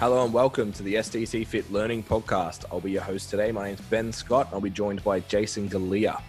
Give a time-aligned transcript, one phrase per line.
[0.00, 2.64] Hello and welcome to the STC Fit Learning Podcast.
[2.72, 3.52] I'll be your host today.
[3.52, 4.48] My name's Ben Scott.
[4.50, 6.22] I'll be joined by Jason Galea.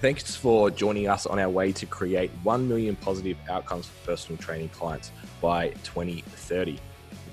[0.00, 4.40] Thanks for joining us on our way to create 1 million positive outcomes for personal
[4.40, 5.10] training clients
[5.42, 6.74] by 2030.
[6.74, 6.80] The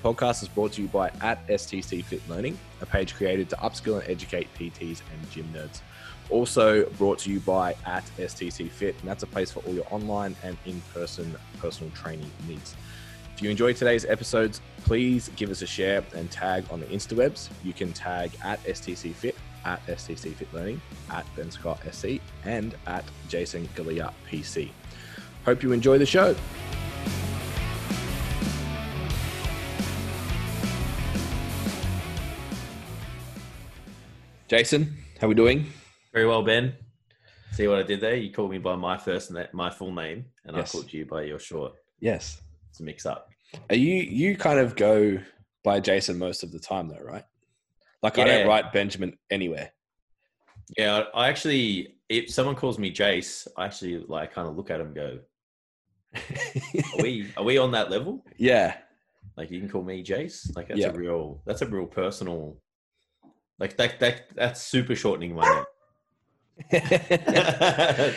[0.03, 4.01] podcast is brought to you by at STC Fit Learning, a page created to upskill
[4.01, 5.81] and educate PTs and gym nerds.
[6.31, 9.85] Also brought to you by at STC Fit, and that's a place for all your
[9.91, 12.75] online and in-person personal training needs.
[13.35, 17.49] If you enjoyed today's episodes, please give us a share and tag on the Instawebs.
[17.63, 20.79] You can tag at STC Fit, at STC Fit Learning,
[21.09, 24.69] at Ben Scott SC, and at Jason Galea PC.
[25.45, 26.35] Hope you enjoy the show.
[34.47, 35.65] Jason, how are we doing?
[36.13, 36.73] Very well, Ben.
[37.53, 38.15] See what I did there?
[38.15, 40.69] You called me by my first name, my full name, and Yes.
[40.69, 41.73] I called you by your short.
[41.99, 42.41] Yes.
[42.69, 43.29] It's a mix up.
[43.69, 45.19] Are you you kind of go
[45.63, 47.23] by Jason most of the time though, right?
[48.01, 49.71] Like I don't write Benjamin anywhere.
[50.77, 54.79] Yeah, I actually, if someone calls me Jace, I actually like kind of look at
[54.81, 55.19] him go,
[56.15, 58.25] "Are we are we on that level?
[58.37, 58.77] yeah.
[59.37, 60.55] Like you can call me Jace.
[60.55, 60.89] Like that's Yeah.
[60.89, 62.57] a real that's a real personal.
[63.59, 65.65] Like that that that's super shortening my name.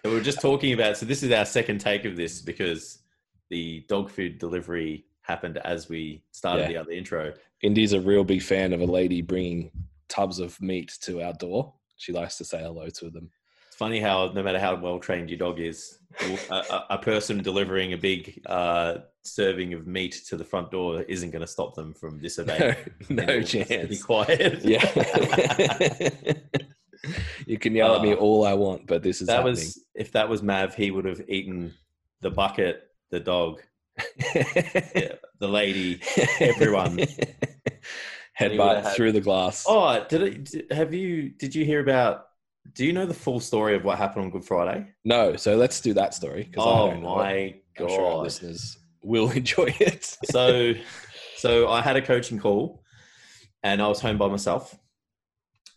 [0.04, 0.96] we were just talking about.
[0.96, 2.99] So this is our second take of this because
[3.50, 6.68] the dog food delivery happened as we started Yeah.
[6.68, 7.34] the other intro.
[7.62, 9.70] Indy's a real big fan of a lady bringing
[10.08, 11.74] tubs of meat to our door.
[11.98, 13.30] She likes to say hello to them.
[13.68, 15.98] It's funny how no matter how well trained your dog is,
[16.50, 21.02] a, a, a person delivering a big uh, serving of meat to the front door
[21.02, 22.74] isn't going to stop them from disobeying.
[23.10, 24.64] no And just Be quiet.
[24.64, 24.84] Yeah.
[27.46, 29.52] you can yell at me Uh, all I want, but this is that happening.
[29.54, 31.74] was if that was Mav, he would have eaten
[32.20, 33.60] the bucket, the dog,
[34.34, 36.00] yeah, the lady.
[36.40, 36.98] everyone.
[38.40, 39.64] Headbutt had- through the glass.
[39.68, 40.44] Oh, did it?
[40.44, 41.30] did- Have you?
[41.30, 42.26] Did you hear about?
[42.74, 44.86] Do you know the full story of what happened on Good Friday?
[45.04, 46.50] No, so let's do that story.
[46.56, 50.04] Oh don't know my I'm sure our listeners will enjoy it.
[50.30, 50.74] so
[51.36, 52.82] so I had a coaching call
[53.62, 54.76] and I was home by myself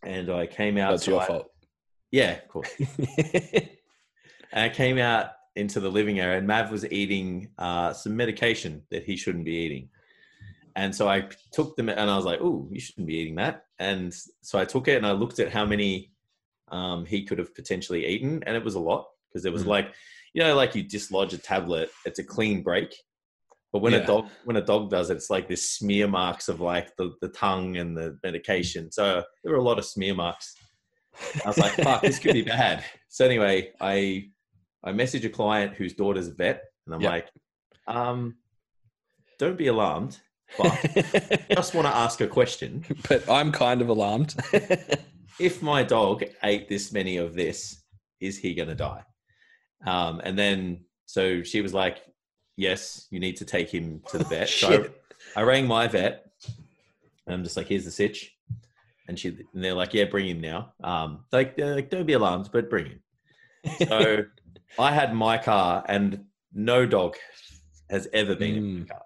[0.04, 1.50] and I came out That's your fault.
[2.12, 2.70] Yeah, of course.
[4.56, 8.82] And I came out into the living area and Mav was eating uh, some medication
[8.92, 9.90] that he shouldn't be eating.
[10.76, 13.66] And so I took them and I was like, oh, you shouldn't be eating that.
[13.78, 14.12] And
[14.42, 16.12] so I took it and I looked at how many
[16.72, 18.42] um, he could have potentially eaten.
[18.48, 19.68] And it was a lot because it was Mm.
[19.68, 19.94] like,
[20.34, 22.96] you know, like you dislodge a tablet, it's a clean break.
[23.72, 24.00] But when Yeah.
[24.00, 27.14] a dog when a dog does it, it's like this smear marks of like the,
[27.22, 28.92] the tongue and the medication.
[28.92, 30.56] So there were a lot of smear marks.
[31.46, 32.84] I was like, fuck, this could be bad.
[33.10, 34.30] So anyway, I
[34.84, 37.12] I message a client whose daughter's a vet, and I'm Yep.
[37.12, 37.30] like,
[37.88, 38.36] um,
[39.40, 40.20] don't be alarmed,
[40.58, 40.72] but
[41.52, 42.84] just want to ask a question.
[43.10, 44.36] but I'm kind of alarmed.
[45.40, 47.82] If my dog ate this many of this,
[48.20, 49.04] is he going to die?
[49.84, 52.04] Um, and then so she was like,
[52.56, 54.48] yes, you need to take him to the vet.
[54.48, 54.86] so
[55.36, 56.28] I, I rang my vet.
[57.26, 58.32] And I'm just like, here's the sitch.
[59.08, 60.74] And she and they're like, yeah, bring him now.
[60.84, 63.00] Um, like, like, don't be alarmed, but bring him.
[63.88, 64.26] So
[64.80, 67.16] I had my car, and no dog
[67.90, 68.90] has ever been in my Mm.
[68.90, 69.04] car.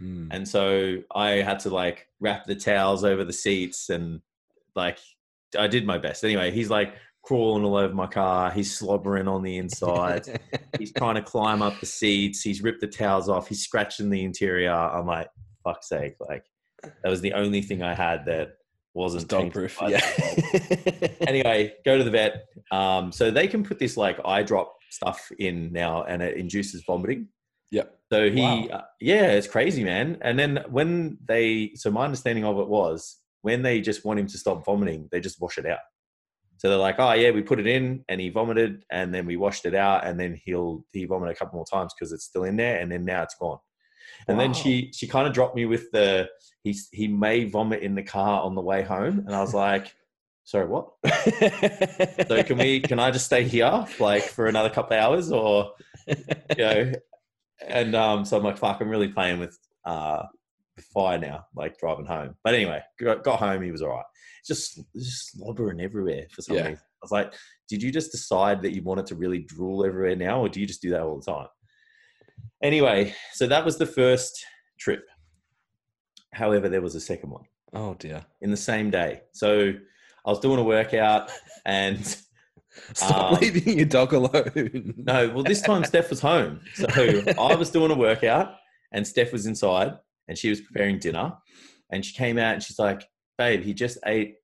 [0.00, 0.28] Mm.
[0.30, 4.20] And so I had to like wrap the towels over the seats and
[4.76, 4.98] like
[5.58, 6.24] I did my best.
[6.24, 8.50] Anyway, he's like crawling all over my car.
[8.50, 10.40] He's slobbering on the inside.
[10.78, 12.42] he's trying to climb up the seats.
[12.42, 13.48] He's ripped the towels off.
[13.48, 14.72] He's scratching the interior.
[14.72, 15.28] I'm like,
[15.64, 16.14] fuck's sake.
[16.20, 16.44] Like
[16.82, 18.50] that was the only thing I had that
[18.94, 19.78] wasn't dog proof.
[19.88, 20.00] Yeah.
[21.26, 22.44] anyway, go to the vet.
[22.70, 26.84] Um, so they can put this like eye drop stuff in now, and it induces
[26.86, 27.28] vomiting.
[27.70, 27.98] Yep.
[28.12, 28.66] So he, Wow.
[28.72, 30.18] uh, yeah, it's crazy, man.
[30.22, 34.26] And then when they, so my understanding of it was when they just want him
[34.26, 35.80] to stop vomiting, they just wash it out.
[36.56, 39.36] So they're like, oh yeah, we put it in, and he vomited, and then we
[39.36, 42.44] washed it out, and then he'll he vomited a couple more times because it's still
[42.44, 43.58] in there, and then now it's gone.
[44.26, 46.28] And then she she kind of dropped me with the
[46.64, 49.94] he he may vomit in the car on the way home, and I was like,
[50.48, 50.88] sorry, what?
[52.28, 52.80] So can we?
[52.80, 55.72] Can I just stay here like for another couple of hours, or
[56.06, 56.16] you
[56.58, 56.92] know?
[57.66, 60.22] And um, so I'm like, fuck, I'm really playing with uh,
[60.94, 62.34] fire now, like driving home.
[62.44, 64.04] But anyway, got, got home, he was all right.
[64.46, 66.68] Just just slobbering everywhere for some Yeah.
[66.68, 66.84] reason.
[66.84, 67.32] I was like,
[67.68, 70.66] did you just decide that you wanted to really drool everywhere now, or do you
[70.66, 71.48] just do that all the time?
[72.62, 74.44] Anyway, so that was the first
[74.78, 75.04] trip.
[76.32, 78.24] However, there was a second one oh dear.
[78.40, 79.22] in the same day.
[79.32, 79.72] So
[80.28, 81.32] I was doing a workout
[81.64, 82.04] and
[82.94, 84.94] Stop Um, leaving your dog alone.
[84.98, 86.60] no, well, this time Steph was home.
[86.74, 86.86] So
[87.38, 88.54] I was doing a workout
[88.92, 89.94] and Steph was inside
[90.28, 91.32] and she was preparing dinner,
[91.90, 93.08] and she came out and she's like,
[93.38, 94.36] "Babe, he just ate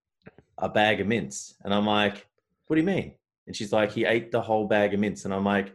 [0.59, 2.27] a bag of mints," and I'm like,
[2.67, 3.15] "What do you mean?"
[3.47, 5.75] And she's like, "He ate the whole bag of mints," and I'm like,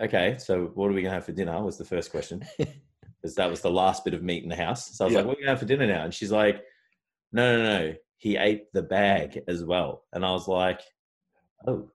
[0.00, 3.50] "Okay, so what are we gonna have for dinner?" Was the first question because that
[3.50, 4.96] was the last bit of meat in the house.
[4.96, 5.18] So I was Yeah.
[5.20, 6.62] like, "What are we gonna have for dinner now?" And she's like,
[7.32, 10.80] "No, no, no, he ate the bag as well," and I was like,
[11.66, 11.90] "Oh."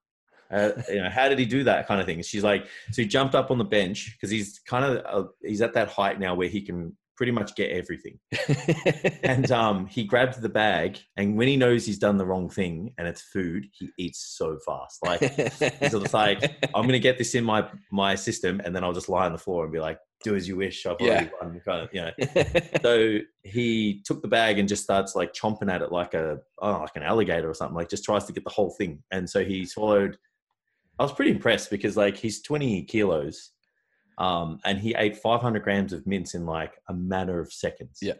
[0.51, 2.18] Uh, you know, how did he do that kind of thing?
[2.18, 5.29] And she's like, so he jumped up on the bench because he's kind of uh,
[5.41, 8.18] he's at that height now where he can pretty much get everything.
[9.21, 12.95] And um, he grabbed the bag, and when he knows he's done the wrong thing
[12.97, 14.97] and it's food, he eats so fast.
[15.06, 16.41] Like he's just like,
[16.74, 19.38] I'm gonna get this in my my system, and then I'll just lie on the
[19.38, 21.62] floor and be like, "Do as you wish." I've already won.
[21.65, 22.12] Kind of, you know.
[22.81, 26.71] So he took the bag and just starts like chomping at it like a oh,
[26.71, 27.75] like an alligator or something.
[27.75, 29.03] Like just tries to get the whole thing.
[29.12, 30.18] And so he swallowed.
[31.00, 33.51] I was pretty impressed because like he's 20 kilos,
[34.18, 38.00] um, and he ate 500 grams of mints in like a matter of seconds.
[38.01, 38.13] Yeah.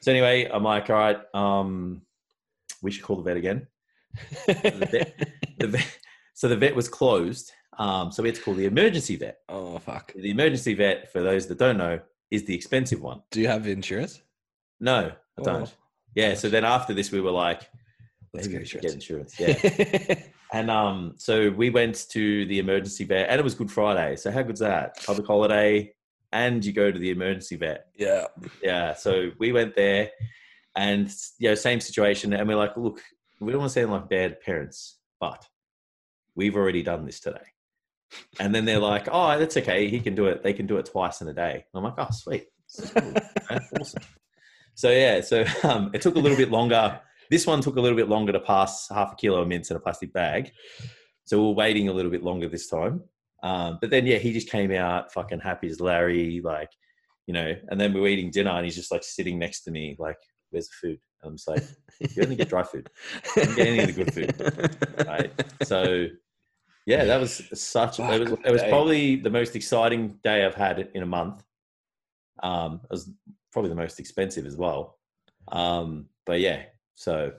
[0.00, 2.02] So anyway, I'm like, all right, um,
[2.82, 3.66] we should call the vet again.
[4.46, 5.28] The vet,
[5.58, 5.98] the vet,
[6.34, 7.52] so the vet was closed.
[7.78, 9.40] Um, so we had to call the emergency vet.
[9.48, 10.12] oh fuck!
[10.14, 12.00] The emergency vet, for those that don't know,
[12.30, 13.22] is the expensive one.
[13.30, 14.22] Do you have insurance?
[14.80, 15.68] No, I don't.
[15.68, 15.72] Oh,
[16.14, 16.34] Yeah.
[16.34, 17.68] So then after this, we were like,
[18.32, 18.84] let's get insurance.
[18.84, 19.38] get insurance.
[19.38, 20.14] Yeah.
[20.52, 24.16] and um, so we went to the emergency vet, and it was Good Friday.
[24.16, 24.96] So how good's that?
[25.04, 25.92] Public holiday,
[26.32, 27.86] and you go to the emergency vet.
[27.96, 28.26] yeah.
[28.62, 28.94] Yeah.
[28.94, 30.10] So we went there,
[30.74, 33.00] and you know, same situation, and we're like, look,
[33.40, 35.46] we don't want to sound like bad parents, but
[36.34, 37.38] we've already done this today.
[38.38, 39.88] And then they're like, oh, that's okay.
[39.88, 40.42] He can do it.
[40.42, 41.52] They can do it twice in a day.
[41.52, 42.46] And I'm like, oh, sweet.
[42.66, 43.14] This is cool,
[43.80, 44.02] awesome.
[44.74, 47.00] So yeah, so um, it took a little bit longer.
[47.30, 49.76] This one took a little bit longer to pass half a kilo of mints in
[49.76, 50.50] a plastic bag.
[51.24, 53.02] So we we're waiting a little bit longer this time.
[53.42, 56.70] Um, but then yeah, he just came out fucking happy as Larry, like,
[57.26, 59.70] you know, and then we were eating dinner and he's just like sitting next to
[59.70, 60.18] me, like,
[60.50, 60.98] where's the food?
[61.22, 61.64] And I'm just like,
[62.14, 62.88] you only get dry food.
[63.36, 65.06] You don't get any of the good food.
[65.06, 65.32] right?
[65.64, 66.08] So
[66.86, 67.98] yeah, that was such.
[67.98, 68.68] Fuck, it was, it was day.
[68.70, 71.42] probably the most exciting day I've had in a month.
[72.42, 73.10] Um, it was
[73.52, 74.98] probably the most expensive as well.
[75.48, 76.62] Um, but yeah,
[76.94, 77.32] so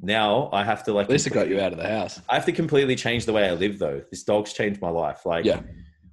[0.00, 1.04] now I have to like.
[1.04, 2.20] At least it got you out of the house.
[2.28, 4.02] I have to completely change the way I live, though.
[4.10, 5.24] This dog's changed my life.
[5.26, 5.62] Like, Yeah.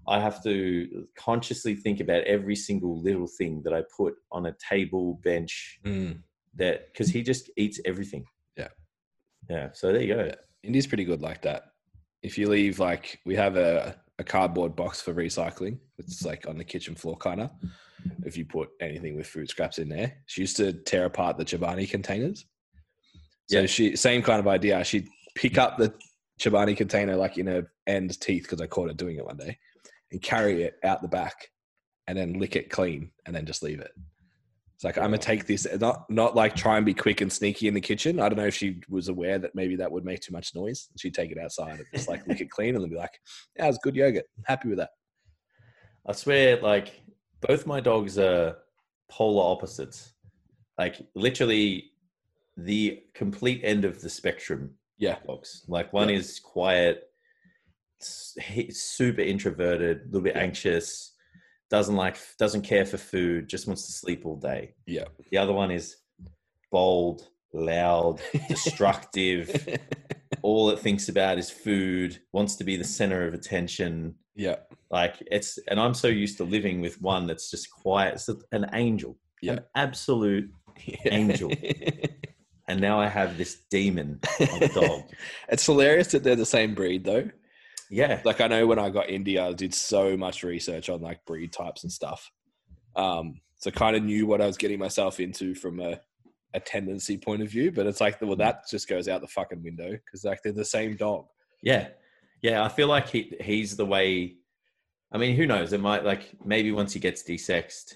[0.07, 4.55] I have to consciously think about every single little thing that I put on a
[4.69, 6.21] table, bench, Mm.
[6.55, 8.25] that because he just eats everything.
[8.57, 8.69] Yeah.
[9.49, 9.69] Yeah.
[9.73, 10.25] So there you go.
[10.25, 10.35] Yeah.
[10.63, 11.63] Indy's pretty good like that.
[12.21, 15.77] If you leave, like, we have a, a cardboard box for recycling.
[15.97, 16.27] It's mm-hmm.
[16.27, 17.51] like on the kitchen floor, kind of.
[18.25, 21.45] If you put anything with food scraps in there, she used to tear apart the
[21.45, 22.45] Chobani containers.
[23.49, 23.65] So Yeah.
[23.65, 24.83] she, same kind of idea.
[24.83, 25.93] She'd pick up the
[26.39, 29.57] Chobani container like in her end teeth because I caught her doing it one day,
[30.11, 31.49] and carry it out the back,
[32.07, 33.91] and then lick it clean, and then just leave it.
[34.79, 37.67] It's like I'm gonna take this, not not like try and be quick and sneaky
[37.67, 38.17] in the kitchen.
[38.17, 40.87] I don't know if she was aware that maybe that would make too much noise.
[40.97, 43.19] She'd take it outside and just like lick it clean, and then be like,
[43.57, 44.23] "Yeah, it's good yogurt.
[44.37, 44.91] I'm happy with that."
[46.07, 47.01] I swear, like
[47.41, 48.55] both my dogs are
[49.11, 50.13] polar opposites.
[50.77, 51.91] Like literally
[52.55, 55.65] the complete end of the spectrum Yeah, dogs.
[55.67, 56.15] Like one Yeah.
[56.15, 57.03] is quiet,
[57.99, 60.43] super introverted, a little bit Yeah.
[60.43, 61.17] anxious,
[61.69, 64.73] doesn't like doesn't care for food, just wants to sleep all day.
[64.87, 65.95] yeah, The other one is
[66.71, 69.67] bold, loud, destructive.
[70.41, 74.15] all it thinks about is food, wants to be the center of attention.
[74.35, 74.55] yeah,
[74.89, 78.13] Like it's, and I'm so used to living with one that's just quiet.
[78.15, 79.53] It's an angel, Yeah.
[79.53, 80.49] an absolute.
[81.11, 81.51] Angel.
[82.69, 85.01] And now I have this demon of a dog.
[85.49, 87.29] it's hilarious that they're the same breed, though.
[87.89, 91.25] Yeah, Like I know when I got India, I did so much research on like
[91.25, 92.31] breed types and stuff.
[92.95, 95.99] Um, so kind of knew what I was getting myself into from a,
[96.53, 97.71] a tendency point of view.
[97.71, 100.65] But it's like, well, that just goes out the fucking window because like they're the
[100.65, 101.25] same dog.
[101.61, 101.89] yeah,
[102.41, 102.63] yeah.
[102.63, 104.35] I feel like he he's the way.
[105.11, 105.73] I mean, who knows?
[105.73, 107.95] It might like maybe once he gets desexed,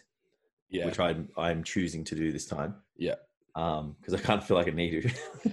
[0.70, 2.76] Yeah, which I'm I'm choosing to do this time.
[2.98, 3.16] Yeah.
[3.56, 5.52] Um, because I can't feel like I need to.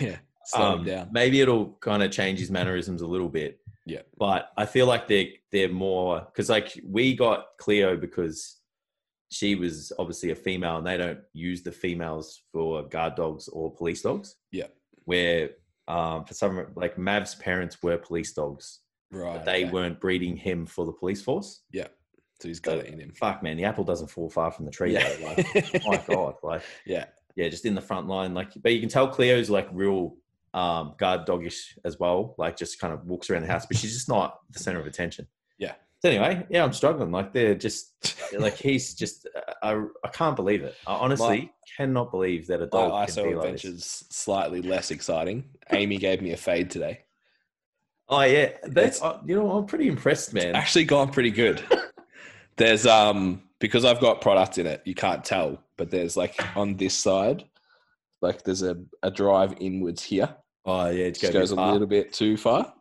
[0.00, 1.10] yeah, slow um, down.
[1.12, 3.60] Maybe it'll kind of change his mannerisms a little bit.
[3.86, 4.02] Yeah.
[4.18, 8.58] But I feel like they're they're more because like we got Cleo because
[9.30, 13.74] she was obviously a female and they don't use the females for guard dogs or
[13.74, 14.36] police dogs.
[14.50, 14.66] Yeah.
[15.04, 15.50] Where
[15.88, 19.72] um for some like Mav's parents were police dogs, Right, but they okay.
[19.72, 21.62] weren't breeding him for the police force.
[21.72, 21.88] Yeah.
[22.40, 23.12] So he's got it in him.
[23.14, 24.94] Fuck man, the apple doesn't fall far from the tree.
[24.94, 28.34] Yeah, though, Like, my god, like yeah, yeah, just in the front line.
[28.34, 30.16] Like, but you can tell Cleo's like real
[30.54, 32.34] um, guard doggish as well.
[32.38, 34.86] Like, just kind of walks around the house, but she's just not the center of
[34.86, 35.26] attention.
[35.58, 35.74] Yeah.
[36.00, 37.12] So anyway, yeah, I'm struggling.
[37.12, 39.28] Like they're just like he's just.
[39.36, 40.74] uh, I I can't believe it.
[40.86, 43.64] I honestly cannot believe that a My dog can ISO be like this.
[43.64, 45.44] adventures slightly less exciting.
[45.70, 47.04] Amy gave me a fade today.
[48.08, 50.56] Oh yeah, that's uh, you know I'm pretty impressed, man.
[50.56, 51.62] Actually, gone pretty good.
[52.56, 54.82] There's um because I've got product in it.
[54.84, 57.44] You can't tell, but there's like on this side,
[58.20, 60.34] like there's a, a drive inwards here.
[60.64, 62.72] Oh yeah, it goes a little bit too far.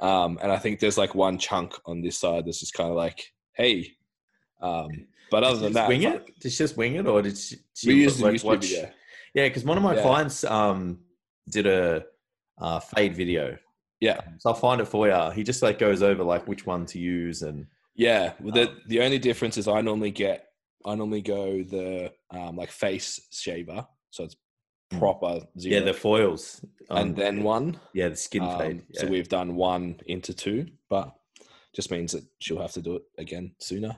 [0.00, 2.96] Um, and I think there's like one chunk on this side that's just kind of
[2.96, 3.92] like, hey.
[4.60, 4.88] Um,
[5.30, 6.38] but other than that, wing it?
[6.40, 7.56] Did she just wing it, or did she?
[7.74, 8.90] she we used like, watch- video.
[9.34, 10.02] Yeah, because one of my Yeah.
[10.02, 11.00] clients um
[11.50, 12.04] did a
[12.58, 13.56] uh, fade video.
[14.00, 14.20] Yeah.
[14.38, 15.30] so I'll find it for you.
[15.30, 18.80] He just like goes over like which one to use and Yeah, well, the Um,
[18.86, 20.48] the only difference is I normally get
[20.84, 24.36] I normally go the um, like face shaver, so it's.
[24.98, 27.78] Proper zero, yeah, the foils um, and then one.
[27.92, 28.82] yeah the skin Um, fade.
[28.94, 31.12] So we've done one into two, but
[31.74, 33.96] just means that she'll have to do it again sooner.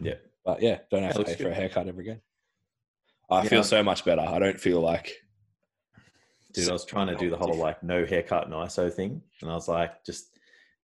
[0.00, 0.14] Yeah.
[0.44, 1.52] but yeah, don't have Yeah, to pay for good.
[1.52, 2.20] a haircut ever again.
[3.30, 3.48] I Yeah.
[3.48, 4.22] feel so much better.
[4.22, 5.12] I don't feel like
[6.54, 9.50] Dude, I was trying to do the whole like no haircut and ISO thing, and
[9.50, 10.37] I was like, just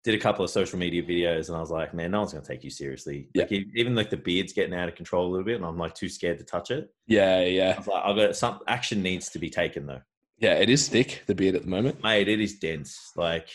[0.04, 2.46] did a couple of social media videos, and I was like, man, no one's gonna
[2.46, 3.30] take you seriously.
[3.36, 5.78] Like e- even like the beard's getting out of control a little bit, and I'm
[5.78, 6.90] like too scared to touch it.
[7.08, 10.02] yeah, I yeah, was like, I've got some action needs to be taken though.
[10.40, 10.56] yeah.
[10.56, 12.04] It is thick the beard at the moment.
[12.04, 13.12] mate, it is dense.
[13.16, 13.48] Like,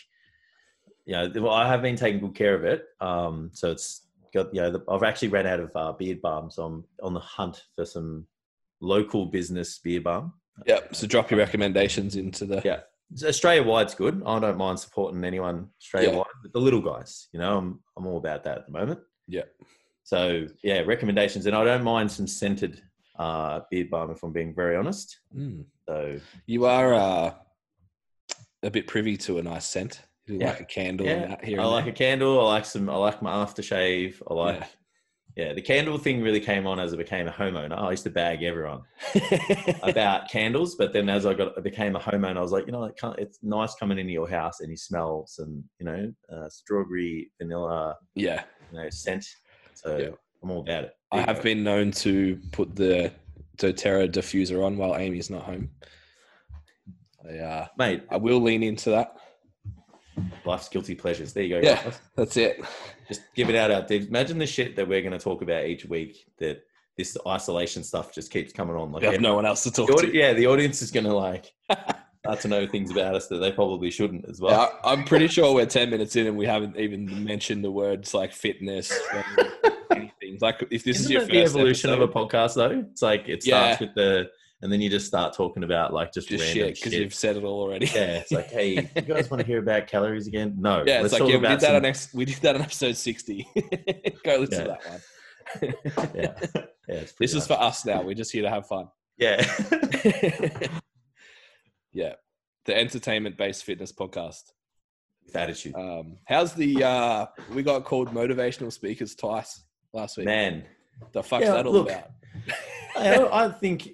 [1.05, 2.85] you know, well, I have been taking good care of it.
[3.01, 6.51] Um, so it's got, you know, the, I've actually ran out of uh, beard balm,
[6.51, 8.27] so I'm on the hunt for some
[8.81, 10.33] local business beard balm.
[10.67, 10.81] Yeah.
[10.93, 12.81] So drop your recommendations into the Yeah.
[13.25, 14.23] Australia wide's good.
[14.27, 18.07] I don't mind supporting anyone Australia wide, but the little guys, you know, I'm I'm
[18.07, 19.01] all about that at the moment.
[19.27, 19.45] Yeah.
[20.05, 22.83] So yeah, recommendations, and I don't mind some scented
[23.19, 25.21] uh, beard balm if I'm being very honest.
[25.37, 25.65] Mm.
[25.89, 27.35] So You are uh,
[28.63, 30.03] a bit privy to a nice scent.
[30.27, 30.51] You Yeah.
[30.51, 32.41] like a candle yeah, and that here I like a candle.
[32.47, 32.89] I like some.
[32.91, 34.21] I like my aftershave.
[34.31, 34.61] I like.
[34.61, 34.67] Yeah.
[35.39, 35.53] Yeah.
[35.53, 37.79] the candle thing really came on as I became a homeowner.
[37.79, 38.83] I used to bag everyone
[39.85, 42.73] about candles, but then as I got I became a homeowner, I was like, you
[42.73, 47.31] know, it's nice coming into your house and you smell some, you know, uh, strawberry,
[47.41, 48.43] vanilla, yeah.
[48.73, 49.25] you know, scent.
[49.75, 50.09] So Yeah.
[50.43, 50.93] I'm all about it.
[51.13, 51.43] I There you have go.
[51.43, 53.13] been known to put the
[53.59, 55.71] doTERRA diffuser on while Amy's not home.
[57.29, 58.03] I, uh, mate.
[58.11, 59.17] I will lean into that.
[60.45, 61.33] Life's guilty pleasures.
[61.33, 61.67] There you go.
[61.67, 61.83] Yeah.
[61.83, 62.01] guys.
[62.17, 62.61] That's it.
[63.09, 64.01] Just give it out out there.
[64.01, 66.27] Imagine the shit that we're going to talk about each week.
[66.39, 66.63] That
[66.97, 68.91] this isolation stuff just keeps coming on.
[68.93, 70.17] Like We have no one else to talk audi- to.
[70.17, 73.53] yeah, the audience is going to like start to know things about us that they
[73.53, 74.53] probably shouldn't as well.
[74.53, 78.15] Yeah, I'm pretty sure we're 10 minutes in and we haven't even mentioned the words
[78.15, 78.93] like fitness,
[79.93, 80.39] anything.
[80.41, 82.85] Like, if this Isn't is your the first evolution episode, of a podcast though?
[82.91, 83.87] It's like it starts Yeah.
[83.87, 84.31] with the,
[84.63, 87.37] and then you just start talking about like just, just random shit because you've said
[87.37, 87.87] it all already.
[87.87, 90.57] Yeah, it's like, hey, you guys want to hear about calories again?
[90.59, 90.83] No.
[90.87, 92.63] Yeah, it's let's like yeah, we did that some- on ex- we did that on
[92.63, 93.49] episode 60.
[94.25, 94.65] Go listen Yeah.
[94.65, 95.03] to that one.
[96.15, 96.35] Yeah,
[96.89, 97.05] yeah.
[97.19, 98.03] This is for us now.
[98.03, 98.89] We're just here to have fun.
[99.17, 99.43] yeah.
[101.93, 102.15] yeah.
[102.67, 104.43] The entertainment based fitness podcast.
[105.25, 110.27] with attitude, Um, how's the uh we got called motivational speakers twice last week.
[110.27, 110.65] man.
[111.13, 112.11] The fuck's Yeah, that all look, about?
[112.97, 113.89] I, I think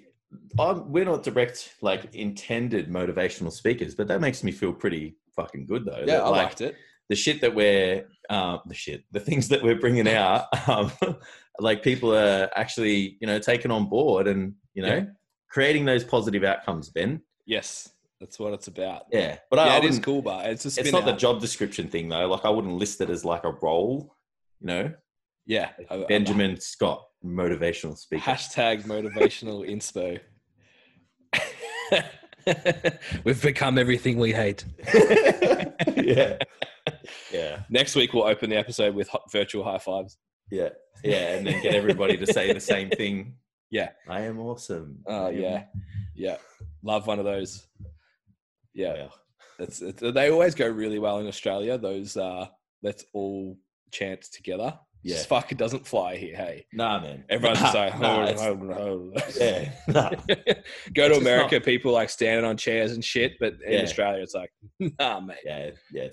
[0.59, 5.65] I'm, we're not direct, like intended motivational speakers, but that makes me feel pretty fucking
[5.65, 5.99] good though.
[5.99, 6.75] Yeah, that, I like, liked it.
[7.09, 10.91] the shit that we're um, the shit the things that we're bringing out um,
[11.59, 15.05] like people are actually you know taking on board and you know Yeah.
[15.49, 17.89] creating those positive outcomes ben Yes.
[18.19, 19.03] That's what it's about.
[19.11, 21.13] yeah but I, yeah, I it is wouldn't- cool, but it's a it's not the
[21.13, 24.15] job description thing though like i wouldn't list it as like a role
[24.61, 24.93] you know
[25.45, 25.69] Yeah.
[25.91, 30.19] I- I- benjamin scott motivational speaker Hashtag motivational inspo.
[33.23, 34.63] We've become everything we hate.
[35.95, 36.37] yeah
[37.31, 40.17] yeah Next week we'll open the episode with virtual high fives.
[40.51, 40.69] yeah
[41.03, 43.35] yeah and then get everybody to say the same thing
[43.71, 43.89] Yeah.
[44.07, 45.63] i am awesome Oh am- yeah,
[46.15, 46.37] yeah.
[46.83, 47.65] Love one of those.
[48.75, 49.07] Yeah, yeah
[49.57, 51.77] it's, it's they always go really well in Australia.
[51.77, 52.45] Those uh,
[52.83, 53.57] let's all
[53.91, 54.77] chant together.
[55.07, 55.17] Yeah.
[55.17, 56.35] Just fuck, it doesn't fly here.
[56.35, 59.11] Hey, nah man everyone's just like, Nah, oh, it's- oh, oh.
[59.39, 60.09] yeah nah.
[60.95, 63.81] Go to America, people like standing on chairs and shit, but in Yeah.
[63.83, 64.51] Australia, it's like,
[64.99, 65.37] nah, mate.
[65.45, 66.09] yeah, yeah,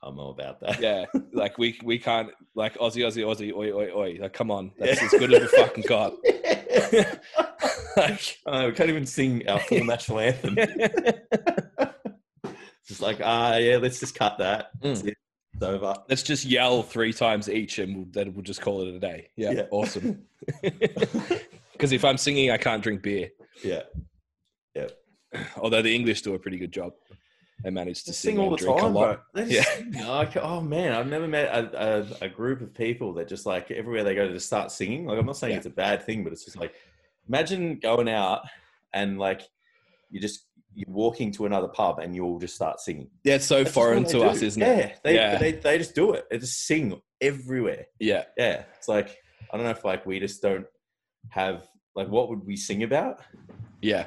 [0.00, 0.80] I'm all about that.
[0.80, 4.18] Yeah, like we we can't like Aussie, Aussie, Aussie, oi, oi, oi.
[4.20, 6.12] Like, come on, that's as good as we fucking got.
[7.96, 10.54] like, Uh, we can't even sing our full national anthem.
[12.86, 14.66] Just like, ah, yeah, let's just cut that.
[14.80, 15.12] Mm.
[15.60, 15.64] It.
[15.64, 15.94] It's over.
[16.08, 19.28] let's just yell three times each, and we'll, then we'll just call it a day.
[19.36, 19.62] Yeah, Yeah.
[19.70, 20.22] awesome.
[21.72, 23.28] Because if I'm singing, I can't drink beer.
[23.62, 23.82] Yeah.
[24.74, 24.86] Yeah.
[25.58, 26.94] Although the English do a pretty good job.
[27.62, 29.22] they manage to They sing, sing all and the drink time, a lot.
[29.34, 29.44] bro.
[29.44, 29.62] Yeah.
[29.62, 29.92] sing.
[29.92, 33.70] Like, oh man, I've never met a, a, a group of people that just like
[33.70, 35.04] everywhere they go to just start singing.
[35.04, 35.58] Like, I'm not saying Yeah.
[35.58, 36.72] it's a bad thing, but it's just like,
[37.28, 38.40] imagine going out
[38.94, 39.42] and like
[40.08, 40.45] you just
[40.76, 43.08] you're walking to another pub and you all just start singing.
[43.24, 45.00] Yeah, it's so That's foreign to they us, isn't yeah, it?
[45.02, 45.38] They, Yeah.
[45.38, 46.26] they they just do it.
[46.30, 47.86] They just sing everywhere.
[47.98, 49.16] Yeah, Yeah, it's like
[49.50, 50.66] I don't know if like we just don't
[51.30, 53.20] have like what would we sing about?
[53.80, 54.06] yeah,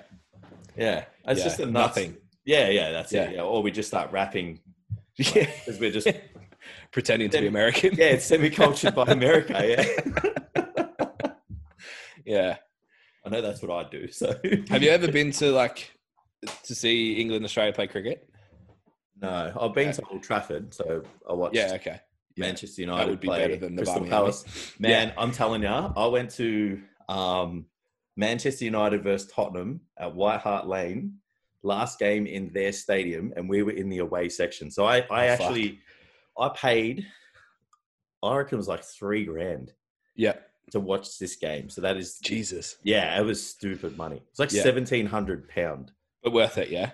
[0.77, 2.17] Yeah, it's Yeah, just nuts- nothing.
[2.45, 3.17] Yeah, yeah, that's it.
[3.31, 3.35] Yeah.
[3.38, 4.59] Yeah, or we just start rapping
[5.17, 5.49] yeah.
[5.65, 6.07] because we're just
[6.91, 7.95] Pretending to be American.
[7.95, 9.53] yeah, it's semi-cultured by America.
[9.65, 11.31] Yeah,
[12.25, 12.57] yeah.
[13.25, 14.07] I know that's what I do.
[14.11, 14.35] So
[14.69, 15.91] Have you ever been to like
[16.63, 18.29] to see England Australia play cricket?
[19.22, 19.98] No, I've been Okay.
[19.98, 22.00] to Old Trafford, so I watched Yeah, okay.
[22.36, 22.46] Yeah.
[22.46, 24.17] Manchester United would be play better than the Crystal Birmingham.
[24.19, 24.74] Palace.
[24.79, 27.65] Man, I'm telling you, I went to um,
[28.15, 31.15] Manchester United versus Tottenham at White Hart Lane
[31.63, 34.72] last game in their stadium, and we were in the away section.
[34.72, 35.05] So I, I Oh,
[35.36, 35.41] fuck.
[35.48, 35.79] actually,
[36.38, 37.05] I paid,
[38.24, 39.74] I reckon it was like three grand
[40.15, 40.38] Yeah.
[40.72, 41.69] to watch this game.
[41.69, 42.77] So that is, Jesus.
[42.84, 44.22] yeah, it was stupid money.
[44.29, 44.63] It's like Yeah.
[44.63, 45.91] seventeen hundred pound.
[46.23, 46.91] But worth it, yeah.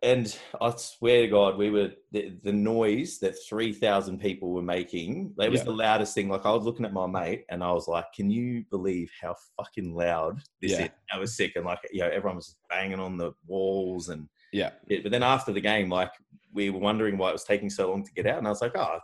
[0.00, 4.62] And I swear to God, we were the, the noise that three thousand people were
[4.62, 5.34] making.
[5.38, 5.64] That was Yeah.
[5.64, 6.28] the loudest thing.
[6.28, 9.34] Like I was looking at my mate, and I was like, "Can you believe how
[9.56, 10.84] fucking loud this Yeah.
[10.84, 14.28] is?" I was sick, and like you know, everyone was banging on the walls, and
[14.52, 14.70] Yeah.
[14.88, 16.12] it, but then after the game, like
[16.52, 18.62] we were wondering why it was taking so long to get out, and I was
[18.62, 19.00] like, "Oh,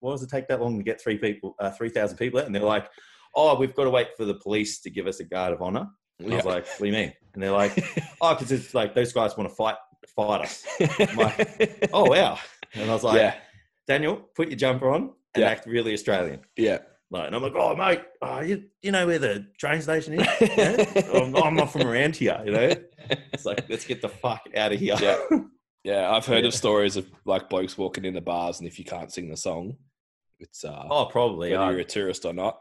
[0.00, 2.46] why does it take that long to get three people, uh, three thousand people out?"
[2.46, 2.88] And they're like,
[3.34, 5.90] "Oh, we've got to wait for the police to give us a guard of honor."
[6.20, 7.72] And I was like, "What do you mean?" And they're like,
[8.20, 9.76] "Oh, because it's like those guys want to fight
[10.14, 10.64] fight us."
[11.16, 12.38] like, oh wow!
[12.74, 13.34] And I was like, yeah.
[13.86, 15.48] "Daniel, put your jumper on and Yeah.
[15.48, 16.78] act really Australian." Yeah.
[17.10, 20.26] Like, and I'm like, "Oh mate, oh, you you know where the train station is?
[20.56, 20.84] Yeah?
[21.14, 22.74] I'm, I'm not from around here, you know."
[23.32, 24.96] It's like, let's get the fuck out of here.
[25.00, 25.18] Yeah.
[25.84, 26.48] Yeah, I've heard Yeah.
[26.48, 29.36] of stories of like blokes walking in the bars, and if you can't sing the
[29.36, 29.76] song,
[30.40, 31.50] it's uh, Oh, probably.
[31.52, 32.58] whether you're a tourist or not.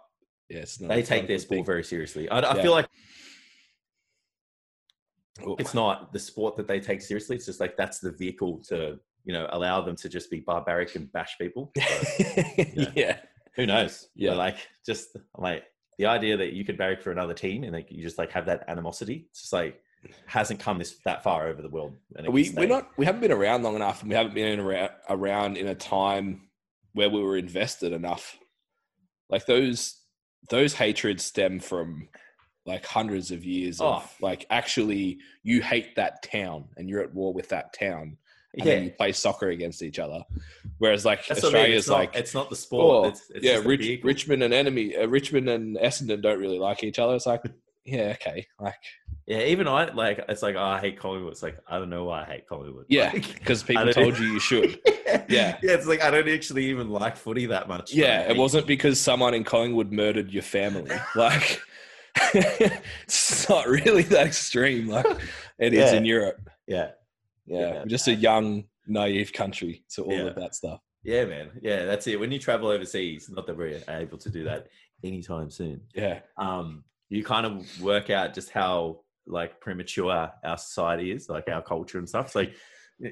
[0.49, 2.27] Yeah, it's not, they take their sport very seriously.
[2.29, 2.87] I, I feel like
[5.59, 7.35] it's not the sport that they take seriously.
[7.35, 10.95] It's just like that's the vehicle to you know allow them to just be barbaric
[10.95, 11.71] and bash people.
[12.55, 13.17] So, yeah.
[13.55, 14.07] who knows?
[14.15, 14.31] Yeah.
[14.31, 15.63] But, like just like
[15.97, 18.45] the idea that you could barrack for another team and like you just like have
[18.47, 19.27] that animosity.
[19.29, 19.81] It's just like
[20.25, 21.95] hasn't come this that far over the world.
[22.15, 24.91] And we we're not we haven't been around long enough, and we haven't been around,
[25.09, 26.49] around in a time
[26.93, 28.37] where we were invested enough.
[29.29, 29.99] Like those
[30.49, 32.09] those hatreds stem from
[32.65, 34.09] like hundreds of years of Oh.
[34.21, 38.17] like actually you hate that town and you're at war with that town
[38.53, 40.23] and Yeah, then you play soccer against each other.
[40.77, 41.77] Whereas like that's what I mean.
[41.77, 43.05] Australia's It's not, like it's not the sport.
[43.05, 44.03] oh, it's, it's yeah, Rich.
[44.03, 47.15] Richmond and enemy uh, Richmond and Essendon don't really like each other.
[47.15, 47.41] It's like
[47.85, 48.75] yeah, okay, like
[49.25, 50.23] Yeah, even I like.
[50.29, 51.33] It's like oh, I hate Collingwood.
[51.33, 52.85] It's like I don't know why I hate Collingwood.
[52.87, 54.79] yeah, because I people told you you should.
[54.87, 55.25] Yeah.
[55.27, 55.57] yeah.
[55.61, 57.93] It's like I don't actually even like footy that much.
[57.93, 60.91] Yeah, it wasn't because someone in Collingwood murdered your family.
[61.15, 61.61] Like,
[62.33, 64.87] it's not really that extreme.
[64.87, 65.05] Like
[65.59, 65.97] it is Yeah.
[65.97, 66.49] in Europe.
[66.67, 66.91] Yeah,
[67.45, 70.23] Yeah, Yeah, just a young, naive country to all Yeah.
[70.27, 70.79] of that stuff.
[71.03, 71.51] yeah, man.
[71.61, 72.19] Yeah, that's it.
[72.19, 74.67] When you travel overseas, not that we're able to do that
[75.03, 75.81] anytime soon.
[75.93, 81.47] Yeah, um, you kind of work out just how like premature our society is, like
[81.49, 82.27] our culture and stuff.
[82.27, 82.53] It's like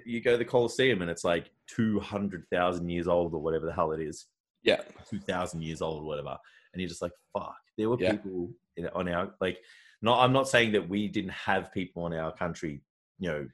[0.06, 3.66] you go to the Colosseum and it's like two hundred thousand years old or whatever
[3.66, 4.28] the hell it is,
[4.64, 6.38] yeah, two thousand years old or whatever,
[6.74, 7.56] and you're just like, fuck.
[7.78, 8.12] There were Yeah.
[8.14, 9.60] people in, on our like.
[10.04, 12.82] Not, I'm not saying that we didn't have people in our country,
[13.20, 13.48] you know,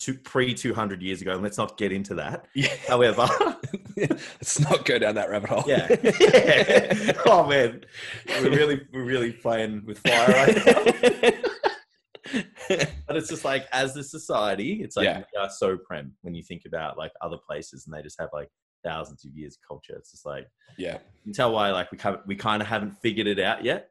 [0.00, 1.34] to pre 200 years ago.
[1.34, 2.46] And let's not get into that.
[2.52, 2.74] yeah.
[2.88, 3.28] However,
[3.96, 5.62] Let's not go down that rabbit hole.
[5.68, 5.86] yeah,
[6.20, 7.12] yeah.
[7.26, 7.84] Oh man,
[8.28, 11.32] we're really we're really playing with fire right now.
[13.06, 15.18] But it's just like as a society, it's like Yeah.
[15.32, 18.28] we are so prem when you think about like other places and they just have
[18.32, 18.48] like
[18.84, 19.94] thousands of years of culture.
[19.96, 22.92] It's just like yeah, you can tell why like we kind we kind of haven't
[23.00, 23.90] figured it out yet.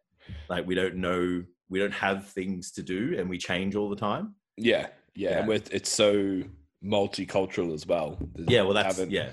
[0.49, 3.95] Like we don't know, we don't have things to do, and we change all the
[3.95, 4.35] time.
[4.57, 5.29] yeah, yeah.
[5.31, 5.39] Yeah.
[5.39, 6.43] And we're, it's so
[6.83, 8.19] multicultural as well.
[8.35, 9.31] Yeah, well that's Haven't- yeah,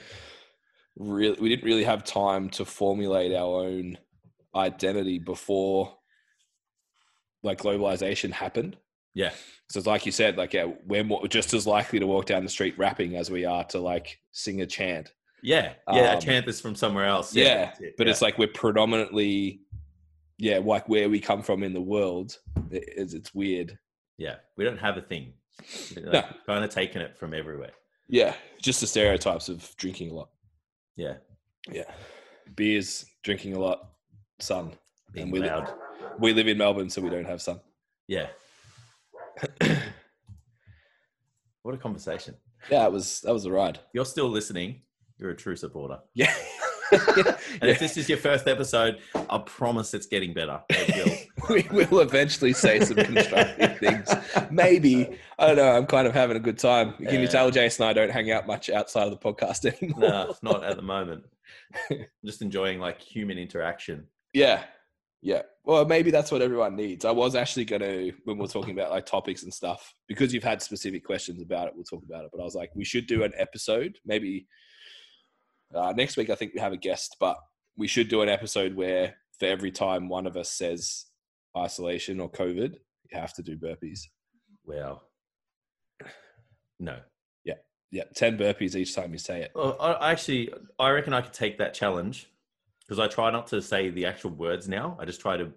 [0.97, 3.99] really we didn't really have time to formulate our own
[4.55, 5.97] identity before
[7.43, 8.77] like globalization happened
[9.17, 9.31] yeah,
[9.69, 12.43] so it's like you said like yeah, we're more, just as likely to walk down
[12.43, 16.13] the street rapping as we are to like sing a chant yeah, yeah.
[16.13, 17.35] Um, a chant is from somewhere else.
[17.35, 18.13] yeah, that's it, but yeah.
[18.13, 19.61] it's like we're predominantly
[20.39, 22.39] yeah like where we come from in the world
[22.71, 23.79] is it's, weird
[24.17, 25.33] yeah, we don't have a thing.
[25.97, 26.23] Like, No.
[26.47, 27.73] kind of taking it from everywhere.
[28.09, 30.31] yeah just the stereotypes of drinking a lot
[30.97, 31.15] Yeah,
[31.71, 31.91] yeah
[32.57, 33.91] beers drinking a lot
[34.41, 34.73] sun
[35.13, 35.65] being and we, li-
[36.19, 37.61] we live in melbourne so we don't have sun
[38.09, 38.27] Yeah.
[41.63, 42.35] what a conversation.
[42.71, 43.79] Yeah, it was that was a ride.
[43.93, 44.83] You're still listening,
[45.19, 45.99] you're a true supporter.
[46.15, 46.35] Yeah.
[47.61, 48.99] And if this is your first episode,
[49.31, 50.61] I promise it's getting better.
[50.71, 51.65] It will.
[51.81, 54.13] we will eventually say some constructive things.
[54.51, 55.19] Maybe.
[55.39, 55.71] I don't know.
[55.77, 56.95] I'm kind of having a good time.
[56.95, 57.27] Can you Yeah.
[57.27, 60.01] tell Jason and I don't hang out much outside of the podcast anymore?
[60.11, 61.25] no, not at the moment.
[61.91, 64.07] I'm just enjoying like human interaction.
[64.33, 64.65] Yeah.
[65.23, 65.43] Yeah.
[65.65, 67.05] Well, maybe that's what everyone needs.
[67.07, 70.35] I was actually going to, when we are talking about like topics and stuff, because
[70.35, 72.31] you've had specific questions about it, we'll talk about it.
[72.33, 73.99] But I was like, we should do an episode.
[74.05, 74.47] Maybe
[75.75, 77.37] uh, next week, I think we have a guest, but
[77.77, 81.07] we should do an episode where for every time one of us says
[81.57, 82.75] isolation or COVID,
[83.11, 84.01] you have to do burpees.
[84.65, 85.03] Wow.
[86.81, 86.99] No.
[87.45, 87.55] Yeah.
[87.91, 89.53] yeah, 10 burpees each time you say it.
[89.55, 92.31] Well, I actually, I reckon I could take that challenge
[92.81, 94.97] because I try not to say the actual words now.
[95.01, 95.53] I just try to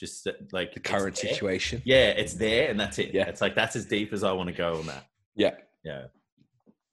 [0.00, 1.82] just like The current situation.
[1.84, 3.14] Yeah, it's there and that's it.
[3.14, 3.28] Yeah.
[3.28, 5.06] it's like that's as deep as I want to go on that.
[5.36, 5.54] Yeah.
[5.84, 6.04] Yeah,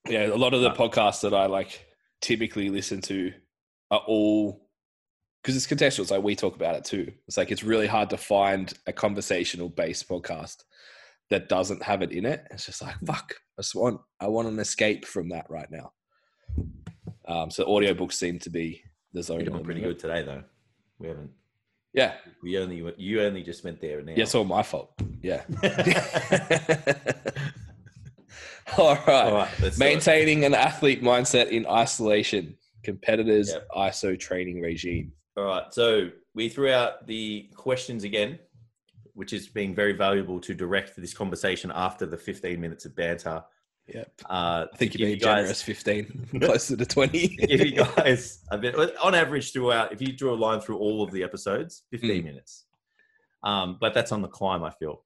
[0.07, 0.27] Yeah.
[0.27, 1.85] A lot of the podcasts that I like
[2.21, 3.33] typically listen to
[3.89, 4.67] are all
[5.41, 6.01] because it's contextual.
[6.01, 7.11] It's like we talk about it too.
[7.27, 10.57] It's like it's really hard to find a conversational based podcast
[11.29, 12.45] that doesn't have it in it.
[12.51, 13.33] It's just like fuck.
[13.57, 15.91] I just want I want an escape from that right now.
[17.27, 19.37] Um, so audiobooks seem to be the zone.
[19.37, 20.43] we're at doing the pretty good today though.
[20.99, 21.31] We haven't.
[21.93, 22.13] Yeah.
[22.43, 24.13] We only you only just went there now.
[24.15, 24.23] Yeah.
[24.23, 24.93] It's all my fault.
[25.21, 25.43] Yeah.
[28.77, 29.07] all right.
[29.09, 29.87] All right, let's do it.
[29.87, 32.55] Maintaining an athlete mindset in isolation.
[32.83, 33.67] Competitors Yep.
[33.75, 35.11] ISO training regime.
[35.37, 35.71] All right.
[35.71, 38.39] So we threw out the questions again,
[39.13, 43.43] which has been very valuable to direct this conversation after the 15 minutes of banter.
[43.87, 44.11] Yep.
[44.29, 45.61] Uh, I think you're being you guys- generous.
[45.61, 47.27] Fifteen, closer to twenty.
[47.29, 49.91] give you guys a bit on average throughout.
[49.91, 52.23] If you draw a line through all of the episodes, 15 Mm.
[52.25, 52.65] minutes.
[53.43, 55.03] Um, but that's on the climb, I feel.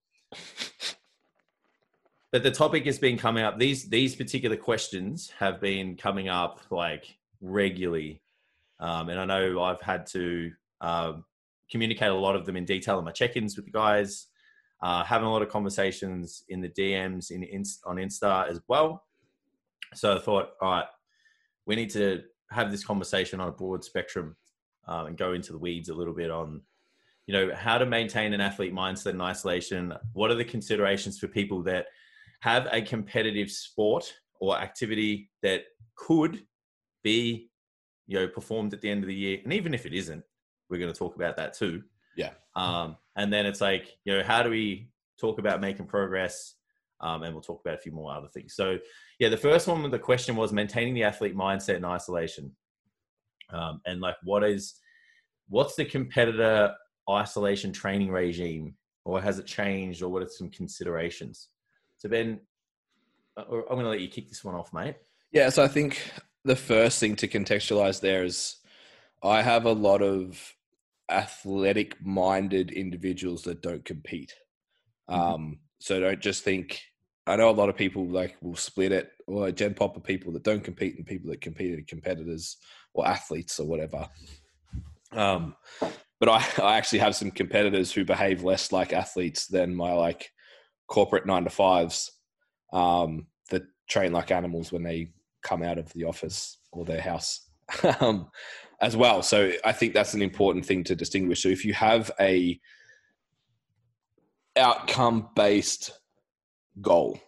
[2.36, 3.58] But the topic has been coming up.
[3.58, 8.22] These these particular questions have been coming up like regularly,
[8.82, 11.24] um, and I know I've had to um,
[11.72, 14.28] communicate a lot of them in detail in my check-ins with the guys.
[14.82, 19.06] Uh, having a lot of conversations in the DMs in, in on Insta as well.
[19.94, 20.88] So I thought, all right,
[21.66, 22.22] we need to
[22.52, 24.36] have this conversation on a broad spectrum
[24.90, 26.64] um, and go into the weeds a little bit on
[27.28, 31.30] you know how to maintain an athlete mindset in isolation what are the considerations for
[31.30, 31.86] people that
[32.46, 35.64] have a competitive sport or activity that
[35.96, 36.44] could
[37.04, 37.50] be
[38.06, 39.40] you know performed at the end of the year.
[39.44, 40.24] And even if it isn't
[40.70, 41.82] we're going to talk about that too.
[42.16, 42.32] Yeah.
[42.56, 46.54] um, and then it's like you know how do we talk about making progress?
[47.02, 48.54] Um, and we'll talk about a few more other things.
[48.54, 48.78] So
[49.20, 52.56] yeah the first one the question was maintaining the athlete mindset in isolation.
[53.52, 54.76] Um, and like what is
[55.50, 56.76] what's the competitor
[57.10, 58.76] isolation training regime?
[59.04, 61.50] Or has it changed or what are some considerations
[62.06, 62.40] so ben
[63.36, 64.98] uh, i'm going to let you kick this one off mate
[65.32, 66.00] Yeah, so I think
[66.44, 68.58] the first thing to contextualize there is
[69.24, 70.56] I have a lot of
[71.10, 74.34] athletic minded individuals that don't compete.
[75.10, 75.34] Mhm.
[75.34, 76.80] Um, so don't just think,
[77.26, 80.32] I know a lot of people like will split it or Gen Pop are people
[80.34, 82.58] that don't compete and people that compete are competitors
[82.94, 84.08] or athletes or whatever.
[85.12, 85.56] Um,
[86.20, 90.30] but I, I actually have some competitors who behave less like athletes than my like
[90.88, 92.12] corporate nine to fives
[92.74, 97.48] um, that train like animals when they come out of the office or their house
[98.00, 98.30] um,
[98.82, 99.22] as well.
[99.22, 101.42] So I think that's an important thing to distinguish.
[101.42, 102.60] So if you have a
[104.58, 105.92] outcome based
[106.82, 107.20] goal,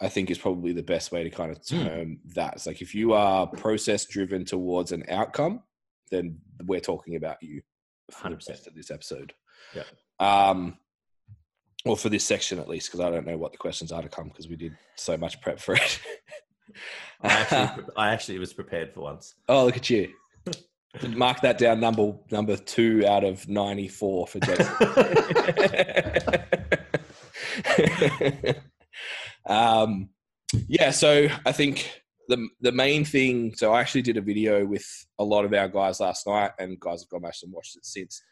[0.00, 2.54] I think is probably the best way to kind of term that.
[2.54, 5.62] It's like if you are process driven towards an outcome,
[6.10, 7.62] then we're talking about you
[8.10, 8.48] for 100%.
[8.48, 9.32] rest of this episode.
[9.74, 9.84] Yeah.
[10.18, 10.76] Um,
[11.84, 14.08] or for this section at least, because I don't know what the questions are to
[14.08, 16.00] come because we did so much prep for it.
[17.22, 19.34] I actually, I actually was prepared for once.
[19.48, 20.12] oh, look at you!
[21.08, 21.80] Mark that down.
[21.80, 24.66] Number number two out of ninety four for Jason.
[29.46, 30.10] um,
[30.68, 33.54] yeah, so I think the the main thing.
[33.54, 34.86] So I actually did a video with
[35.18, 37.86] a lot of our guys last night, and guys have gone back and watched it
[37.86, 38.22] since.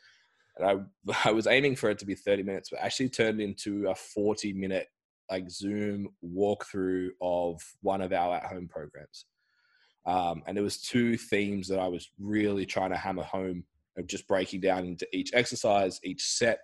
[0.61, 3.88] And I I was aiming for it to be thirty minutes, but actually turned into
[3.88, 4.88] a forty minute
[5.31, 9.27] like Zoom walkthrough of one of our at home programs.
[10.07, 13.64] Um, and there was two themes that I was really trying to hammer home
[13.96, 16.61] of just breaking down into each exercise, each set,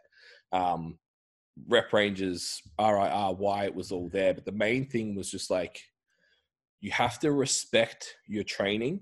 [0.52, 0.98] um,
[1.68, 4.34] rep ranges, RIR, why it was all there.
[4.34, 5.80] But the main thing was just like
[6.80, 9.00] you have to respect your training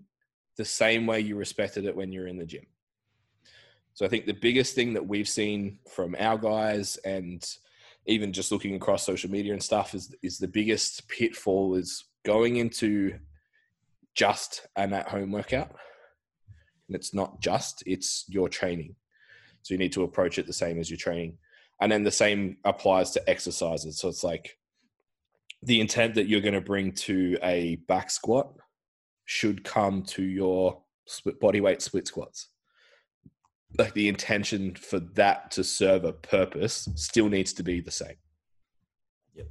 [0.56, 2.66] the same way you respected it when you're in the gym.
[3.94, 7.44] So I think the biggest thing that we've seen from our guys and
[8.06, 12.56] even just looking across social media and stuff is is the biggest pitfall is going
[12.56, 13.18] into
[14.14, 15.70] just an at home workout.
[16.88, 18.94] And it's not just, it's your training.
[19.62, 21.38] So you need to approach it the same as your training.
[21.80, 23.98] And then the same applies to exercises.
[23.98, 24.58] So it's like
[25.62, 28.52] the intent that you're going to bring to a back squat
[29.24, 32.48] should come to your split body weight split squats.
[33.78, 38.16] Like the intention for that to serve a purpose still needs to be the same.
[39.34, 39.46] Yep.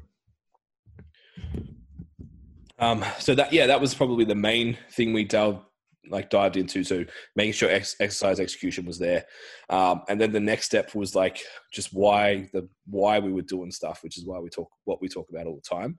[2.80, 5.66] Um, so that yeah, that was probably the main thing we delved
[6.10, 6.84] like dived into.
[6.84, 7.06] So
[7.36, 9.26] making sure ex- exercise execution was there,
[9.70, 11.40] um, and then the next step was like
[11.72, 15.08] just why the why we were doing stuff, which is why we talk what we
[15.08, 15.98] talk about all the time.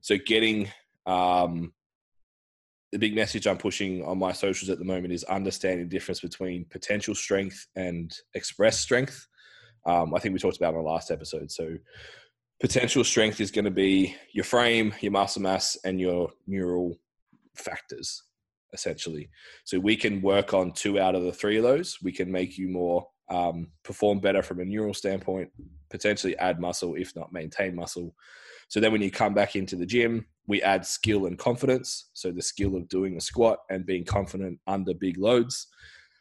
[0.00, 0.68] So getting
[1.06, 1.72] um,
[2.92, 6.20] the big message I'm pushing on my socials at the moment is understanding the difference
[6.20, 9.26] between potential strength and express strength.
[9.86, 11.50] Um, I think we talked about in the last episode.
[11.50, 11.76] So
[12.60, 16.98] potential strength is going to be your frame, your muscle mass, and your neural
[17.54, 18.22] factors
[18.72, 19.30] essentially.
[19.64, 21.98] So we can work on two out of the three of those.
[22.02, 25.50] We can make you more um, perform better from a neural standpoint,
[25.90, 28.14] potentially add muscle, if not maintain muscle.
[28.68, 32.08] So then when you come back into the gym, we add skill and confidence.
[32.14, 35.68] So the skill of doing a squat and being confident under big loads.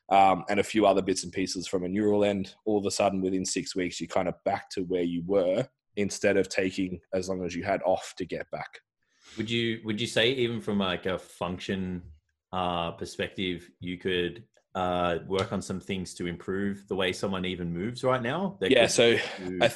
[0.10, 2.54] Um, and a few other bits and pieces from a neural end.
[2.66, 5.68] All of a sudden, within six weeks, you're kind of back to where you were
[5.96, 8.80] instead of taking as long as you had off to get back.
[9.38, 12.04] Would you would you say even from like a function
[12.54, 14.44] uh, perspective, you could
[14.76, 18.58] uh, work on some things to improve the way someone even moves right now?
[18.62, 19.18] Yeah, so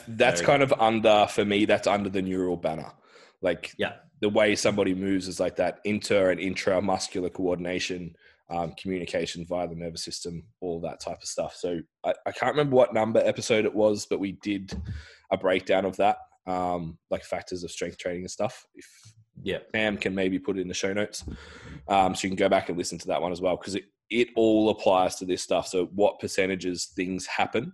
[0.07, 1.65] that's kind of under for me.
[1.65, 2.93] That's under the neural banner.
[3.41, 8.15] Like, yeah, the way somebody moves is like that inter and intramuscular coordination,
[8.49, 11.55] um, communication via the nervous system, all that type of stuff.
[11.55, 14.71] So I, I, can't remember what number episode it was, but we did
[15.31, 18.65] a breakdown of that, um, like factors of strength training and stuff.
[18.75, 18.85] If
[19.41, 21.23] yeah, Pam can maybe put it in the show notes,
[21.87, 23.85] um, so you can go back and listen to that one as well because it
[24.11, 25.67] it all applies to this stuff.
[25.67, 27.73] So what percentages things happen.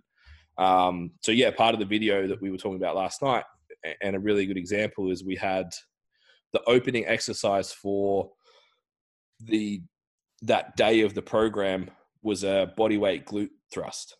[0.56, 3.44] Um, so yeah, part of the video that we were talking about last night,
[4.02, 5.70] and a really good example is we had
[6.52, 8.30] the opening exercise for
[9.40, 9.82] the
[10.42, 11.90] that day of the program
[12.22, 14.16] was a body weight glute thrust.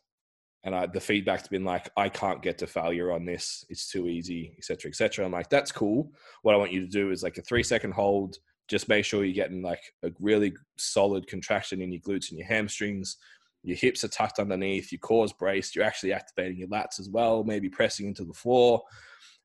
[0.65, 3.65] And I, the feedback's been like i can't get to failure on this.
[3.69, 6.13] It's too easy etc etc i'm like that's cool.
[6.43, 8.37] What i want you to do is like a three second hold.
[8.69, 12.49] Just make sure you're getting like a really solid contraction in your glutes and your
[12.49, 13.17] hamstrings.
[13.63, 14.93] Your hips are tucked underneath.
[14.93, 15.75] Your core's braced.
[15.75, 18.83] You're actually activating your lats as well maybe pressing into the floor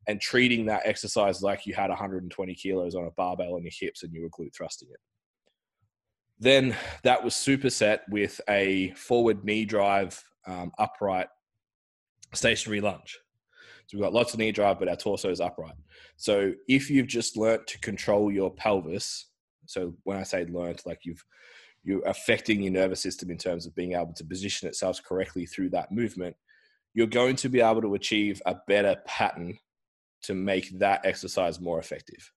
[0.07, 4.03] and treating that exercise like you had 120 kilos on a barbell on your hips
[4.03, 4.99] and you were glute thrusting it
[6.39, 11.27] then that was superset with a forward knee drive um, upright
[12.33, 13.19] stationary lunge.
[13.87, 15.75] So we've got lots of knee drive, but our torso is upright.
[16.17, 19.27] So if you've just learnt to control your pelvis,
[19.65, 21.23] so when I say learnt, like you've
[21.85, 25.69] you're affecting your nervous system in terms of being able to position itself correctly through
[25.71, 26.33] that movement,
[26.93, 29.57] you're going to be able to achieve a better pattern
[30.23, 32.31] to make that exercise more effective.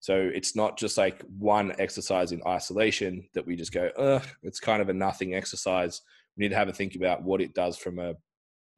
[0.00, 4.60] So it's not just like one exercise in isolation that we just go, Ugh, it's
[4.60, 6.02] kind of a nothing exercise.
[6.36, 8.14] We need to have a think about what it does from a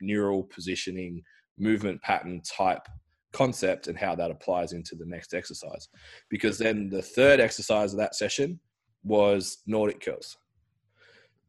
[0.00, 1.22] neural positioning,
[1.58, 2.86] movement pattern type
[3.32, 5.88] concept and how that applies into the next exercise.
[6.30, 8.60] Because then the third exercise of that session
[9.02, 10.36] was Nordic curls.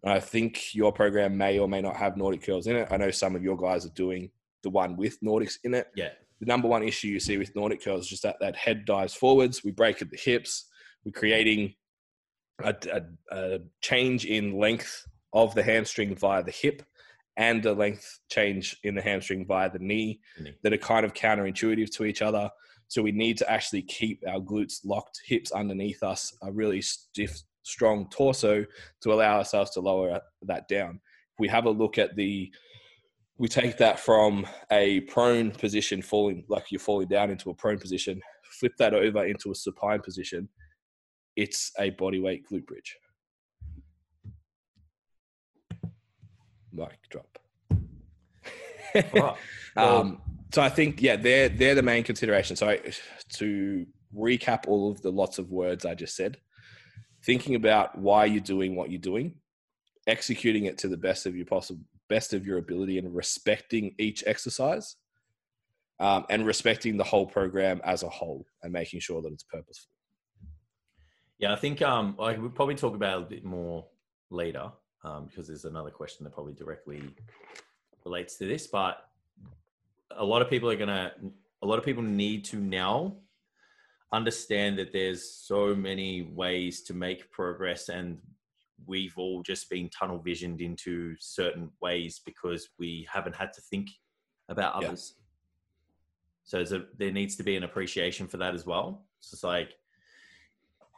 [0.03, 2.87] I think your program may or may not have Nordic curls in it.
[2.91, 4.31] I know some of your guys are doing
[4.63, 5.87] the one with Nordics in it.
[5.95, 6.09] Yeah.
[6.39, 9.13] The number one issue you see with Nordic curls is just that that head dives
[9.13, 9.63] forwards.
[9.63, 10.65] We break at the hips.
[11.03, 11.73] We're creating
[12.63, 13.01] a, a,
[13.35, 16.83] a change in length of the hamstring via the hip
[17.37, 20.19] and a length change in the hamstring via the knee
[20.63, 22.49] that are kind of counterintuitive to each other.
[22.87, 27.39] So we need to actually keep our glutes locked, hips underneath us, a really stiff,
[27.63, 28.65] strong torso
[29.01, 30.99] to allow ourselves to lower that down.
[31.33, 32.51] If we have a look at the,
[33.37, 37.77] we take that from a prone position, falling like you're falling down into a prone
[37.77, 40.49] position, flip that over into a supine position.
[41.35, 42.97] It's a body weight glute bridge.
[46.77, 47.39] mic drop.
[49.77, 50.21] um,
[50.53, 52.55] so I think yeah, they're they're the main consideration.
[52.55, 52.79] So I,
[53.33, 56.37] to recap all of the lots of words I just said,
[57.25, 59.35] thinking about why you're doing what you're doing,
[60.07, 64.23] executing it to the best of your possible best of your ability, and respecting each
[64.25, 64.95] exercise,
[65.99, 69.91] um, and respecting the whole program as a whole, and making sure that it's purposeful.
[71.39, 73.85] Yeah, I think um, like we'll probably talk about a bit more
[74.29, 74.71] later
[75.03, 77.01] um, because there's another question that probably directly
[78.05, 78.67] relates to this.
[78.67, 78.97] But
[80.11, 81.11] a lot of people are gonna,
[81.61, 83.17] a lot of people need to now
[84.11, 88.17] understand that there's so many ways to make progress and
[88.85, 93.89] we've all just been tunnel visioned into certain ways because we haven't had to think
[94.49, 95.15] about others.
[95.17, 95.23] Yeah.
[96.65, 99.05] So a, there needs to be an appreciation for that as well.
[99.19, 99.71] So it's like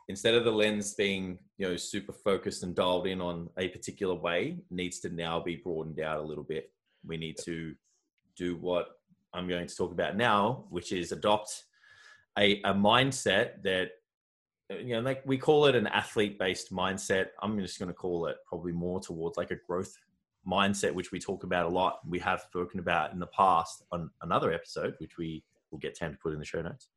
[0.07, 4.15] instead of the lens being you know super focused and dialed in on a particular
[4.15, 6.71] way, needs to now be broadened out a little bit.
[7.05, 7.73] We need to
[8.35, 8.99] do what
[9.33, 11.63] I'm going to talk about now, which is adopt
[12.37, 13.91] a, a mindset that
[14.69, 17.27] you know like we call it an athlete based mindset.
[17.41, 19.95] I'm just going to call it probably more towards like a growth
[20.47, 24.10] mindset which we talk about a lot we have spoken about in the past on
[24.21, 26.88] another episode which we will get Tam to put in the show notes.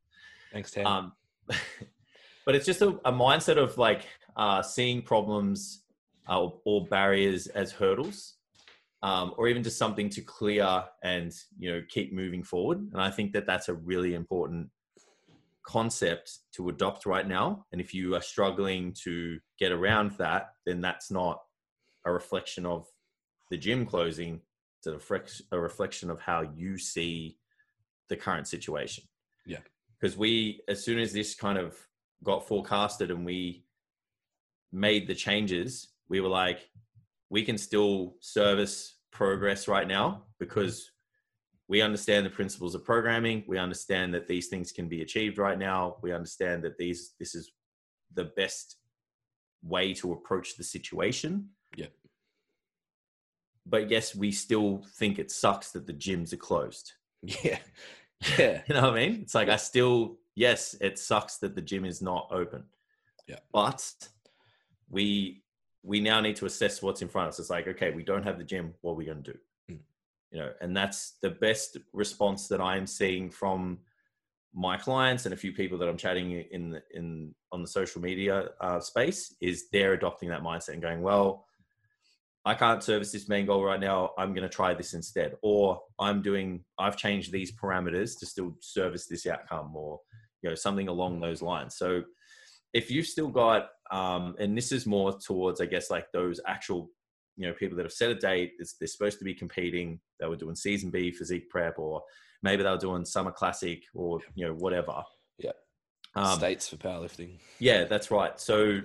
[0.53, 0.87] Thanks Tam.
[0.87, 1.13] Um,
[2.47, 4.07] but it's just a, a mindset of like
[4.37, 5.83] uh, seeing problems
[6.29, 8.35] uh, or barriers as hurdles
[9.03, 12.79] um, or even just something to clear and you know keep moving forward.
[12.93, 14.69] And i think that that's a really important
[15.65, 17.67] concept to adopt right now.
[17.73, 21.41] And if you are struggling to get around that, then that's not
[22.05, 22.87] a reflection of
[23.51, 24.41] the gym closing.
[24.79, 24.87] It's
[25.53, 27.39] a, reflection of how you see
[28.09, 29.05] the current situation.
[29.47, 29.59] Yeah.
[30.01, 31.77] Because we, as soon as this kind of
[32.25, 33.65] got forecasted and we
[34.73, 36.69] made the changes, we were like,
[37.31, 40.92] we can still service progress right now because
[41.73, 43.45] we understand the principles of programming.
[43.47, 45.97] We understand that these things can be achieved right now.
[46.03, 47.51] We understand that these this is
[48.13, 48.77] the best
[49.65, 51.49] way to approach the situation.
[51.75, 51.87] Yeah.
[53.65, 56.93] But yes we still think it sucks that the gyms are closed.
[57.23, 57.61] Yeah.
[58.39, 58.61] Yeah.
[58.69, 59.21] You know what i mean?
[59.23, 62.65] It's like i still yes it sucks that the gym is not open.
[63.27, 63.41] Yeah.
[63.51, 63.83] But
[64.91, 65.43] we
[65.83, 67.41] we now need to assess what's in front of us.
[67.41, 68.75] It's like okay we don't have the gym.
[68.83, 69.39] What are we going to do
[70.33, 73.79] you know and that's the best response that i'm seeing from
[74.55, 78.49] my clients and a few people that i'm chatting in in on the social media
[78.61, 81.45] uh, space is they're adopting that mindset and going well
[82.45, 84.11] i can't service this main goal right now.
[84.19, 85.37] I'm going to try this instead.
[85.43, 90.01] Or i'm doing i've changed these parameters to still service this outcome or
[90.43, 91.77] you know something along those lines.
[91.77, 92.03] So
[92.73, 96.91] if you've still got um, and this is more towards i guess like those actual
[97.37, 100.01] you know people that have set a date they're supposed to be competing.
[100.21, 102.03] They were doing season b physique prep or
[102.43, 105.03] maybe they were doing summer classic or you know whatever.
[105.39, 105.53] Yeah.
[106.15, 107.39] Um, states for powerlifting.
[107.59, 108.39] Yeah that's right.
[108.39, 108.81] So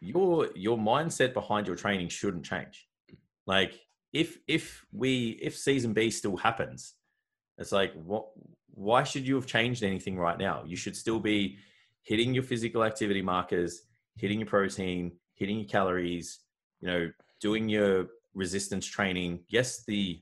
[0.00, 2.86] your your mindset behind your training shouldn't change.
[3.46, 3.80] Like
[4.12, 6.94] if if we if season b still happens
[7.58, 8.26] it's like what
[8.70, 10.64] why should you have changed anything right now?
[10.66, 11.58] You should still be
[12.02, 13.82] hitting your physical activity markers
[14.16, 16.40] hitting your protein hitting your calories
[16.80, 20.20] you know doing your resistance training, yes, the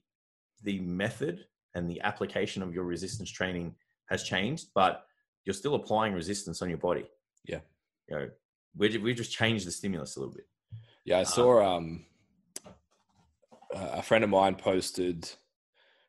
[0.63, 1.45] the method
[1.75, 3.75] and the application of your resistance training
[4.09, 5.07] has changed, but
[5.45, 7.05] you're still applying resistance on your body.
[7.45, 7.61] Yeah.
[8.09, 8.31] You know,
[8.77, 10.47] we we just changed the stimulus a little bit.
[11.05, 12.05] Yeah, I saw um,
[13.75, 15.29] a friend of mine posted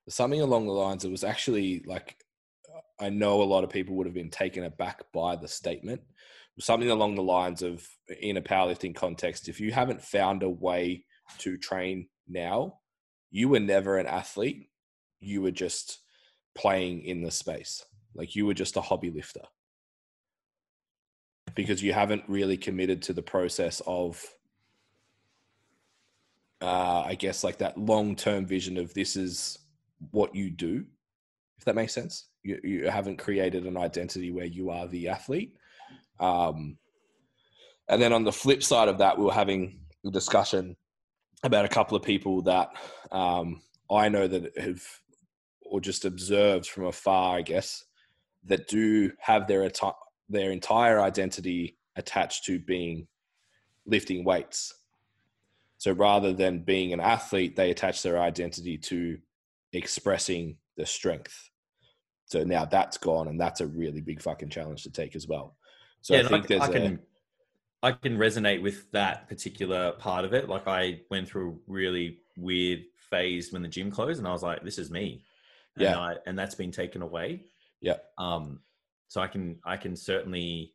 [0.07, 1.05] something along the lines.
[1.05, 2.17] It was actually like
[2.99, 6.01] I know a lot of people would have been taken aback by the statement,
[6.59, 7.87] something along the lines of
[8.21, 11.03] in a powerlifting context if you haven't found a way
[11.39, 12.77] to train now
[13.33, 14.69] you were never an athlete.
[15.19, 15.99] You were just
[16.53, 17.83] playing in the space.
[18.13, 19.41] Like you were just a hobby lifter.
[21.55, 24.23] Because you haven't really committed to the process of
[26.61, 29.59] uh, i guess like that long term vision of this is
[30.11, 30.85] what you do
[31.57, 32.27] if that makes sense.
[32.43, 35.55] You, you haven't created an identity where you are the athlete
[36.23, 36.77] um,
[37.89, 40.75] and then on the flip side of that, we were having a discussion
[41.43, 42.69] about a couple of people that
[43.12, 44.81] um, I know that have,
[45.62, 47.83] or just observed from afar, I guess,
[48.45, 49.69] that do have their
[50.29, 53.07] their entire identity attached to being
[53.86, 54.73] lifting weights.
[55.77, 59.17] So rather than being an athlete, they attach their identity to
[59.73, 61.49] expressing the strength.
[62.25, 65.57] So now that's gone, and that's a really big fucking challenge to take as well.
[66.04, 66.99] So yeah, I think I, there's I can,
[67.82, 70.49] a, I can resonate with that particular part of it.
[70.49, 74.43] Like I went through a really weird phase when the gym closed, and I was
[74.43, 75.24] like, "This is me,"
[75.76, 77.45] and yeah, I, and that's been taken away.
[77.82, 77.97] Yeah.
[78.18, 78.60] Um.
[79.08, 80.74] So I can I can certainly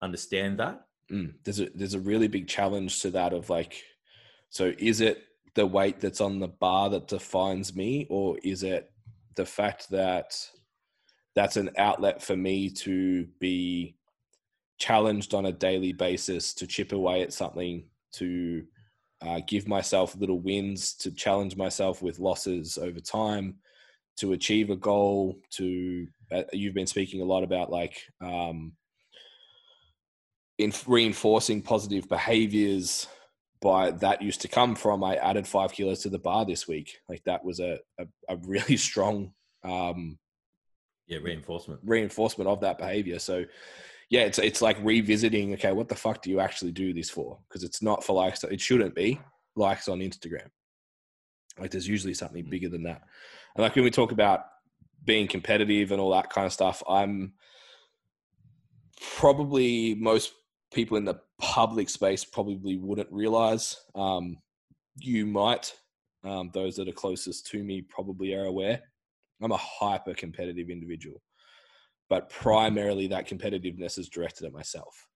[0.00, 0.86] understand that.
[1.12, 1.34] Mm.
[1.44, 3.84] There's a there's a really big challenge to that of like,
[4.48, 5.22] so is it
[5.54, 8.90] the weight that's on the bar that defines me, or is it
[9.34, 10.34] the fact that
[11.34, 13.95] that's an outlet for me to be
[14.78, 18.64] challenged on a daily basis to chip away at something, to
[19.22, 23.56] uh, give myself little wins, to challenge myself with losses over time,
[24.18, 28.72] to achieve a goal, to uh, you've been speaking a lot about like um,
[30.58, 33.06] in reinforcing positive behaviors
[33.60, 36.98] by that used to come from i added five kilos to the bar this week.
[37.08, 39.32] Like that was a, a, a really strong
[39.64, 40.18] um,
[41.06, 41.80] yeah reinforcement.
[41.84, 43.18] reinforcement of that behavior.
[43.18, 43.44] So
[44.10, 47.38] yeah it's it's like revisiting okay what the fuck do you actually do this for
[47.48, 49.20] because it's not for likes it shouldn't be
[49.56, 50.48] likes on instagram
[51.58, 52.50] like there's usually something mm.
[52.50, 53.02] bigger than that
[53.56, 54.46] and like when we talk about
[55.04, 57.32] being competitive and all that kind of stuff i'm
[59.00, 60.32] probably most
[60.72, 63.76] people in the public space probably wouldn't realize.
[63.94, 64.38] Um,
[64.98, 65.74] you might,
[66.24, 68.80] um, those that are closest to me probably are aware.
[69.42, 71.22] I'm a hyper competitive individual,
[72.08, 75.08] but primarily that competitiveness is directed at myself.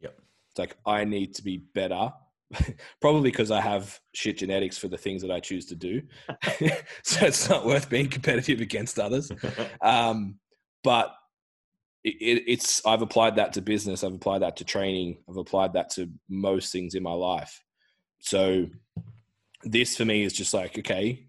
[0.00, 0.18] Yep.
[0.50, 2.10] It's like I need to be better,
[3.00, 6.02] probably because I have shit genetics for the things that I choose to do.
[7.02, 9.30] so it's not worth being competitive against others.
[9.80, 10.38] Um,
[10.84, 11.14] but
[12.04, 14.04] it, it's I've applied that to business.
[14.04, 15.18] I've applied that to training.
[15.28, 17.62] I've applied that to most things in my life.
[18.20, 18.66] So
[19.64, 21.27] this for me is just like okay,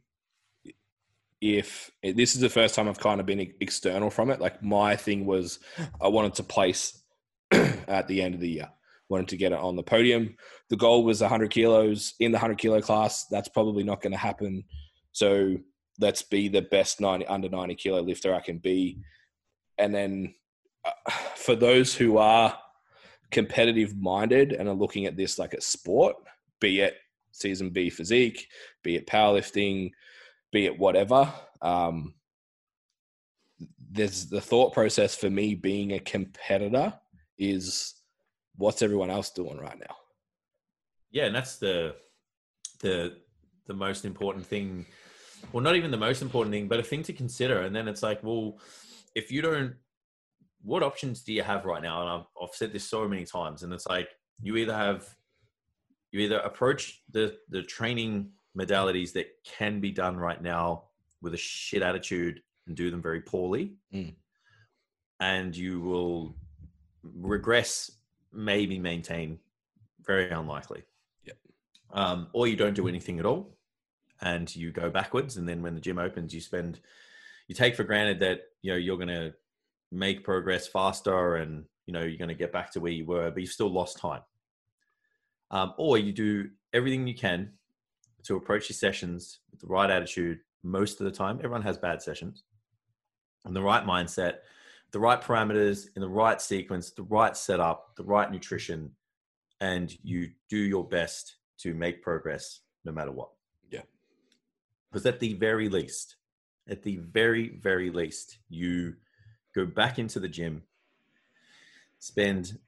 [1.41, 4.41] if this is the first time I've kind of been external from it.
[4.41, 5.59] Like my thing was
[6.01, 7.01] I wanted to place
[7.51, 8.69] at the end of the year.
[9.07, 10.35] Wanted to get it on the podium.
[10.69, 13.25] The goal was 100 kilos in the 100 kilo class.
[13.25, 14.63] That's probably not going to happen.
[15.13, 15.57] So
[15.99, 18.99] let's be the best 90 under 90 kilo lifter I can be.
[19.77, 20.35] And then
[20.85, 22.57] uh, for those who are
[23.31, 26.15] competitive minded and are looking at this like a sport,
[26.59, 26.95] be it
[27.31, 28.47] season B physique,
[28.83, 29.91] be it powerlifting,
[30.51, 31.31] be it whatever,
[31.61, 32.13] um,
[33.91, 36.93] there's the thought process for me being a competitor
[37.37, 37.95] is
[38.55, 39.95] what's everyone else doing right now?
[41.11, 41.95] Yeah, and that's the
[42.81, 43.17] the
[43.65, 44.85] the most important thing.
[45.51, 47.61] Well, not even the most important thing, but a thing to consider.
[47.61, 48.59] And then it's like, well,
[49.15, 49.75] if you don't
[50.61, 52.01] what options do you have right now?
[52.01, 54.09] And I've, I've said this so many times, and it's like
[54.41, 55.07] you either have
[56.11, 60.83] you either approach the the training modalities that can be done right now
[61.21, 64.13] with a shit attitude and do them very poorly, mm.
[65.19, 66.35] and you will
[67.03, 67.91] regress,
[68.33, 69.39] maybe maintain,
[70.05, 70.83] very unlikely.
[71.25, 71.37] Yep.
[71.93, 73.57] Um, or you don't do anything at all,
[74.21, 76.79] and you go backwards, and then when the gym opens, you spend
[77.49, 79.33] you take for granted that you know you're going to
[79.91, 83.29] make progress faster and you know you're going to get back to where you were
[83.31, 84.21] but you've still lost time
[85.51, 87.51] um, or you do everything you can
[88.23, 92.01] to approach your sessions with the right attitude most of the time everyone has bad
[92.01, 92.43] sessions
[93.45, 94.39] and the right mindset
[94.91, 98.91] the right parameters in the right sequence the right setup the right nutrition
[99.61, 103.29] and you do your best to make progress no matter what.
[103.69, 103.81] Yeah.
[104.91, 106.15] Because at the very least
[106.67, 108.95] at the very very least you
[109.55, 110.63] go back into the gym,
[111.97, 112.59] spend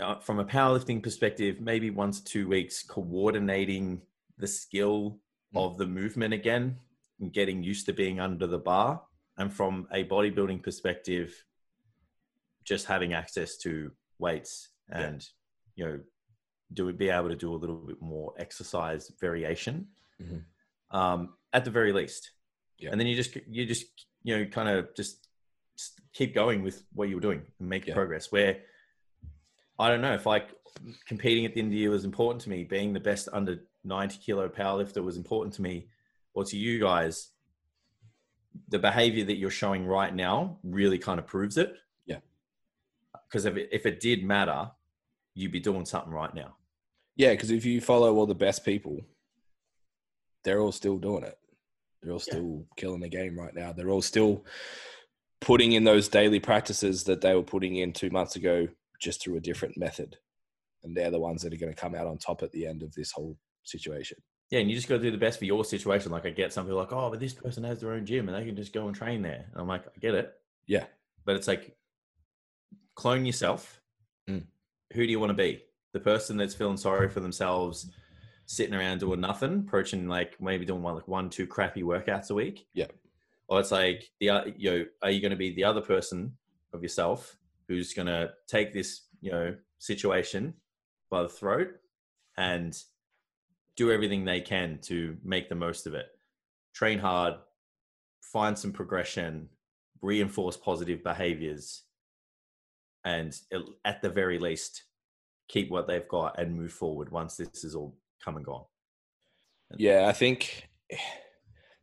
[0.00, 4.00] uh, from a powerlifting perspective, maybe one to two weeks coordinating
[4.38, 5.18] the skill
[5.54, 5.60] mm.
[5.64, 6.78] of the movement again
[7.20, 9.02] and getting used to being under the bar.
[9.36, 11.44] And from a bodybuilding perspective,
[12.64, 15.26] just having access to weights and,
[15.76, 15.86] yeah.
[15.86, 16.00] you know,
[16.72, 19.86] do we be able to do a little bit more exercise variation
[20.22, 20.96] mm-hmm.
[20.96, 22.32] um, at the very least.
[22.78, 22.90] Yeah.
[22.90, 23.86] And then you just, you just,
[24.22, 25.28] you know, kind of just
[26.12, 27.94] keep going with what you were doing and make yeah.
[27.94, 28.30] progress.
[28.30, 28.58] Where
[29.78, 30.48] I don't know if like
[31.06, 33.60] competing at the end of the year was important to me, being the best under
[33.84, 35.88] 90 kilo powerlifter was important to me,
[36.34, 37.30] or to you guys,
[38.68, 41.74] the behavior that you're showing right now really kind of proves it.
[42.06, 42.18] Yeah.
[43.28, 44.70] Because if it, if it did matter,
[45.34, 46.56] you'd be doing something right now.
[47.16, 49.00] Yeah, because if you follow all the best people,
[50.44, 51.38] they're all still doing it.
[52.02, 52.74] They're all still yeah.
[52.76, 53.72] killing the game right now.
[53.72, 54.44] They're all still
[55.40, 58.68] putting in those daily practices that they were putting in two months ago
[59.00, 60.16] just through a different method.
[60.84, 62.82] And they're the ones that are going to come out on top at the end
[62.82, 63.36] of this whole
[63.68, 64.18] situation.
[64.50, 66.10] Yeah, and you just got to do the best for your situation.
[66.10, 68.36] Like I get some people like, oh, but this person has their own gym and
[68.36, 69.46] they can just go and train there.
[69.52, 70.32] And I'm like, I get it.
[70.66, 70.84] Yeah.
[71.24, 71.76] But it's like
[72.94, 73.80] clone yourself.
[74.28, 74.44] Mm.
[74.94, 75.62] Who do you want to be?
[75.92, 77.90] The person that's feeling sorry for themselves,
[78.46, 82.34] sitting around doing nothing, approaching like maybe doing one like one, two crappy workouts a
[82.34, 82.66] week.
[82.72, 82.86] Yeah
[83.48, 86.32] or it's like the you know are you going to be the other person
[86.72, 90.54] of yourself who's going to take this you know situation
[91.10, 91.68] by the throat
[92.36, 92.82] and
[93.78, 96.06] do everything they can to make the most of it
[96.74, 97.34] train hard
[98.20, 99.48] find some progression
[100.02, 101.84] reinforce positive behaviors
[103.04, 103.34] and
[103.84, 104.84] at the very least
[105.48, 108.64] keep what they've got and move forward once this is all come and gone
[109.76, 110.68] yeah i think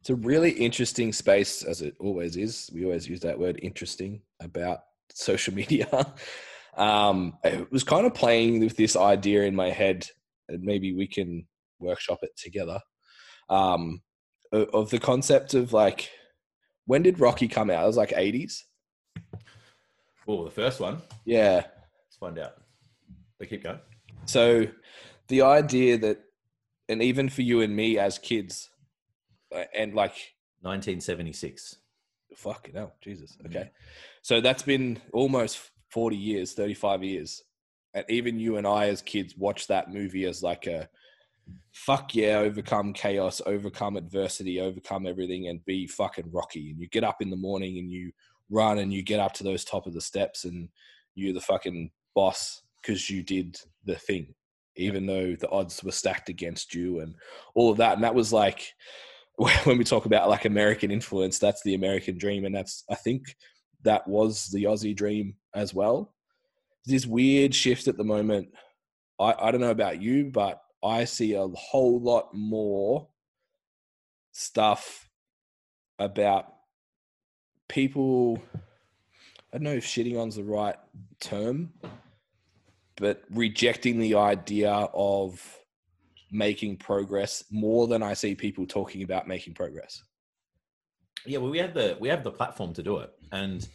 [0.06, 2.70] It's a really interesting space, as it always is.
[2.72, 4.82] We always use that word interesting about
[5.12, 5.88] social media.
[6.78, 10.08] um, I was kind of playing with this idea in my head,
[10.48, 11.48] and maybe we can
[11.80, 12.80] workshop it together.
[13.50, 14.02] Um,
[14.52, 16.10] of the concept of like,
[16.86, 17.84] when did Rocky come out?
[17.84, 18.60] It was like 80s.
[20.28, 21.02] Oh, the first one.
[21.26, 21.56] Yeah.
[21.56, 22.54] Let's find out.
[23.38, 23.80] But keep going.
[24.26, 24.66] So,
[25.28, 26.20] the idea that,
[26.88, 28.70] and even for you and me as kids,
[29.54, 30.16] uh, and like
[30.62, 31.78] 1976.
[32.36, 33.38] Fuck it, hell, Jesus.
[33.46, 33.72] Okay,
[34.22, 35.60] so that's been almost
[35.92, 37.44] 40 years, 35 years,
[37.94, 40.90] and even you and I as kids watched that movie as like a
[41.72, 46.72] fuck yeah, overcome chaos, overcome adversity, overcome everything, and be fucking rocky.
[46.72, 48.12] And you get up in the morning and you
[48.50, 50.70] run and you get up to those top of the steps and
[51.16, 54.34] you're the fucking boss because you did the thing,
[54.78, 57.16] even though the odds were stacked against you and
[57.56, 57.94] all of that.
[57.94, 58.74] And that was like
[59.36, 63.36] when we talk about like American influence, that's the American dream, and that's I think
[63.84, 66.14] that was the Aussie dream as well.
[66.86, 68.50] This weird shift at the moment.
[69.20, 73.08] I, I don't know about you, but I see a whole lot more
[74.32, 75.10] stuff
[75.98, 76.54] about
[77.68, 78.40] people.
[79.52, 80.76] I don't know if shitting on's the right
[81.20, 81.74] term,
[82.98, 85.42] but rejecting the idea of
[86.32, 90.04] making progress more than I see people talking about making progress.
[91.26, 93.68] Yeah, well, we have the we have the platform to do it, and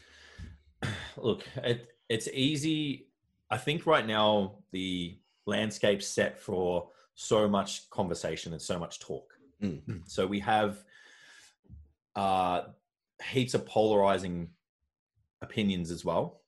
[1.17, 3.09] look, it, it's easy.
[3.51, 9.35] I think right now the landscape set for so much conversation and so much talk.
[9.63, 10.03] Mm.
[10.07, 10.83] So we have
[12.17, 12.63] uh,
[13.31, 14.51] heaps of polarizing
[15.43, 16.41] opinions as well,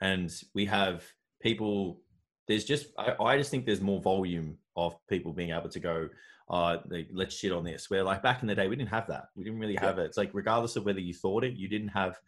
[0.00, 1.04] and we have
[1.42, 2.00] people.
[2.46, 6.08] There's just I, I just think there's more volume of people being able to go,
[6.48, 6.78] uh,
[7.12, 7.90] let's shit on this.
[7.90, 9.26] Where like back in the day, we didn't have that.
[9.36, 10.04] We didn't really have yeah.
[10.04, 10.06] it.
[10.06, 12.18] It's like regardless of whether you thought it, you didn't have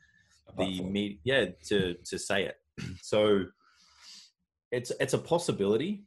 [0.59, 2.57] the media yeah to to say it.
[3.03, 3.45] so
[4.70, 6.05] it's it's a possibility.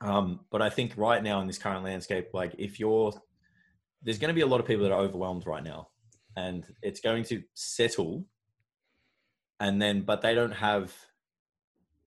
[0.00, 3.12] Um, but I think right now in this current landscape, like if you're
[4.02, 5.88] there's going to be a lot of people that are overwhelmed right now,
[6.36, 8.24] and it's going to settle.
[9.60, 10.94] And then, but they don't have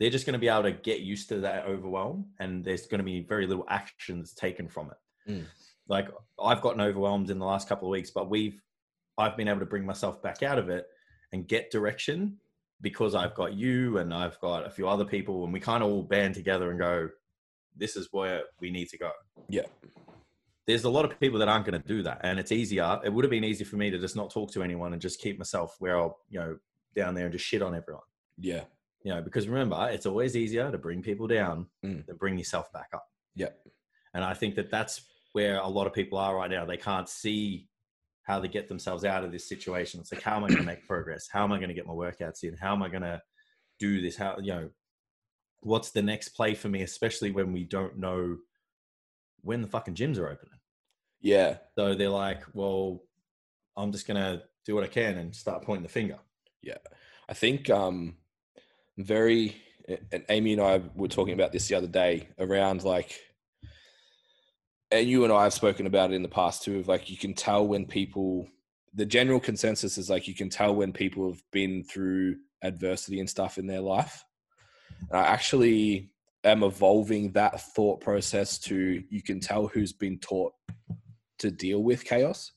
[0.02, 2.98] they're just going to be able to get used to that overwhelm and there's going
[2.98, 5.46] to be very little actions taken from it mm.
[5.88, 6.10] like
[6.44, 8.60] i've gotten overwhelmed in the last couple of weeks but we've
[9.20, 10.88] i've been able to bring myself back out of it
[11.34, 12.36] and get direction
[12.82, 15.90] because i've got you and i've got a few other people and we kind of
[15.90, 17.08] all band together and go
[17.76, 19.12] this is where we need to go
[19.50, 19.66] yeah
[20.68, 23.12] there's a lot of people that aren't going to do that and it's easier it
[23.12, 25.38] would have been easy for me to just not talk to anyone and just keep
[25.38, 26.58] myself where i'll you know
[26.96, 28.04] down there and just shit on everyone
[28.38, 28.64] yeah
[29.04, 32.06] you know, because remember, it's always easier to bring people down mm.
[32.06, 33.08] than bring yourself back up.
[33.36, 33.50] Yeah.
[34.14, 35.02] And I think that that's
[35.34, 36.66] where a lot of people are right now.
[36.66, 37.68] They can't see
[38.24, 40.00] how they get themselves out of this situation.
[40.00, 41.28] It's like, how am I going to make progress?
[41.32, 42.56] How am I going to get my workouts in?
[42.56, 43.22] How am I going to
[43.80, 44.16] do this?
[44.16, 44.70] How, you know,
[45.62, 48.38] what's the next play for me, especially when we don't know
[49.42, 50.60] when the fucking gyms are opening?
[51.22, 51.58] Yeah.
[51.76, 53.04] So they're like, well,
[53.78, 56.20] I'm just going to do what I can and start pointing the finger.
[56.62, 56.78] Yeah.
[57.30, 58.18] I think, um,
[58.98, 59.56] very
[60.12, 63.20] and Amy and I were talking about this the other day around like
[64.92, 67.18] and you and I have spoken about it in the past too of like you
[67.18, 68.48] can tell when people
[68.94, 73.30] the general consensus is like you can tell when people have been through adversity and
[73.30, 74.26] stuff in their life.
[75.10, 76.12] And I actually
[76.44, 80.54] am evolving that thought process to you can tell who's been taught
[81.40, 82.52] to deal with chaos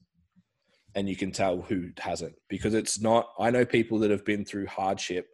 [0.95, 2.35] and you can tell who hasn't.
[2.49, 5.29] Because it's not I know people that have been through hardship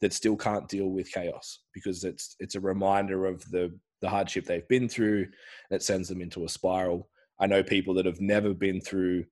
[0.00, 4.46] that still can't deal with chaos because it's it's a reminder of the the hardship
[4.46, 5.26] they've been through
[5.70, 7.08] that sends them into a spiral.
[7.38, 9.24] I know people that have never been through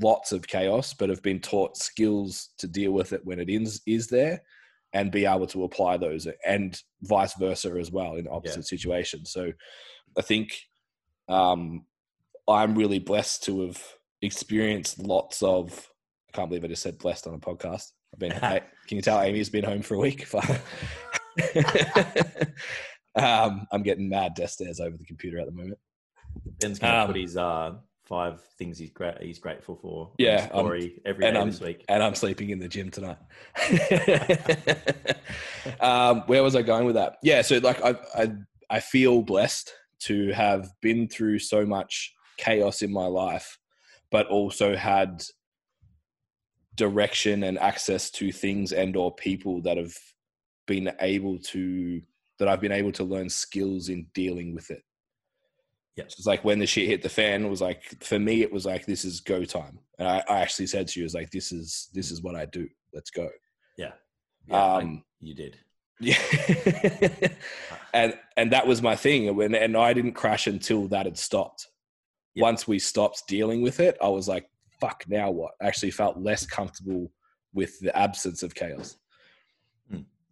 [0.00, 3.80] lots of chaos but have been taught skills to deal with it when it is
[3.86, 4.40] is there
[4.92, 8.62] and be able to apply those and vice versa as well in opposite yeah.
[8.62, 9.52] situations so
[10.18, 10.58] i think
[11.28, 11.84] um,
[12.48, 13.80] i'm really blessed to have
[14.22, 15.88] experienced lots of
[16.28, 18.32] i can't believe i just said blessed on a podcast I've been.
[18.40, 20.26] can you tell Amy's been home for a week?
[23.16, 25.78] um, I'm getting mad stares over the computer at the moment.
[26.60, 27.72] Ben's to um, put his uh,
[28.10, 28.90] five things he's
[29.20, 30.10] he's grateful for.
[30.18, 33.16] Yeah, story every day I'm, this week, and I'm sleeping in the gym tonight.
[35.80, 37.16] um, where was I going with that?
[37.22, 38.32] Yeah, so like I, I
[38.68, 43.58] I feel blessed to have been through so much chaos in my life,
[44.10, 45.22] but also had
[46.74, 49.94] direction and access to things and or people that have
[50.66, 52.02] been able to
[52.38, 54.82] that I've been able to learn skills in dealing with it.
[55.96, 56.04] Yeah.
[56.08, 58.52] So it's like when the shit hit the fan, it was like for me, it
[58.52, 61.14] was like this is go time, and I, I actually said to you, "It was
[61.14, 62.68] like this is this is what I do.
[62.94, 63.28] Let's go."
[63.76, 63.92] Yeah.
[64.46, 64.56] Yeah.
[64.56, 65.58] I- Um, you did.
[66.02, 66.16] Yeah,
[67.92, 69.34] and and that was my thing.
[69.36, 71.66] When and I didn't crash until that had stopped.
[72.36, 74.48] Once we stopped dealing with it, I was like,
[74.80, 77.12] "Fuck, now what?" I actually felt less comfortable
[77.52, 78.96] with the absence of chaos.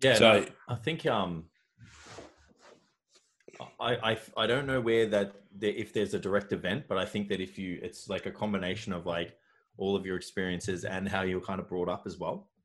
[0.00, 1.47] Yeah, So- no, I think um,
[3.80, 7.28] I, I I don't know where that if there's a direct event, but I think
[7.28, 9.36] that if you, it's like a combination of like
[9.76, 12.48] all of your experiences and how you were kind of brought up as well.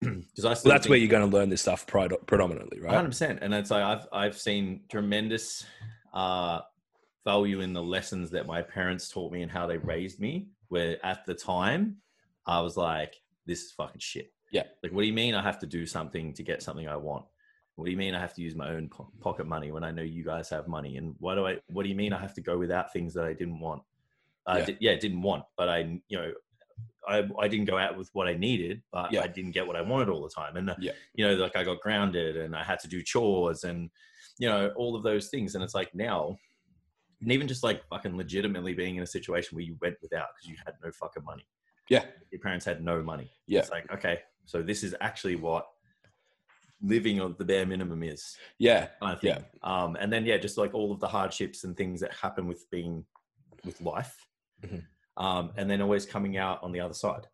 [0.00, 2.94] Because I So that's where you're going to learn this stuff predominantly, right?
[2.94, 5.64] Hundred percent, and it's like I've I've seen tremendous
[6.14, 6.60] uh,
[7.24, 10.48] value in the lessons that my parents taught me and how they raised me.
[10.68, 11.96] Where at the time,
[12.46, 14.64] I was like, "This is fucking shit." Yeah.
[14.82, 17.24] Like, what do you mean I have to do something to get something I want?
[17.78, 19.92] What do you mean I have to use my own po- pocket money when I
[19.92, 20.96] know you guys have money?
[20.96, 21.58] And why do I?
[21.68, 23.82] What do you mean I have to go without things that I didn't want?
[24.48, 24.74] Uh, Yeah.
[24.80, 26.32] yeah, didn't want, but I, you know,
[27.06, 29.20] I I didn't go out with what I needed, but Yeah.
[29.22, 30.56] I didn't get what I wanted all the time.
[30.56, 30.90] And uh, Yeah.
[31.14, 33.90] you know, like I got grounded and I had to do chores and
[34.40, 35.54] you know all of those things.
[35.54, 36.36] And it's like now,
[37.20, 40.50] and even just like fucking legitimately being in a situation where you went without because
[40.50, 41.46] you had no fucking money.
[41.88, 42.06] Yeah.
[42.32, 43.30] your parents had no money.
[43.46, 43.60] Yeah.
[43.60, 45.68] it's like okay, so this is actually what
[46.82, 48.36] living on the bare minimum is.
[48.58, 49.44] Yeah, I think.
[49.62, 52.68] Um, and then yeah, just like all of the hardships and things that happen with
[52.70, 53.04] being
[53.64, 54.14] with life,
[54.64, 54.84] Mhm.
[55.16, 57.26] um, and then always coming out on the other side.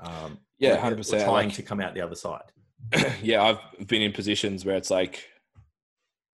[0.00, 1.22] Um, yeah, hundred percent.
[1.24, 2.50] Trying Like, to come out the other side.
[3.22, 5.24] yeah, I've been in positions where it's like,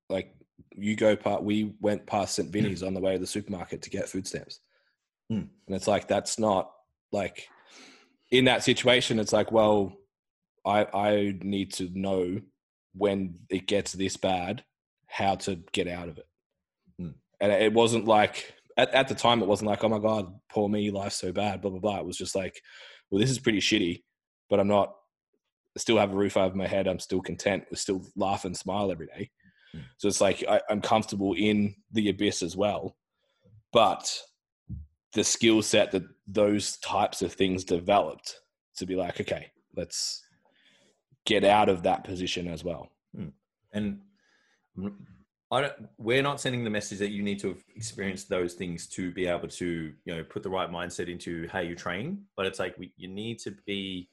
[0.09, 0.35] like
[0.77, 1.43] you go part.
[1.43, 2.51] We went past St.
[2.51, 4.61] Vinny's on the way to the supermarket to get food stamps,
[5.33, 5.49] Mm.
[5.67, 6.71] and it's like that's not
[7.13, 7.49] like
[8.31, 9.19] in that situation.
[9.19, 9.97] It's like, well,
[10.67, 12.41] I I need to know
[12.95, 14.65] when it gets this bad
[15.07, 16.27] how to get out of it,
[17.01, 17.15] Mm.
[17.41, 20.69] and it wasn't like at, at the time it wasn't like oh my god poor
[20.69, 21.99] me life's so bad blah blah blah.
[21.99, 22.61] It was just like,
[23.11, 24.03] well, this is pretty shitty,
[24.49, 24.95] but I'm not
[25.77, 26.87] I still have a roof over my head.
[26.87, 27.65] I'm still content.
[27.71, 29.31] We still laugh and smile every day.
[29.75, 29.83] Mm.
[29.99, 32.97] So it's like I, I'm comfortable in the abyss as well.
[33.73, 34.17] But
[35.15, 38.37] the skill set that those types of things developed
[38.77, 40.24] to be like, okay, let's
[41.27, 42.91] get out of that position as well.
[43.17, 43.29] Hmm.
[43.73, 44.01] and
[45.53, 48.87] I don't, we're not sending the message that you need to have experienced those things
[48.89, 52.45] to be able to you know put the right mindset into how you train but
[52.47, 54.09] it's like we, you need to be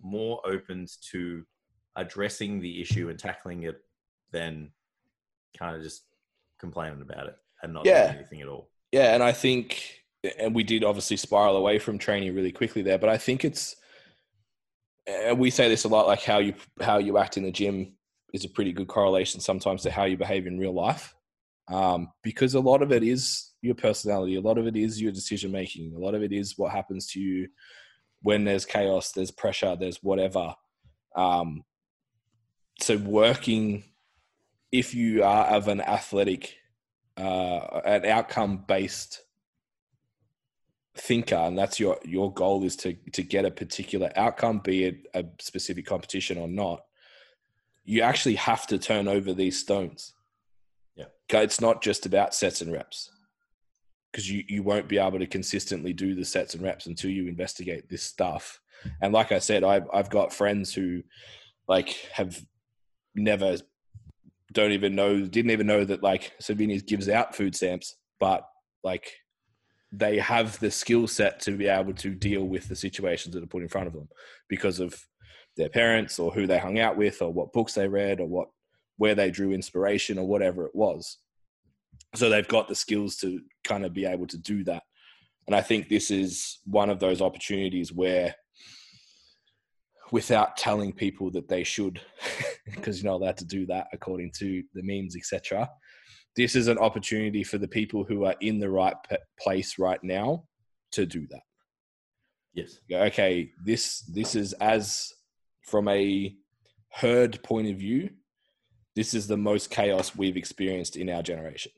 [0.00, 1.44] more open to
[1.96, 3.82] addressing the issue and tackling it
[4.30, 4.70] than
[5.58, 6.02] kind of just
[6.60, 8.06] complaining about it and not Yeah.
[8.06, 10.04] doing anything at all Yeah, and I think,
[10.38, 13.74] and we did obviously spiral away from training really quickly there, but I think it's,
[15.36, 17.94] we say this a lot, like how you how you act in the gym
[18.34, 21.14] is a pretty good correlation sometimes to how you behave in real life,
[21.68, 25.12] um, because a lot of it is your personality, a lot of it is your
[25.12, 27.48] decision making, a lot of it is what happens to you
[28.22, 30.54] when there's chaos, there's pressure, there's whatever.
[31.16, 31.64] Um,
[32.80, 33.84] so working,
[34.70, 36.54] if you are of an athletic
[37.16, 39.22] uh, an outcome based
[40.98, 45.06] thinker and that's your your goal is to to get a particular outcome be it
[45.14, 46.80] a specific competition or not
[47.88, 50.12] you actually have to turn over these stones.
[50.94, 51.06] Yeah.
[51.30, 53.10] Okay, it's not just about sets and reps.
[54.12, 57.28] Because you you won't be able to consistently do the sets and reps until you
[57.28, 58.60] investigate this stuff.
[59.00, 61.02] And like i said i've, I've got friends who
[61.66, 62.40] like have
[63.14, 63.56] never
[64.52, 66.58] don't even know didn't even know that like St.
[66.58, 68.46] Vinny's gives out food stamps, but
[68.84, 69.12] like
[69.90, 73.48] they have the skill set to be able to deal with the situations that are
[73.48, 74.08] put in front of them
[74.48, 74.94] because of
[75.56, 78.48] their parents or who they hung out with or what books they read or what
[78.96, 81.18] where they drew inspiration or whatever it was.
[82.14, 84.82] So they've got the skills to kind of be able to do that.
[85.46, 88.34] And I think this is one of those opportunities where
[90.10, 92.00] without telling people that they should
[92.66, 95.68] because you're not allowed to do that according to the memes etc
[96.36, 100.02] this is an opportunity for the people who are in the right p- place right
[100.02, 100.44] now
[100.92, 101.42] to do that.
[102.54, 102.78] Yes.
[102.90, 105.12] Okay this this is as
[105.62, 106.34] from a
[106.90, 108.10] herd point of view
[108.96, 111.70] this is the most chaos we've experienced in our generation.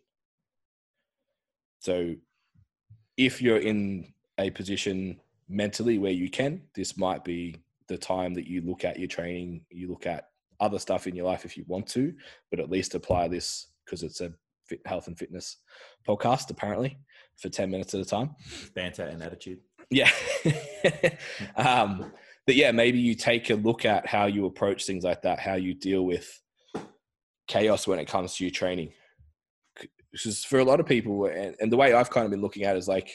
[1.80, 2.14] So
[3.16, 7.56] if you're in a position mentally where you can this might be
[7.88, 10.28] the time that you look at your training you look at
[10.60, 12.14] other stuff in your life if you want to
[12.50, 14.32] but at least apply this because it's a
[14.66, 15.56] fit, health and fitness
[16.06, 16.98] podcast apparently
[17.36, 18.30] for 10 minutes at a time
[18.74, 19.58] banter and attitude
[19.90, 20.10] yeah.
[21.56, 22.12] um,
[22.46, 25.54] but yeah, maybe you take a look at how you approach things like that, how
[25.54, 26.40] you deal with
[27.48, 28.92] chaos when it comes to your training.
[30.12, 32.64] because for a lot of people, and, and the way I've kind of been looking
[32.64, 33.12] at it is like,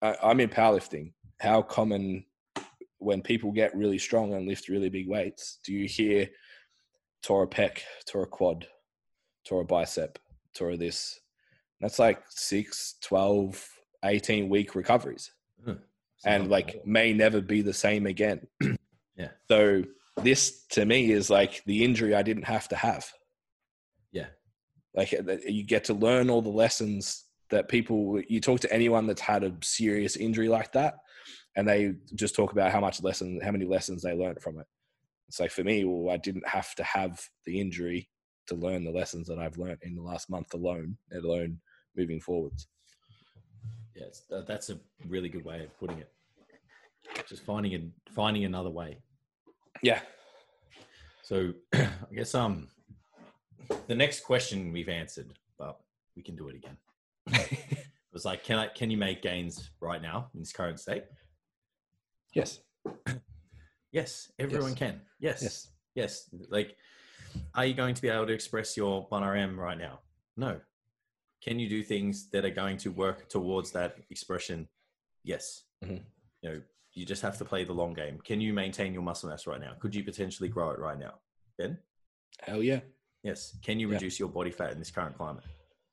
[0.00, 1.12] I, I'm in powerlifting.
[1.40, 2.24] How common
[2.98, 6.28] when people get really strong and lift really big weights, do you hear
[7.22, 8.66] tore a pec, tore a quad,
[9.48, 10.18] tore a bicep,
[10.54, 11.20] tore this?
[11.80, 13.68] That's like six, 12,
[14.04, 15.32] 18 week recoveries.
[15.66, 15.78] Mm.
[16.24, 18.46] And like may never be the same again.
[19.18, 19.30] Yeah.
[19.48, 19.82] So
[20.22, 23.04] this to me is like the injury I didn't have to have.
[24.12, 24.26] Yeah.
[24.94, 29.08] Like uh, you get to learn all the lessons that people you talk to anyone
[29.08, 30.98] that's had a serious injury like that
[31.56, 34.66] and they just talk about how much lesson how many lessons they learned from it.
[35.26, 38.08] It's like for me, well, I didn't have to have the injury
[38.48, 41.60] to learn the lessons that I've learned in the last month alone, let alone
[41.96, 42.66] moving forwards.
[43.94, 46.10] Yeah, uh, that's a really good way of putting it.
[47.26, 48.98] Just finding a, finding another way.
[49.82, 50.00] Yeah.
[51.22, 52.68] So I guess um
[53.86, 55.78] the next question we've answered, but
[56.16, 56.76] we can do it again.
[57.26, 61.04] it was like, can I can you make gains right now in this current state?
[62.34, 62.60] Yes.
[63.90, 64.78] Yes, everyone Yes.
[64.78, 65.00] can.
[65.18, 65.42] Yes.
[65.42, 65.68] Yes.
[65.94, 66.30] Yes.
[66.50, 66.76] Like,
[67.54, 70.00] are you going to be able to express your 1RM right now?
[70.36, 70.60] No.
[71.42, 74.68] Can you do things that are going to work towards that expression?
[75.24, 75.64] Yes.
[75.84, 76.02] Mhm.
[76.42, 78.18] You know, you just have to play the long game.
[78.20, 79.74] Can you maintain your muscle mass right now?
[79.80, 81.14] Could you potentially grow it right now?
[81.56, 81.78] Ben?
[82.40, 82.80] Hell yeah.
[83.22, 83.56] Yes.
[83.62, 83.94] Can you Yeah.
[83.94, 85.44] reduce your body fat in this current climate?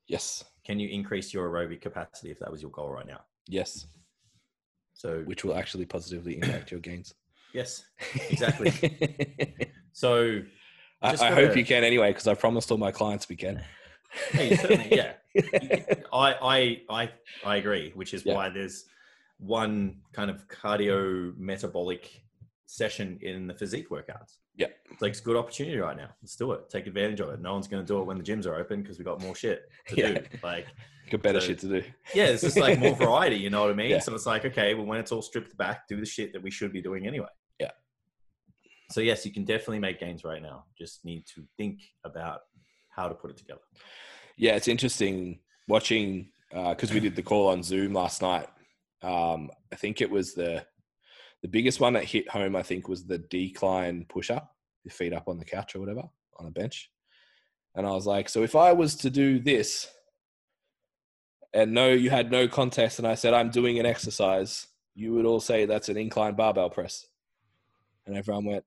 [0.08, 0.44] Yes.
[0.64, 3.26] Can you increase your aerobic capacity if that was your goal right now?
[3.48, 3.88] Yes.
[4.94, 7.14] So, Which will actually positively impact your gains.
[7.54, 7.86] yes,
[8.30, 8.72] exactly.
[9.92, 10.42] So,
[11.06, 13.64] I, I gotta- hope you can anyway, because I promised all my clients we can.
[14.32, 15.14] Hey, certainly, yeah.
[16.14, 17.10] I, I, I,
[17.46, 18.36] I agree, which is Yeah.
[18.36, 18.86] why there's
[19.40, 22.22] one kind of cardio metabolic
[22.66, 24.38] session in the physique workouts.
[24.56, 24.68] Yeah.
[24.92, 26.10] It's like it's a good opportunity right now.
[26.22, 26.70] Let's do it.
[26.70, 27.42] Take advantage of it.
[27.42, 29.36] No one's going to do it when the gyms are open because we got more
[29.36, 30.14] shit to Yeah.
[30.14, 30.22] do.
[30.44, 30.68] Like,
[31.12, 31.84] Got better So- shit to do.
[32.16, 33.36] yeah, it's just like more variety.
[33.36, 33.92] You know what I mean?
[33.92, 34.00] Yeah.
[34.00, 36.50] So it's like, okay, well, when it's all stripped back, do the shit that we
[36.50, 37.28] should be doing anyway.
[38.92, 40.66] So yes, you can definitely make gains right now.
[40.78, 42.42] Just need to think about
[42.90, 43.62] how to put it together.
[44.38, 48.48] Yeah, it's interesting watching because we did the call on Zoom last night.
[49.02, 50.66] Um, I think it was the
[51.42, 52.56] the biggest one that hit home.
[52.56, 56.04] I think was the decline push up, your feet up on the couch or whatever
[56.38, 56.90] on a bench.
[57.76, 59.88] And I was like, so if I was to do this,
[61.54, 65.26] and no, you had no contest, and I said I'm doing an exercise, you would
[65.26, 67.06] all say that's an incline barbell press,
[68.06, 68.66] and everyone went,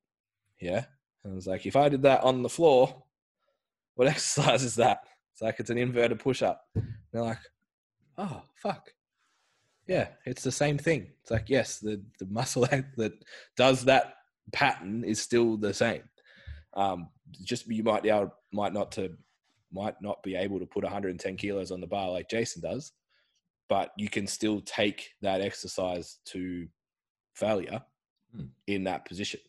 [0.60, 0.84] yeah.
[1.24, 3.02] And I was like, if I did that on the floor,
[3.94, 5.00] what exercise is that?
[5.32, 6.62] It's like it's an inverted push up.
[7.12, 7.38] They're like,
[8.16, 8.90] oh fuck.
[9.86, 11.08] Yeah, it's the same thing.
[11.22, 13.12] It's like, yes, the, the muscle that
[13.56, 14.14] does that
[14.52, 16.02] pattern is still the same.
[16.74, 17.08] Um,
[17.42, 19.12] just you might be able, might not to
[19.72, 22.92] might not be able to put 110 kilos on the bar like Jason does,
[23.68, 26.66] but you can still take that exercise to
[27.34, 27.82] failure
[28.34, 28.46] Hmm.
[28.66, 29.40] in that position.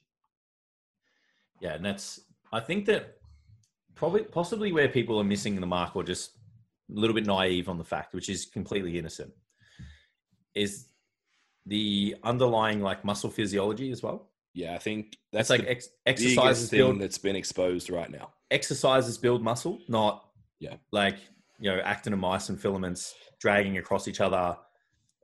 [1.62, 2.20] Yeah, and that's
[2.52, 3.16] I think that
[3.96, 6.32] probably possibly where people are missing the mark or just
[6.96, 9.32] a little bit naive on the fact, which is completely innocent,
[10.56, 10.88] is
[11.66, 14.30] the underlying like muscle physiology as well.
[14.54, 18.32] Yeah, I think That's that's like ex- exercises build that's been exposed right now.
[18.52, 20.26] exercises build muscle, not
[20.60, 20.78] Yeah.
[20.92, 21.18] like
[21.60, 24.58] you know actin and myosin filaments dragging across each other.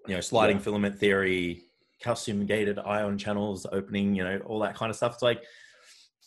[0.08, 0.64] You know, sliding Yeah.
[0.64, 1.64] filament theory,
[2.00, 4.14] calcium gated ion channels opening.
[4.16, 5.14] You know, all that kind of stuff.
[5.14, 5.44] It's like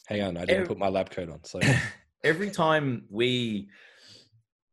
[0.09, 1.45] Hang on, I didn't Ev- put my lab coat on.
[1.45, 1.61] So
[2.25, 3.69] every time we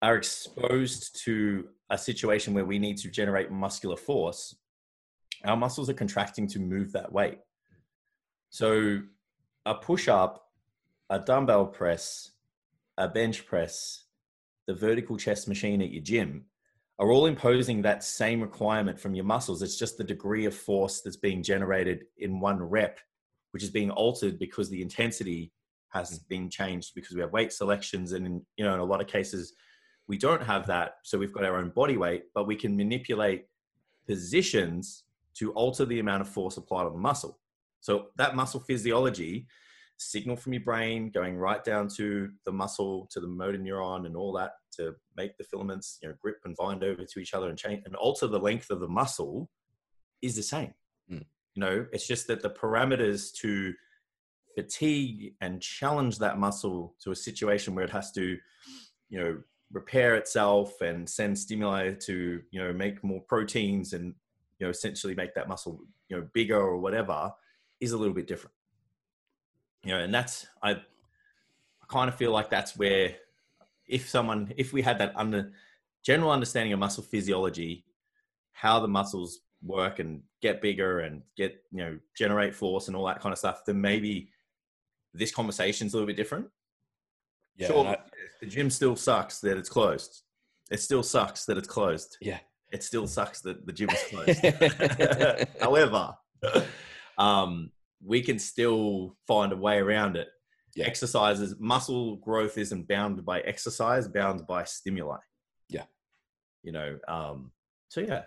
[0.02, 4.56] are exposed to a situation where we need to generate muscular force,
[5.44, 7.40] our muscles are contracting to move that weight.
[8.50, 9.02] So,
[9.66, 10.48] a push up,
[11.10, 12.32] a dumbbell press,
[12.98, 14.06] a bench press,
[14.68, 16.46] the vertical chest machine at your gym
[16.98, 19.62] are all imposing that same requirement from your muscles.
[19.62, 23.00] It's just the degree of force that's being generated in one rep,
[23.56, 25.50] which is being altered because the intensity
[25.94, 29.00] has been changed because we have weight selections and in, you know in a lot
[29.00, 29.54] of cases
[30.10, 33.46] we don't have that so we've got our own body weight but we can manipulate
[34.06, 37.40] positions to alter the amount of force applied on the muscle.
[37.82, 39.48] So that muscle physiology
[39.98, 44.18] signal from your brain going right down to the muscle to the motor neuron and
[44.18, 47.48] all that to make the filaments you know grip and bind over to each other
[47.48, 49.50] and change and alter the length of the muscle
[50.22, 50.74] is the same.
[51.10, 51.26] Mm.
[51.56, 53.74] You know it's just that the parameters to
[54.56, 58.38] fatigue and challenge that muscle to a situation where it has to
[59.10, 59.38] you know
[59.72, 64.14] repair itself and send stimuli to you know make more proteins and
[64.60, 67.32] you know essentially make that muscle you know bigger or whatever
[67.82, 68.54] is a little bit different.
[69.84, 73.16] You know and that's i i kind of feel like that's where
[73.88, 75.52] if someone if we had that under
[76.04, 77.84] general understanding of muscle physiology,
[78.54, 83.06] how the muscles work and get bigger and get you know generate force and all
[83.08, 84.30] that kind of stuff, then maybe
[85.14, 86.48] this conversation's a little bit different.
[87.58, 87.98] Yeah, sure, I-
[88.42, 90.22] the gym still sucks that it's closed.
[90.72, 92.18] It still sucks that it's closed.
[92.22, 92.40] yeah.
[92.72, 95.48] It still sucks that the gym is closed.
[95.62, 96.16] However,
[97.18, 97.72] um,
[98.04, 100.28] we can still find a way around it.
[100.76, 100.86] Yeah.
[100.88, 105.20] Exercises, muscle growth isn't bound by exercise, bound by stimuli.
[105.70, 105.84] Yeah.
[106.64, 107.52] You know, um,
[107.88, 108.24] so yeah,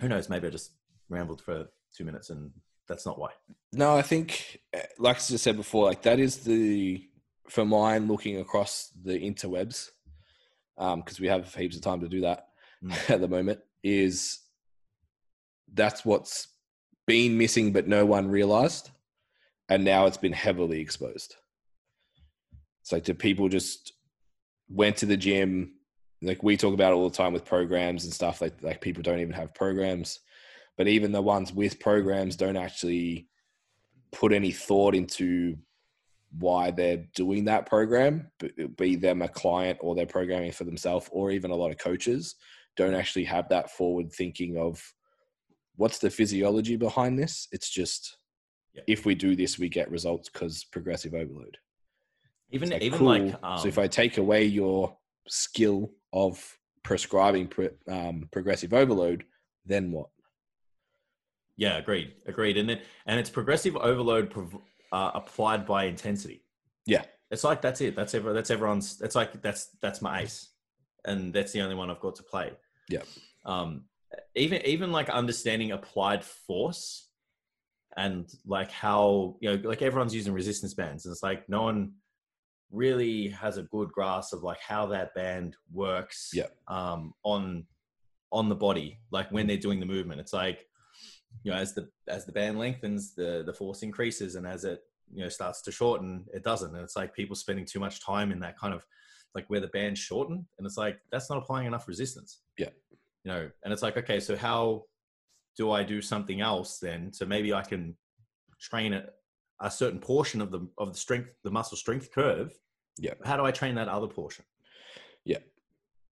[0.00, 0.28] who knows?
[0.28, 0.72] Maybe I just
[1.08, 2.50] rambled for two minutes and
[2.86, 3.30] that's not why.
[3.72, 7.06] No, I think, uh, like I just said before, like that is the
[7.48, 9.90] for mine looking across the interwebs,
[10.76, 12.48] because we have heaps of time to do that
[12.82, 13.10] Mm.
[13.10, 13.60] at the moment.
[13.82, 14.40] Is
[15.72, 16.48] that's what's
[17.06, 18.90] been missing, but no one realized,
[19.68, 21.36] and now it's been heavily exposed.
[22.82, 23.92] It's like, do people just
[24.68, 25.74] went to the gym?
[26.20, 28.40] Like we talk about it all the time with programs and stuff.
[28.40, 30.20] Like like people don't even have programs,
[30.76, 33.28] but even the ones with programs don't actually
[34.12, 35.56] put any thought into
[36.38, 38.30] why they're doing that program,
[38.76, 42.34] be them a client or they're programming for themselves, or even a lot of coaches
[42.76, 44.82] don't actually have that forward thinking of
[45.76, 47.48] what's the physiology behind this.
[47.52, 48.18] It's just
[48.74, 48.82] Yeah.
[48.86, 51.58] if we do this, we get results because progressive overload.
[52.50, 53.08] Even like, even cool.
[53.08, 54.96] like um, so if I take away your
[55.28, 59.24] skill of prescribing pro, um, progressive overload,
[59.66, 60.08] then what?
[61.58, 66.44] yeah, agreed, agreed, and it, and it's progressive overload prov- uh, applied by intensity.
[66.86, 67.02] Yeah.
[67.32, 67.94] It's like that's it.
[67.96, 68.32] That's ever.
[68.32, 69.02] That's everyone's.
[69.02, 70.48] It's like that's that's my ace,
[71.04, 72.52] and that's the only one I've got to play.
[72.88, 73.02] Yeah.
[73.44, 73.84] Um,
[74.34, 77.10] even even like understanding applied force,
[77.96, 81.92] and like how you know like everyone's using resistance bands, and it's like no one
[82.70, 86.30] really has a good grasp of like how that band works.
[86.34, 86.46] Yeah.
[86.66, 87.66] Um, on
[88.30, 90.66] on the body, like when they're doing the movement, it's like
[91.42, 94.80] you know as the as the band lengthens, the the force increases, and as it
[95.12, 96.74] you know starts to shorten, it doesn't.
[96.74, 98.84] And it's like people spending too much time in that kind of
[99.34, 102.40] like where the band's shortened, and it's like that's not applying enough resistance.
[102.58, 102.70] Yeah.
[103.24, 104.84] You know, and it's like okay, so how
[105.56, 107.12] do I do something else then?
[107.12, 107.96] So maybe I can
[108.60, 109.06] train a,
[109.60, 112.52] a certain portion of the of the strength, the muscle strength curve.
[112.98, 113.14] Yeah.
[113.24, 114.44] How do I train that other portion?
[115.24, 115.38] Yeah.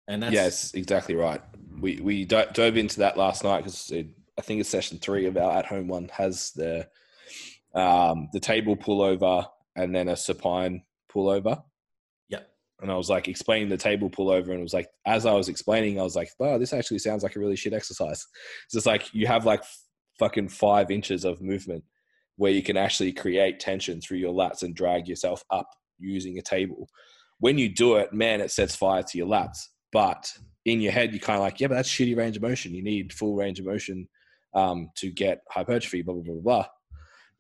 [0.09, 1.43] And that's yes, exactly right.
[1.81, 5.59] We we dove into that last night because I think it's session three of our
[5.59, 6.89] at home one has the
[7.75, 10.83] um, the table pullover and then a supine
[11.13, 11.63] pullover.
[12.29, 12.41] Yeah.
[12.81, 15.49] And I was like explaining the table pullover, and it was like as I was
[15.49, 18.27] explaining, I was like, "Wow, this actually sounds like a really shit exercise."
[18.73, 19.63] It's like you have like
[20.19, 21.85] fucking five inches of movement
[22.37, 25.69] where you can actually create tension through your lats and drag yourself up
[25.99, 26.89] using a table.
[27.41, 29.67] When you do it, man, it sets fire to your lats.
[29.93, 30.31] But
[30.65, 32.75] in your head, you're kind of like, yeah, but that's shitty range of motion.
[32.75, 34.09] You need full range of motion
[34.55, 36.67] um, to get hypertrophy, blah, blah, blah, blah.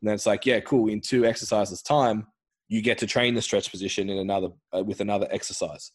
[0.00, 0.88] And then it's like, yeah, cool.
[0.88, 2.26] In two exercises time,
[2.68, 5.92] you get to train the stretch position in another uh, with another exercise.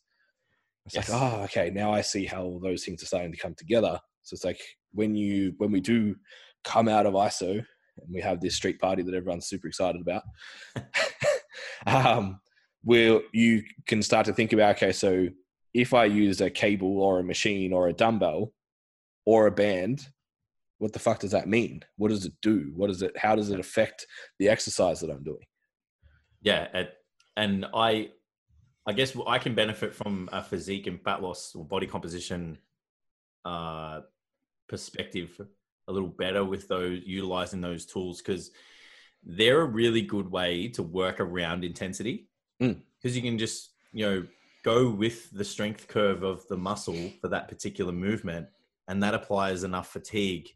[0.86, 1.10] It's Yes.
[1.10, 3.99] like, oh, okay, now I see how all those things are starting to come together.
[4.24, 4.62] So it's like
[4.93, 6.16] when you when we do
[6.64, 7.64] come out of ISO
[8.02, 10.24] and we have this street party that everyone's super excited about,
[11.86, 12.39] um,
[12.84, 15.28] where you can start to think about, okay, so
[15.74, 18.54] if I use a cable or a machine or a dumbbell
[19.26, 20.08] or a band,
[20.80, 21.84] what the fuck does that mean?
[21.97, 22.72] What does it do?
[22.76, 23.16] What does it?
[23.16, 24.08] How does it affect
[24.39, 25.45] the exercise that I'm doing?
[26.41, 26.86] yeah
[27.38, 28.10] and i
[28.88, 32.58] i guess i can benefit from a physique and fat loss or body composition
[33.45, 34.02] uh
[34.68, 35.39] perspective
[35.92, 38.52] a little better with those utilizing those tools because
[39.24, 42.28] they're a really good way to work around intensity
[42.60, 43.16] because Mm.
[43.16, 44.26] you can just you know
[44.64, 48.48] go with the strength curve of the muscle for that particular movement
[48.88, 50.48] and that applies enough fatigue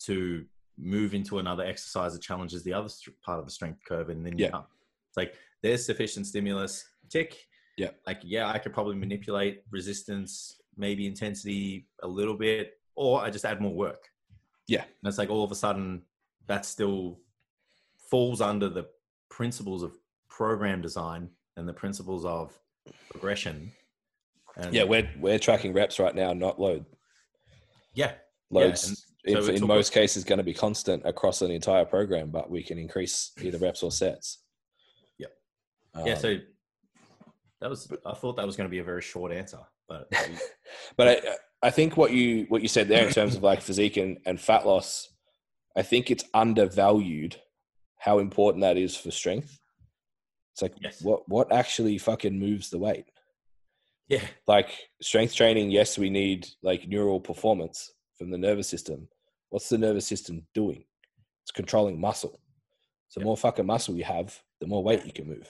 [0.00, 0.44] to
[0.78, 2.88] move into another exercise that challenges the other
[3.24, 4.50] part of the strength curve and then you Yeah.
[4.50, 4.66] come.
[5.08, 6.84] It's like there's sufficient stimulus.
[7.08, 7.46] Tick.
[7.76, 7.90] Yeah.
[8.06, 13.44] Like yeah, I could probably manipulate resistance, maybe intensity a little bit, or I just
[13.44, 14.08] add more work.
[14.68, 14.82] Yeah.
[14.82, 16.02] And it's like all of a sudden
[16.46, 17.20] that still
[18.10, 18.86] falls under the
[19.30, 19.96] principles of
[20.28, 22.58] program design and the principles of
[23.10, 23.72] progression.
[24.56, 26.84] And Yeah, we're we're tracking reps right now, not load.
[27.94, 28.12] yeah,
[28.50, 32.50] Loads in, so in most cases going to be constant across an entire program, but
[32.50, 34.38] we can increase either reps or sets.
[35.18, 35.28] Yeah.
[35.94, 36.16] Um, yeah.
[36.16, 36.38] So
[37.60, 40.12] that was I thought that was going to be a very short answer, but
[40.96, 41.20] but I,
[41.62, 44.40] I think what you what you said there in terms of like physique and, and
[44.40, 45.08] fat loss,
[45.76, 47.36] I think it's undervalued
[47.98, 49.60] how important that is for strength.
[50.52, 51.00] It's like Yes.
[51.02, 53.06] what what actually fucking moves the weight.
[54.08, 54.24] Yeah.
[54.46, 59.08] Like strength training, yes, we need like neural performance from the nervous system.
[59.50, 60.84] What's the nervous system doing?
[61.44, 62.40] It's controlling muscle.
[63.08, 63.24] So Yeah.
[63.26, 65.48] more fucking muscle you have, the more weight you can move.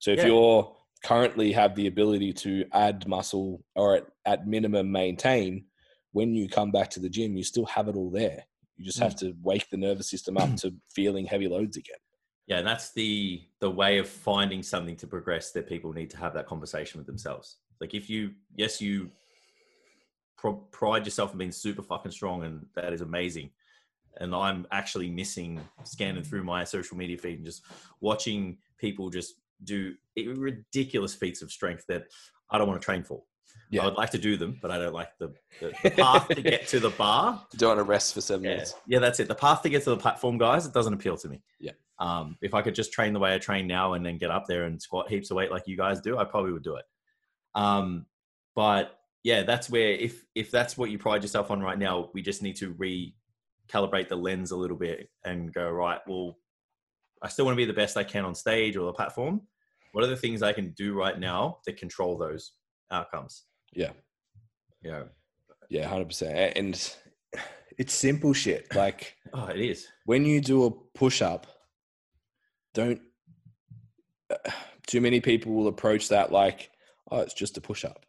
[0.00, 0.26] So if Yeah.
[0.26, 5.64] you're currently have the ability to add muscle or at, at minimum maintain,
[6.12, 8.44] when you come back to the gym, you still have it all there.
[8.76, 9.20] You just have mm.
[9.20, 11.96] to wake the nervous system up to feeling heavy loads again.
[12.46, 16.16] Yeah, and that's the the way of finding something to progress that people need to
[16.16, 17.56] have that conversation with themselves.
[17.80, 19.10] Like if you, yes, you
[20.36, 23.50] pro- pride yourself in being super fucking strong, and that is amazing.
[24.18, 27.62] And I'm actually missing scanning through my social media feed and just
[28.00, 32.04] watching people just do ridiculous feats of strength that
[32.50, 33.22] I don't want to train for.
[33.70, 33.82] Yeah.
[33.82, 36.42] I would like to do them, but I don't like the, the, the path to
[36.42, 37.42] get to the bar.
[37.56, 38.74] Don't want to rest for seven Yeah, minutes.
[38.86, 39.28] yeah, that's it.
[39.28, 41.42] The path to get to the platform, guys, it doesn't appeal to me.
[41.58, 41.72] Yeah.
[41.98, 44.44] Um, if I could just train the way I train now and then get up
[44.46, 46.84] there and squat heaps of weight like you guys do, I probably would do it.
[47.54, 48.06] Um,
[48.54, 52.20] but yeah, that's where if if that's what you pride yourself on right now, we
[52.22, 56.00] just need to recalibrate the lens a little bit and go right.
[56.06, 56.36] Well,
[57.22, 59.42] I still want to be the best I can on stage or the platform.
[59.92, 62.52] What are the things I can do right now that control those
[62.90, 63.44] outcomes?
[63.74, 63.92] Yeah.
[64.82, 65.04] Yeah.
[65.68, 66.56] Yeah, hundred percent.
[66.56, 66.94] And
[67.78, 68.66] it's simple shit.
[68.74, 69.86] Like Oh, it is.
[70.04, 71.46] when you do a push up,
[72.74, 73.00] don't.
[74.30, 74.50] Uh,
[74.86, 76.70] too many people will approach that like,
[77.10, 78.04] oh, it's just a push up.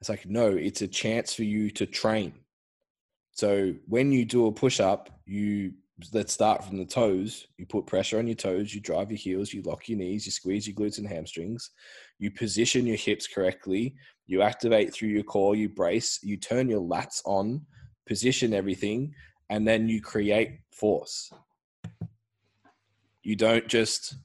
[0.00, 2.32] It's like no, it's a chance for you to train.
[3.32, 5.74] So when you do a push up, you
[6.12, 7.46] let's start from the toes.
[7.56, 8.74] You put pressure on your toes.
[8.74, 9.52] You drive your heels.
[9.52, 10.26] You lock your knees.
[10.26, 11.70] You squeeze your glutes and hamstrings.
[12.18, 13.94] You position your hips correctly.
[14.26, 15.54] You activate through your core.
[15.54, 16.18] You brace.
[16.22, 17.62] You turn your lats on.
[18.06, 19.14] Position everything
[19.50, 21.30] and then you create force.
[23.22, 24.16] You don't just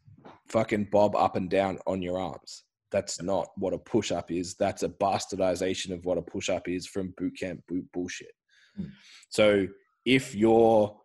[0.48, 2.64] fucking bob up and down on your arms.
[2.92, 4.56] That's not what a push up is.
[4.56, 8.32] That's a bastardization of what a push up is from boot camp boot bullshit.
[8.76, 8.86] Hmm.
[9.30, 9.68] So
[10.06, 10.99] if you're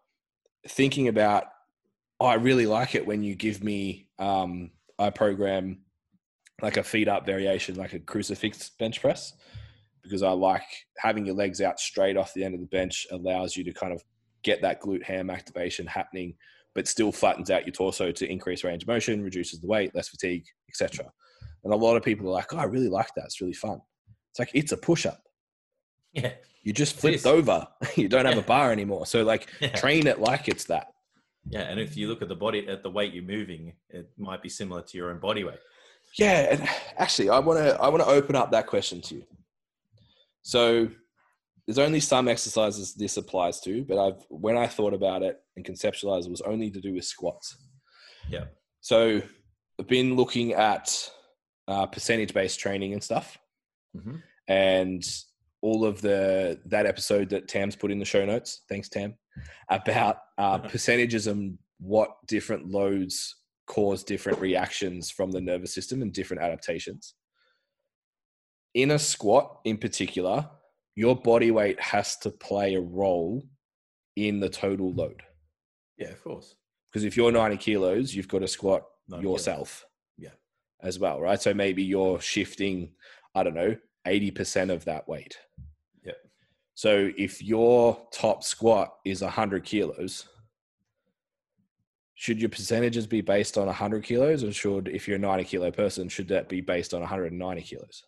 [0.68, 1.44] thinking about,
[2.20, 5.80] oh, I really like it when you give me, um, I program
[6.62, 9.34] like a feet up variation, like a crucifix bench press
[10.04, 10.66] because I like
[10.98, 13.92] having your legs out straight off the end of the bench allows you to kind
[13.92, 14.04] of
[14.42, 16.34] get that glute ham activation happening,
[16.74, 20.08] but still flattens out your torso to increase range of motion, reduces the weight, less
[20.08, 21.10] fatigue, etc.
[21.64, 23.24] And a lot of people are like, "Oh, I really like that.
[23.24, 23.80] It's really fun."
[24.30, 25.22] It's like it's a push up.
[26.12, 26.34] Yeah.
[26.64, 27.66] You just flipped over.
[27.96, 28.40] you don't have Yeah.
[28.40, 29.06] a bar anymore.
[29.06, 29.68] So like Yeah.
[29.68, 30.88] train it like it's that.
[31.46, 34.42] Yeah, and if you look at the body, at the weight you're moving, it might
[34.42, 35.58] be similar to your own body weight.
[36.18, 39.24] Yeah, and actually, I want to I want to open up that question to you.
[40.42, 40.88] So,
[41.66, 45.64] there's only some exercises this applies to, but I've when I thought about it and
[45.66, 47.56] conceptualized, it was only to do with squats.
[48.30, 48.44] Yeah.
[48.80, 49.20] So,
[49.78, 51.10] I've been looking at
[51.68, 53.36] uh, percentage based training and stuff,
[53.94, 54.22] Mhm.
[54.48, 55.02] and
[55.64, 58.64] all of the that episode that Tam's put in the show notes.
[58.68, 59.14] Thanks, Tam,
[59.70, 63.34] about uh, percentages and what different loads
[63.66, 67.14] cause different reactions from the nervous system and different adaptations.
[68.74, 70.50] In a squat, in particular,
[70.96, 73.42] your body weight has to play a role
[74.16, 75.22] in the total load.
[75.96, 76.56] Yeah, of course.
[76.86, 79.32] Because if you're 90 kilos, you've got to squat 90 kilos.
[79.32, 79.86] yourself.
[80.18, 80.36] Yeah.
[80.82, 81.40] As well, right?
[81.40, 82.90] So maybe you're shifting,
[83.34, 83.76] I don't know,
[84.06, 85.36] 80% of that weight.
[86.04, 86.16] Yep.
[86.74, 90.26] So if your top squat is 100 kilos,
[92.14, 95.70] should your percentages be based on 100 kilos or should, if you're a 90 kilo
[95.70, 98.04] person, should that be based on 190 kilos?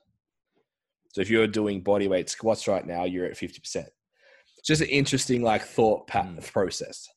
[1.12, 3.58] So if you're doing body weight squats right now, you're at 50%.
[4.58, 6.52] It's just an interesting like thought pattern Mm.
[6.52, 7.08] process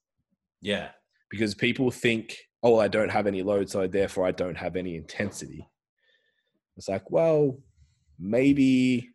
[0.62, 0.92] Yeah.
[1.30, 4.96] because people think, oh, I don't have any load, so therefore I don't have any
[4.96, 5.68] intensity.
[6.76, 7.58] It's like, well,
[8.20, 9.10] maybe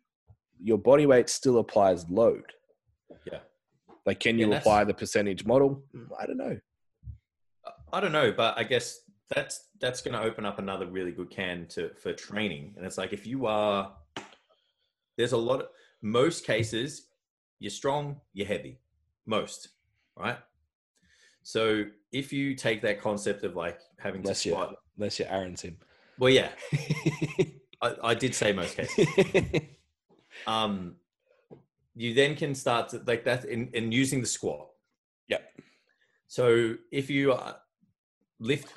[0.61, 2.53] your body weight still applies load.
[3.31, 3.39] Yeah.
[4.05, 5.83] Like, can you that's- apply the percentage model?
[5.95, 6.57] Mm, I don't know.
[7.93, 8.99] I don't know, but I guess
[9.33, 12.73] that's that's going to open up another really good can to for training.
[12.75, 13.93] And it's like if you are,
[15.17, 15.61] there's a lot.
[15.61, 15.67] Of,
[16.01, 17.07] most cases,
[17.59, 18.79] you're strong, you're heavy.
[19.25, 19.69] Most,
[20.15, 20.37] right?
[21.41, 25.61] So if you take that concept of like having Unless to squat, unless you're Aaron's
[25.61, 25.77] him.
[26.19, 26.49] well, yeah,
[27.85, 29.07] I, I did say most cases.
[30.47, 30.95] um,
[31.95, 34.67] you then can start to like that in, in using the squat.
[35.27, 35.41] Yep.
[36.27, 37.53] So if you uh,
[38.39, 38.73] lift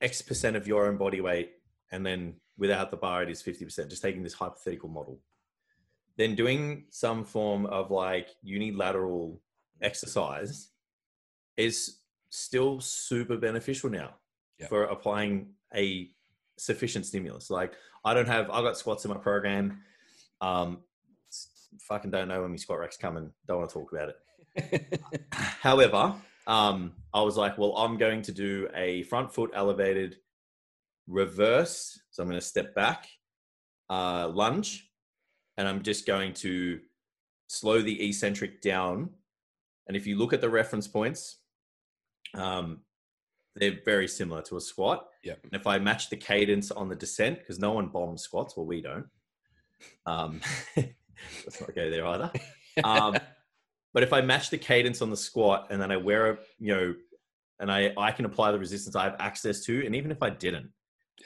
[0.00, 1.52] X percent of your own body weight
[1.92, 5.18] and then without the bar, it is 50%, just taking this hypothetical model,
[6.16, 9.40] then doing some form of like unilateral
[9.80, 10.68] exercise
[11.56, 14.14] is still super beneficial now
[14.60, 14.68] Yep.
[14.68, 16.10] for applying a
[16.60, 17.50] sufficient stimulus.
[17.50, 19.80] Like I don't have, I've got squats in my program.
[20.40, 20.78] Um,
[21.80, 23.30] fucking don't know when my squat rack's coming.
[23.46, 25.00] Don't want to talk about it.
[25.32, 26.14] However,
[26.46, 30.16] um, I was like, well, I'm going to do a front foot elevated
[31.06, 31.98] reverse.
[32.10, 33.08] So I'm going to step back,
[33.88, 34.88] uh, lunge,
[35.56, 36.80] and I'm just going to
[37.46, 39.10] slow the eccentric down.
[39.86, 41.38] And if you look at the reference points,
[42.34, 42.80] um,
[43.60, 45.08] they're very similar to a squat.
[45.22, 45.34] Yeah.
[45.44, 48.66] And if I match the cadence on the descent, because no one bombs squats, well,
[48.66, 49.06] we don't.
[50.06, 50.40] Um,
[50.76, 52.32] let's not go there either.
[52.84, 53.18] Um,
[53.92, 56.74] but if I match the cadence on the squat and then I wear a, you
[56.74, 56.94] know,
[57.58, 60.30] and I, I can apply the resistance I have access to, and even if I
[60.30, 60.70] didn't,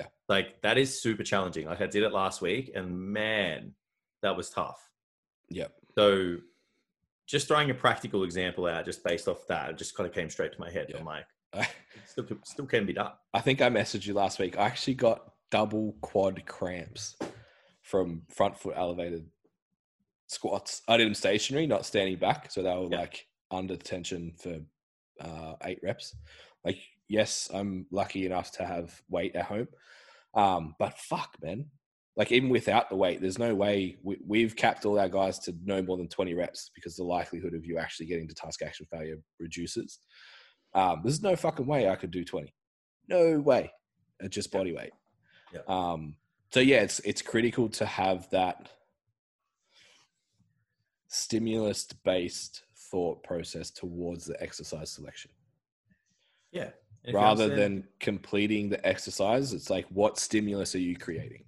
[0.00, 0.06] Yeah.
[0.26, 1.66] like that is super challenging.
[1.66, 3.74] Like I did it last week, and man,
[4.22, 4.80] that was tough.
[5.50, 5.72] Yep.
[5.96, 6.38] So,
[7.26, 10.30] just throwing a practical example out, just based off that, it just kind of came
[10.30, 10.86] straight to my head.
[10.88, 10.98] Yeah.
[10.98, 11.26] I'm like,
[12.06, 13.12] still, still can be done.
[13.32, 14.56] I think I messaged you last week.
[14.58, 17.16] I actually got double quad cramps
[17.82, 19.26] from front foot elevated
[20.26, 20.82] squats.
[20.88, 22.50] I did them stationary, not standing back.
[22.50, 23.00] So they were Yeah.
[23.00, 24.60] like under tension for
[25.20, 26.16] uh, eight reps.
[26.64, 26.78] Like,
[27.08, 29.68] yes, I'm lucky enough to have weight at home.
[30.34, 31.66] Um, but fuck, man.
[32.16, 35.54] Like, even without the weight, there's no way we, we've capped all our guys to
[35.64, 38.86] no more than 20 reps because the likelihood of you actually getting to task action
[38.90, 39.98] failure reduces.
[40.74, 42.52] Um, there's no fucking way I could do 20.
[43.08, 43.72] No way.
[44.20, 44.92] At just body weight.
[45.52, 45.60] Yeah.
[45.68, 46.16] Um,
[46.50, 48.68] so yeah, it's it's critical to have that
[51.08, 55.30] stimulus based thought process towards the exercise selection
[56.50, 56.70] Yeah.
[57.12, 61.44] Rather than completing the exercise it's like what stimulus are you creating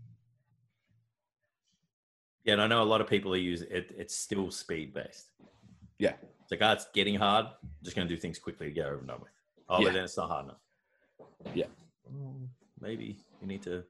[2.44, 3.92] Yeah, and I know a lot of people are using it.
[3.96, 5.26] It's still speed based.
[5.98, 6.14] Yeah.
[6.46, 7.46] It's like, ah, it's getting hard.
[7.46, 9.30] I'm just going to do things quickly to get over and done with.
[9.68, 9.86] Oh, Yeah.
[9.86, 10.60] but then it's not hard enough.
[11.54, 11.66] Yeah.
[12.04, 12.36] Well,
[12.80, 13.82] maybe you need to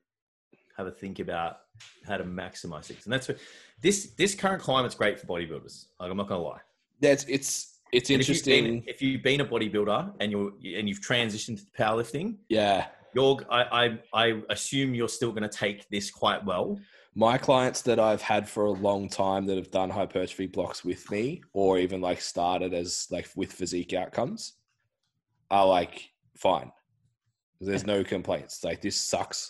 [0.79, 1.59] have a think about
[2.07, 3.05] how to maximize things.
[3.05, 3.37] And that's what
[3.83, 5.87] this this current climate's great for bodybuilders.
[6.01, 6.61] Like, I'm not going to lie.
[7.01, 10.53] that's it's it's And if you've been- interesting If you've been a bodybuilder and you're
[10.79, 12.87] and you've transitioned to powerlifting, yeah
[13.17, 13.85] you're I I,
[14.25, 16.79] I assume you're still going to take this quite well.
[17.15, 21.11] my clients that I've had for a long time that have done hypertrophy blocks with
[21.11, 24.41] me, or even like started as like with physique outcomes,
[25.51, 26.71] are like fine.
[27.61, 28.63] There's no complaints.
[28.63, 29.41] Like this sucks.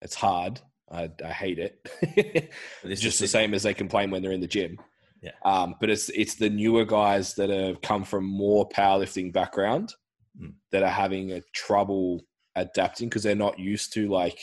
[0.00, 0.60] It's hard.
[0.90, 1.74] I, I hate it.
[2.82, 4.78] It's just the same as they complain when they're in the gym.
[5.22, 5.36] Yeah.
[5.44, 9.94] Um, but it's it's the newer guys that have come from more powerlifting background
[10.40, 10.54] Mm.
[10.70, 12.22] that are having a trouble
[12.56, 14.38] adapting because they're not used to like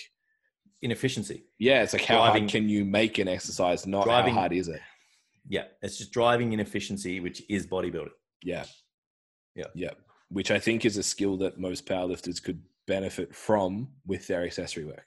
[0.81, 1.45] inefficiency.
[1.59, 4.53] yeah, it's like how Driving- hard can you make an exercise, not Driving- how hard
[4.53, 4.81] is it?
[5.49, 8.11] Yeah, it's just driving inefficiency, which is bodybuilding.
[8.43, 8.65] Yeah.
[9.55, 9.65] Yeah.
[9.73, 9.91] Yeah.
[10.29, 14.85] Which I think is a skill that most powerlifters could benefit from with their accessory
[14.85, 15.05] work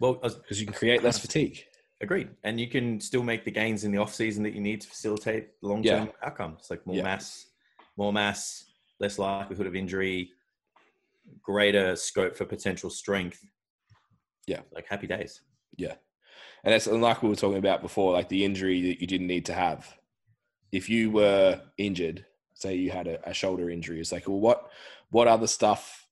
[0.00, 1.64] Well, because you can create less fatigue.
[2.00, 4.80] agreed, and you can still make the gains in the off season that you need
[4.82, 7.02] to facilitate long-term outcomes, like more Yeah.
[7.02, 7.46] mass,
[7.96, 8.70] more mass,
[9.00, 10.30] less likelihood of injury,
[11.42, 13.44] greater scope for potential strength.
[14.46, 14.60] Yeah.
[14.72, 15.42] like happy days.
[15.76, 15.94] Yeah.
[16.64, 19.46] And that's like we were talking about before, like the injury that you didn't need
[19.46, 19.96] to have.
[20.72, 22.24] If you were injured,
[22.54, 24.70] say you had a, a shoulder injury, it's like, well, what
[25.10, 26.06] what other stuff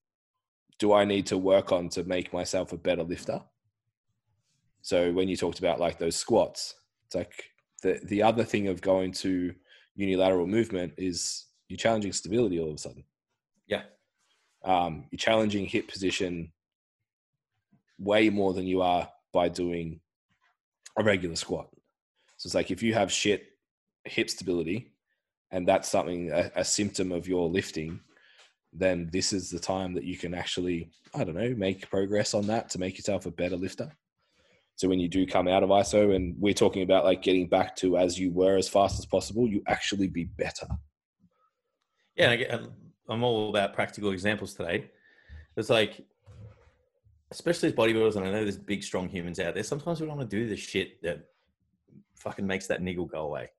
[0.79, 3.41] do I need to work on to make myself a better lifter?
[4.83, 6.75] So when you talked about like those squats,
[7.07, 7.51] it's like
[7.83, 9.55] the the other thing of going to
[9.97, 13.05] unilateral movement is you're challenging stability all of a sudden.
[14.67, 16.53] Um, you're challenging hip position
[17.99, 20.01] way more than you are by doing
[20.99, 21.69] a regular squat.
[22.37, 23.47] So it's like if you have shit
[24.05, 24.93] hip stability,
[25.51, 28.01] and that's something a, a symptom of your lifting,
[28.73, 32.47] then this is the time that you can actually, I don't know, make progress on
[32.49, 33.91] that to make yourself a better lifter.
[34.75, 37.77] So when you do come out of ISO, and we're talking about like getting back
[37.77, 40.67] to as you were as fast as possible, you actually be better.
[42.33, 42.67] yeah.
[43.09, 44.91] I'm all about practical examples today.
[45.57, 46.05] It's like,
[47.31, 49.63] especially as bodybuilders, and I know there's big, strong humans out there.
[49.63, 51.25] Sometimes we don't want to do the shit that
[52.17, 53.51] fucking makes that niggle go away.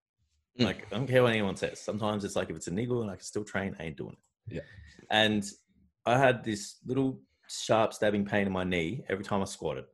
[0.60, 0.66] Mm.
[0.66, 1.80] Like, I don't care what anyone says.
[1.80, 4.14] Sometimes it's like if it's a niggle and I can still train, I ain't doing
[4.14, 4.56] it.
[4.56, 4.62] Yeah.
[5.10, 5.46] And
[6.06, 7.20] I had this little
[7.50, 9.86] sharp stabbing pain in my knee every time I squatted.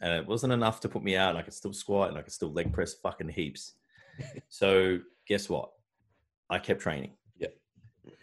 [0.00, 1.30] And it wasn't enough to put me out.
[1.30, 3.74] And I could still squat and I could still leg press fucking heaps.
[4.48, 5.70] so guess what?
[6.50, 7.12] I kept training.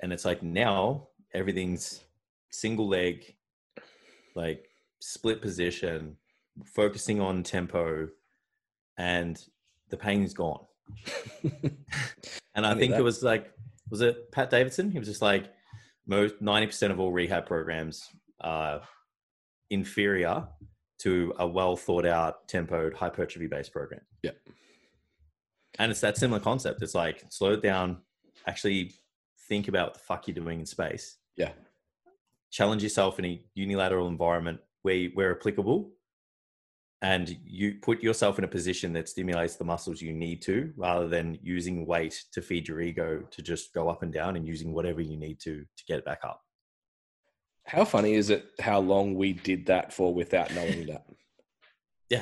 [0.02, 2.04] And it's like now everything's
[2.50, 3.36] single leg,
[4.36, 4.68] like
[5.00, 6.18] split position,
[6.66, 8.10] focusing on tempo,
[8.98, 9.42] and
[9.90, 10.66] the pain's gone.
[12.56, 13.02] And I I think that.
[13.02, 13.52] it was like,
[13.90, 14.90] was it Pat Davidson?
[14.90, 15.52] He was just like,
[16.08, 18.10] most ninety percent of all rehab programs
[18.40, 18.82] are
[19.70, 20.48] inferior
[21.00, 24.02] to a well thought out, tempoed hypertrophy based program.
[24.24, 24.32] Yeah.
[25.78, 26.82] And it's that similar concept.
[26.82, 27.98] It's like slow it down,
[28.48, 28.94] actually
[29.48, 31.18] think about what the fuck you're doing in space.
[31.36, 31.52] Yeah.
[32.52, 35.92] Challenge yourself in a unilateral environment where where applicable,
[37.02, 41.08] and you put yourself in a position that stimulates the muscles you need to, rather
[41.08, 44.74] than using weight to feed your ego to just go up and down, and using
[44.74, 46.42] whatever you need to to get it back up.
[47.66, 51.06] How funny is it how long we did that for without knowing that?
[52.08, 52.22] Yeah.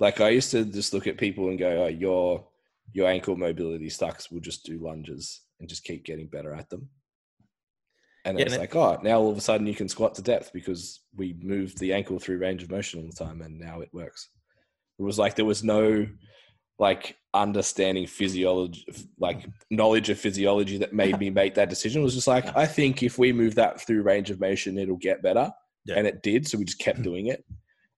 [0.00, 2.46] Like I used to just look at people and go, oh, your
[2.94, 4.30] your ankle mobility sucks.
[4.30, 6.88] We'll just do lunges and just keep getting better at them.
[8.24, 10.52] And Yeah, it's like, oh, now all of a sudden you can squat to depth
[10.52, 13.88] because we moved the ankle through range of motion all the time and now it
[13.92, 14.28] works.
[14.98, 16.06] It was like there was no
[16.78, 18.84] like understanding physiology,
[19.18, 22.02] like knowledge of physiology that made me make that decision.
[22.02, 24.96] It was just like, I think if we move that through range of motion, it'll
[24.96, 25.52] get better.
[25.84, 25.96] Yeah.
[25.96, 26.46] And it did.
[26.46, 27.04] So we just kept hmm.
[27.04, 27.44] doing it.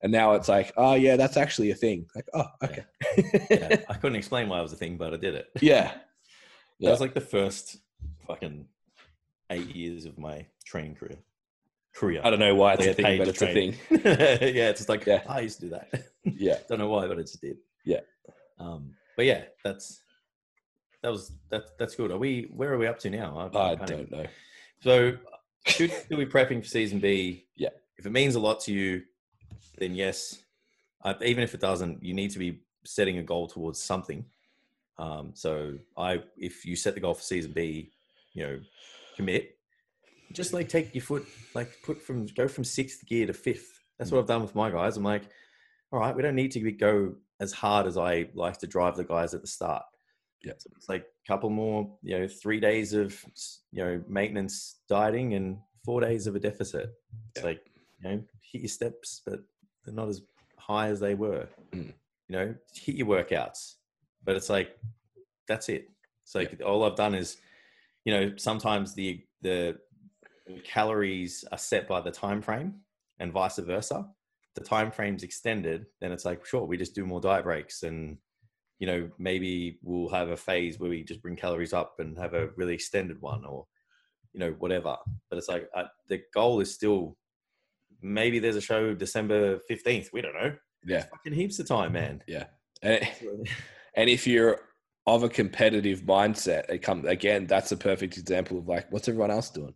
[0.02, 2.06] And now it's like, oh, yeah, that's actually a thing.
[2.14, 2.84] Like, oh, okay.
[3.50, 3.76] yeah.
[3.88, 5.46] I couldn't explain why it was a thing, but I did it.
[5.62, 5.92] yeah.
[6.80, 7.78] That was like the first
[8.26, 8.66] fucking
[9.50, 11.18] eight years of my training career.
[11.94, 12.20] Career.
[12.24, 13.74] I don't know why it's Like a thing, but it's a thing.
[13.90, 15.22] yeah, it's just like Yeah.
[15.28, 16.04] I used to do that.
[16.24, 16.56] Yeah.
[16.68, 17.58] don't know why, but it just did.
[17.84, 18.00] Yeah.
[18.58, 20.00] Um, but yeah, that's
[21.02, 22.10] that was that's that's good.
[22.10, 22.48] Are we?
[22.50, 23.50] Where are we up to now?
[23.54, 24.26] I even- don't know.
[24.80, 25.16] So,
[25.66, 27.46] should still be prepping for season B.
[27.56, 27.68] Yeah.
[27.98, 29.02] If it means a lot to you,
[29.78, 30.42] then yes.
[31.04, 34.24] Uh, even if it doesn't, you need to be setting a goal towards something.
[34.98, 37.90] Um, so, I if you set the goal for season B,
[38.32, 38.60] you know,
[39.16, 39.56] commit.
[40.32, 43.80] Just like take your foot, like put from go from sixth gear to fifth.
[43.98, 44.96] That's what I've done with my guys.
[44.96, 45.22] I'm like,
[45.92, 48.96] all right, we don't need to be- go as hard as I like to drive
[48.96, 49.84] the guys at the start.
[50.42, 50.52] Yeah.
[50.58, 53.16] So it's like a couple more, you know, three days of,
[53.70, 56.90] you know, maintenance dieting and four days of a deficit.
[57.34, 57.44] It's Yeah.
[57.44, 57.60] like,
[58.02, 59.40] you know, hit your steps, but
[59.84, 60.22] they're not as
[60.58, 61.48] high as they were.
[61.72, 61.92] Mm.
[62.28, 63.74] You know, hit your workouts,
[64.24, 64.76] but it's like,
[65.48, 65.88] that's it.
[66.24, 67.36] It's like all I've done is,
[68.04, 69.76] you know, sometimes the, the
[70.64, 72.74] calories are set by the time frame
[73.18, 74.06] and vice versa.
[74.54, 78.18] The time frame's extended, then it's like, sure, we just do more diet breaks and
[78.78, 82.34] you know, maybe we'll have a phase where we just bring calories up and have
[82.34, 83.66] a really extended one or,
[84.32, 84.96] you know, whatever.
[85.30, 87.16] But it's like I, the goal is still
[88.02, 90.08] maybe there's a show December 15th.
[90.12, 90.54] We don't know.
[90.84, 91.04] Yeah.
[91.04, 92.22] Fucking heaps of time, man.
[92.82, 93.06] And, eh,
[93.96, 94.60] and if you're
[95.06, 99.30] of a competitive mindset, it comes again, that's a perfect example of like, what's everyone
[99.30, 99.74] else doing?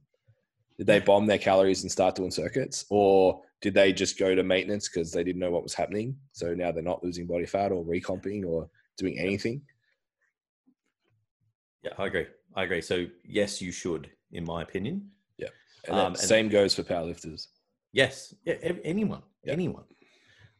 [0.78, 2.84] Did they bomb their calories and start doing circuits?
[2.88, 6.16] Or did they just go to maintenance because they didn't know what was happening?
[6.32, 9.62] So now they're not losing body fat or recomping or doing anything.
[11.82, 12.26] Yeah, I agree.
[12.54, 12.80] I agree.
[12.80, 15.10] So yes, you should, in my opinion.
[15.86, 17.46] And Um, and- same goes for powerlifters.
[17.92, 18.54] Yes, yeah,
[18.84, 19.52] anyone, Yeah.
[19.52, 19.84] anyone.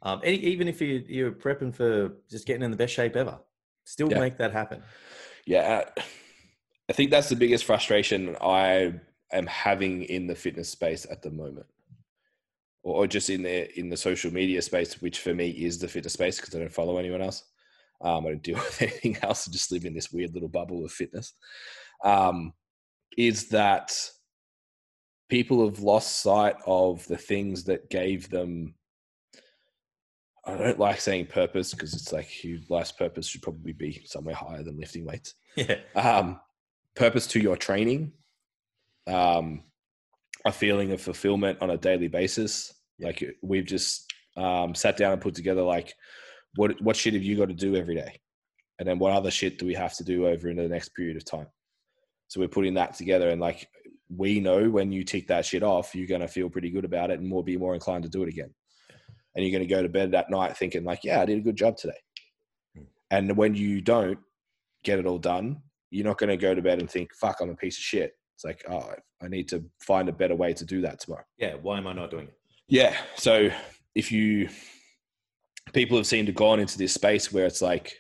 [0.01, 3.39] Um, any, even if you, you're prepping for just getting in the best shape ever,
[3.89, 4.21] still Yeah.
[4.21, 4.83] make that happen.
[5.47, 5.85] Yeah.
[6.89, 8.95] I think that's the biggest frustration I
[9.33, 11.67] am having in the fitness space at the moment.
[12.83, 15.89] Or or just in the in the social media space, which for me is the
[15.89, 17.45] fitness space because I don't follow anyone else.
[18.01, 19.49] Um, I don't deal with anything else.
[19.49, 21.33] I just live in this weird little bubble of fitness.
[22.05, 22.53] Um,
[23.17, 23.99] is that
[25.29, 28.75] people have lost sight of the things that gave them
[30.49, 34.35] I don't like saying purpose because it's like your life's purpose should probably be somewhere
[34.35, 35.35] higher than lifting weights.
[35.57, 36.41] Yeah, Um,
[36.95, 38.13] purpose to your training,
[39.07, 39.63] um,
[40.47, 42.73] a feeling of fulfillment on a daily basis.
[42.99, 45.95] Like we've just um, sat down and put together like
[46.55, 48.19] what what shit have you got to do every day,
[48.79, 51.17] and then what other shit do we have to do over into the next period
[51.17, 51.47] of time.
[52.29, 53.69] So we're putting that together, and like
[54.09, 57.21] we know when you tick that shit off, you're gonna feel pretty good about it,
[57.21, 58.55] and more be more inclined to do it again.
[59.35, 61.57] And you're gonna go to bed that night thinking like, yeah, I did a good
[61.57, 61.99] job today.
[62.77, 62.85] Hmm.
[63.11, 64.19] And when you don't
[64.85, 67.51] get it all done, you're not going to go to bed and think, fuck, I'm
[67.51, 68.13] a piece of shit.
[68.35, 68.93] It's like, oh,
[69.23, 71.25] I need to find a better way to do that tomorrow.
[71.39, 71.55] yeah.
[71.55, 72.35] Why am I not doing it?
[72.69, 72.97] Yeah.
[73.17, 73.51] So
[73.95, 74.49] if you,
[75.73, 77.95] people have seemed to gone into this space where it's like,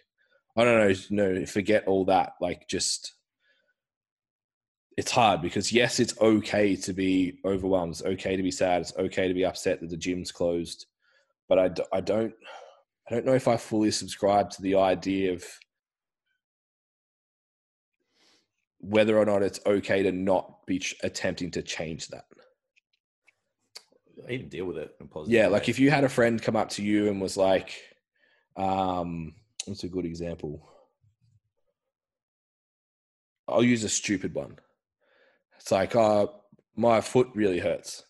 [0.57, 2.33] I don't know, no, forget all that.
[2.41, 3.15] Like, just,
[4.97, 7.93] it's hard because yes, it's okay to be overwhelmed.
[7.93, 8.83] It's okay to be sad.
[8.83, 10.87] It's okay to be upset that the gym's closed.
[11.49, 12.35] But I, d- I don't,
[13.09, 15.45] I don't know if I fully subscribe to the idea of
[18.81, 22.25] whether or not it's okay to not be ch- attempting to change that.
[24.29, 25.33] I even deal with it in positive.
[25.33, 25.53] Yeah, way.
[25.53, 27.81] like if you had a friend come up to you and was like,
[28.57, 29.35] um,
[29.67, 30.69] what's a good example?
[33.49, 34.59] I'll use a stupid one.
[35.59, 36.35] It's like, oh,
[36.77, 38.05] my foot really hurts.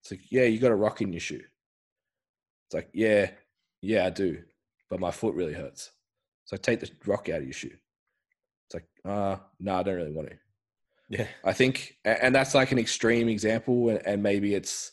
[0.00, 1.42] It's like, yeah, you got a rock in your shoe.
[2.68, 3.30] It's like, yeah,
[3.80, 4.42] yeah, I do,
[4.90, 5.90] but my foot really hurts.
[6.44, 7.76] So like take the rock out of your shoe.
[8.66, 10.36] It's like, uh, no, I don't really want to.
[11.08, 11.26] Yeah.
[11.42, 14.92] I think, and that's like an extreme example, and, and maybe it's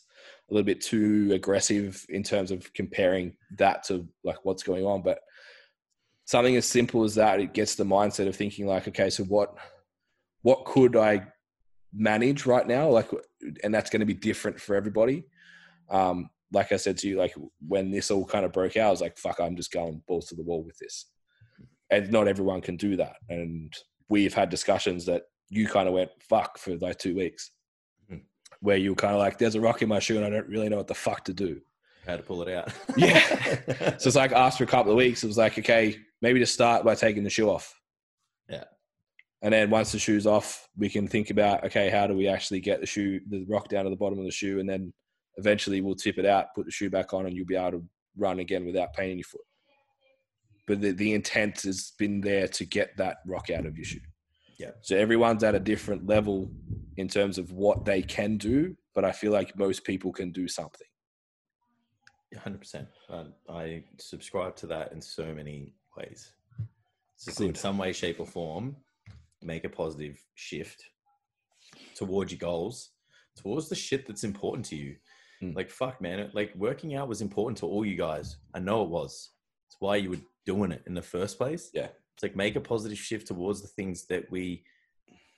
[0.49, 5.01] a little bit too aggressive in terms of comparing that to like what's going on.
[5.01, 5.19] But
[6.23, 9.53] something as simple as that, it gets the mindset of thinking like, okay, so what,
[10.43, 11.27] what could I
[11.93, 12.87] manage right now?
[12.87, 13.09] Like,
[13.63, 15.25] and that's going to be different for everybody.
[15.89, 17.33] Um, like I said to you, like
[17.67, 20.27] when this all kind of broke out, I was like, fuck, I'm just going balls
[20.27, 21.05] to the wall with this.
[21.89, 23.15] And not everyone can do that.
[23.29, 23.73] And
[24.09, 27.51] we've had discussions that you kind of went fuck for like two weeks,
[28.11, 28.21] Mhm.
[28.61, 30.47] where you were kind of like, "There's a rock in my shoe, and I don't
[30.47, 31.61] really know what the fuck to do."
[32.07, 32.71] How to pull it out.
[32.97, 33.19] Yeah.
[33.97, 36.85] So it's like after a couple of weeks, it was like, okay, maybe to start
[36.85, 37.73] by taking the shoe off.
[38.49, 38.65] Yeah.
[39.41, 42.59] And then once the shoe's off, we can think about, okay, how do we actually
[42.61, 44.93] get the shoe, the rock down to the bottom of the shoe, and then
[45.37, 47.83] eventually we'll tip it out, put the shoe back on, and you'll be able to
[48.17, 49.41] run again without pain in your foot.
[50.67, 53.99] But the, the intent has been there to get that rock out of your shoe.
[54.57, 54.71] Yeah.
[54.81, 56.49] So everyone's at a different level
[56.97, 60.47] in terms of what they can do, but I feel like most people can do
[60.47, 60.87] something.
[62.37, 62.87] hundred percent.
[63.49, 66.31] I subscribe to that in so many ways.
[67.23, 68.75] Just in some way, shape, or form,
[69.41, 70.83] make a positive shift
[71.95, 72.91] towards your goals,
[73.37, 74.95] towards the shit that's important to you.
[75.51, 75.55] Mm.
[75.55, 76.29] Like fuck, man.
[76.33, 78.37] Like working out was important to all you guys.
[78.53, 79.31] I know it was.
[79.67, 81.69] It's why you were doing it in the first place.
[81.73, 81.87] Yeah.
[82.13, 84.63] It's like make a positive shift towards the things that we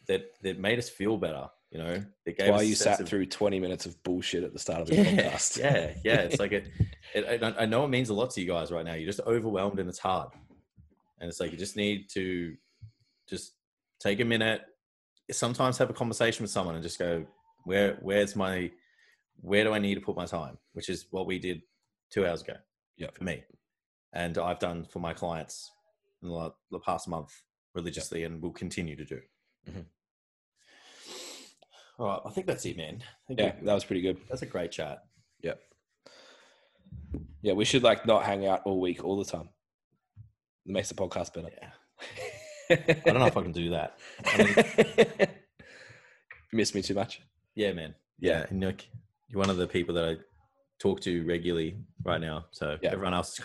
[0.07, 1.49] that that made us feel better.
[1.71, 2.01] You know,
[2.45, 5.03] why you sat of- through 20 minutes of bullshit at the start of the yeah,
[5.03, 5.57] podcast.
[5.59, 6.21] yeah, yeah.
[6.21, 6.67] It's like it,
[7.13, 7.43] it.
[7.43, 8.93] I- I know it means a lot to you guys right now.
[8.93, 10.29] You're just overwhelmed and it's hard,
[11.19, 12.55] and it's like you just need to
[13.29, 13.51] just
[13.99, 14.61] take a minute.
[15.29, 17.25] Sometimes have a conversation with someone and just go,
[17.65, 18.71] "Where, where's my,
[19.41, 21.61] where do I need to put my time?" Which is what we did
[22.11, 22.55] two hours ago.
[22.97, 23.11] Yeah.
[23.13, 23.43] for me,
[24.13, 25.71] and I've done for my clients
[26.23, 27.31] in the, the past month
[27.75, 29.19] religiously, and will continue to do.
[29.69, 29.85] Mhm.
[31.99, 33.03] All right, I think that's it, man.
[33.29, 34.17] Yeah, that was pretty good.
[34.29, 35.03] that's a great chat.
[35.41, 35.59] Yep.
[37.41, 39.49] Yeah, we should like not hang out all week, all the time.
[40.65, 41.49] It makes the podcast better.
[41.55, 41.69] Yeah.
[42.77, 43.97] I don't know if I can do that.
[44.25, 45.27] I mean,
[46.51, 47.21] you miss me too much.
[47.55, 47.95] yeah, man.
[48.19, 48.45] Yeah.
[48.51, 48.71] Yeah.
[49.29, 50.15] You're one of the people that I
[50.79, 52.45] talk to regularly right now.
[52.51, 52.91] So Yeah.
[52.91, 53.39] everyone else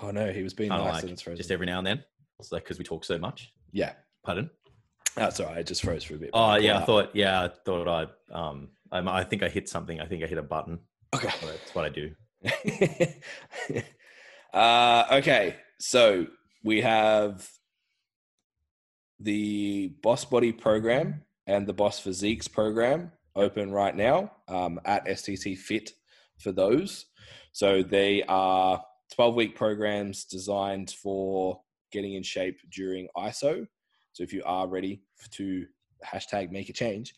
[0.00, 1.36] Oh no, he was being nice like and frozen.
[1.36, 2.04] just every now and then.
[2.38, 3.52] It's like because we talk so much.
[3.72, 3.94] yeah,
[4.24, 4.48] Pardon?
[5.16, 5.58] that's all right.
[5.58, 6.30] It just froze for a bit.
[6.32, 10.00] Oh yeah, I thought yeah, I thought I um I, I think I hit something.
[10.00, 10.78] I think I hit a button.
[11.14, 11.30] Okay.
[11.44, 12.14] That's what I do.
[14.52, 16.26] uh, okay, so
[16.62, 17.48] we have
[19.20, 25.56] the Boss Body program and the Boss Physiques program open right now um, at STC
[25.56, 25.92] Fit
[26.38, 27.06] for those.
[27.52, 28.84] So they are
[29.14, 31.60] 12 week programs designed for
[31.92, 33.66] getting in shape during ISO.
[34.12, 35.02] So if you are ready
[35.32, 35.66] to
[36.04, 37.14] hashtag make a change,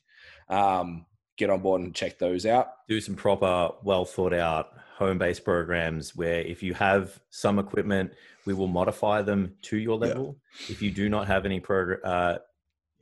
[0.49, 1.07] um,
[1.37, 2.69] get on board and check those out.
[2.89, 8.13] Do some proper, well thought out home based programs where if you have some equipment,
[8.45, 10.07] we will modify them to your Yeah.
[10.09, 10.37] level.
[10.69, 12.39] If you do not have any progr- uh,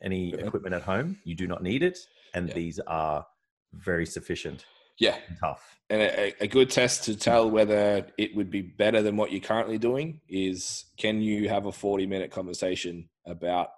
[0.00, 1.98] any equipment at home, you do not need it,
[2.34, 2.54] and Yeah.
[2.54, 3.26] these are
[3.72, 4.64] very sufficient
[4.98, 5.76] Yeah, and tough.
[5.90, 9.40] And a, a good test to tell whether it would be better than what you're
[9.40, 13.68] currently doing is can you have a 40 minute conversation about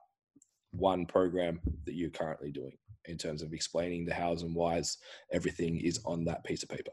[0.72, 4.98] one program that you're currently doing in terms of explaining the hows and whys
[5.32, 6.93] everything is on that piece of paper?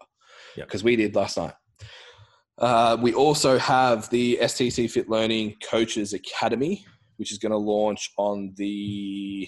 [0.55, 0.67] Yep.
[0.67, 1.53] Because we did last night.
[2.57, 6.83] Uh, we also have the STC Fit Learning Coaches Academy,
[7.17, 9.47] which is going to launch on the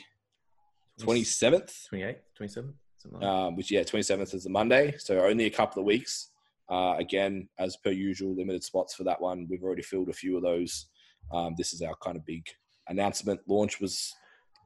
[1.05, 5.49] 27th 28, 27, something like um, which yeah, 27th is the Monday, so only a
[5.49, 6.31] couple of weeks.
[6.69, 9.47] Uh, again, as per usual, limited spots for that one.
[9.49, 10.87] We've already filled a few of those.
[11.33, 12.45] Um, this is our kind of big
[12.87, 13.39] announcement.
[13.47, 14.13] Launch was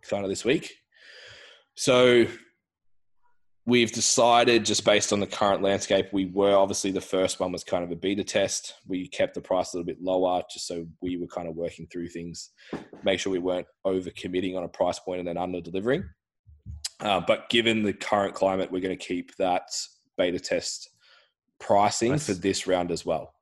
[0.10, 0.74] kind of this week,
[1.76, 2.26] so
[3.66, 6.08] we've decided just based on the current landscape.
[6.12, 8.76] We were obviously the first one was kind of a beta test.
[8.88, 11.88] We kept the price a little bit lower just so we were kind of working
[11.88, 12.52] through things,
[13.04, 16.04] make sure we weren't over committing on a price point and then under delivering.
[17.04, 19.70] Uh, but given the current climate, we're going to keep that
[20.18, 20.90] beta test
[21.60, 22.26] pricing Nice.
[22.26, 23.34] for this round as well.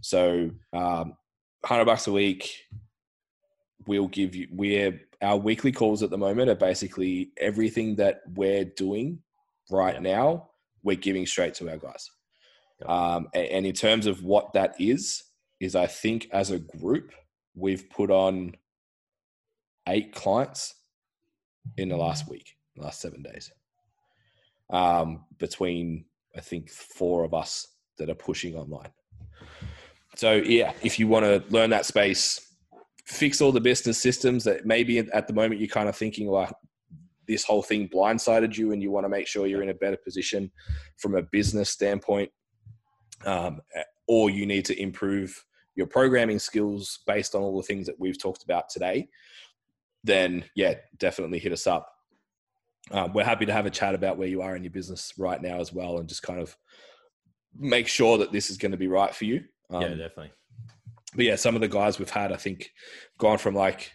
[0.00, 1.16] So, um,
[1.64, 2.64] hundred bucks a week.
[3.86, 4.48] We'll give you.
[4.50, 9.20] We're our weekly calls at the moment are basically everything that we're doing
[9.70, 10.50] right now.
[10.82, 12.10] We're giving straight to our guys.
[12.84, 15.22] Um, and in terms of what that is,
[15.60, 17.12] is I think as a group
[17.54, 18.54] we've put on
[19.88, 20.74] eight clients
[21.78, 23.50] in the last week, last seven days.
[24.70, 28.90] Um, between I think four of us that are pushing online.
[30.16, 32.54] so yeah, if you want to learn that space,
[33.04, 36.52] fix all the business systems that maybe at the moment you're kind of thinking, like
[37.26, 39.96] this whole thing blindsided you, and you want to make sure you're in a better
[39.96, 40.50] position
[40.96, 42.30] from a business standpoint,
[43.24, 43.60] um,
[44.06, 45.44] or you need to improve
[45.74, 49.08] your programming skills based on all the things that we've talked about today.
[50.04, 51.95] Then yeah, definitely hit us up.
[52.90, 55.40] Um, we're happy to have a chat about where you are in your business right
[55.40, 56.56] now as well, and just kind of
[57.58, 59.44] make sure that this is going to be right for you.
[59.70, 60.32] Um, yeah, definitely.
[61.14, 62.70] But yeah, some of the guys we've had, I think,
[63.18, 63.92] gone from like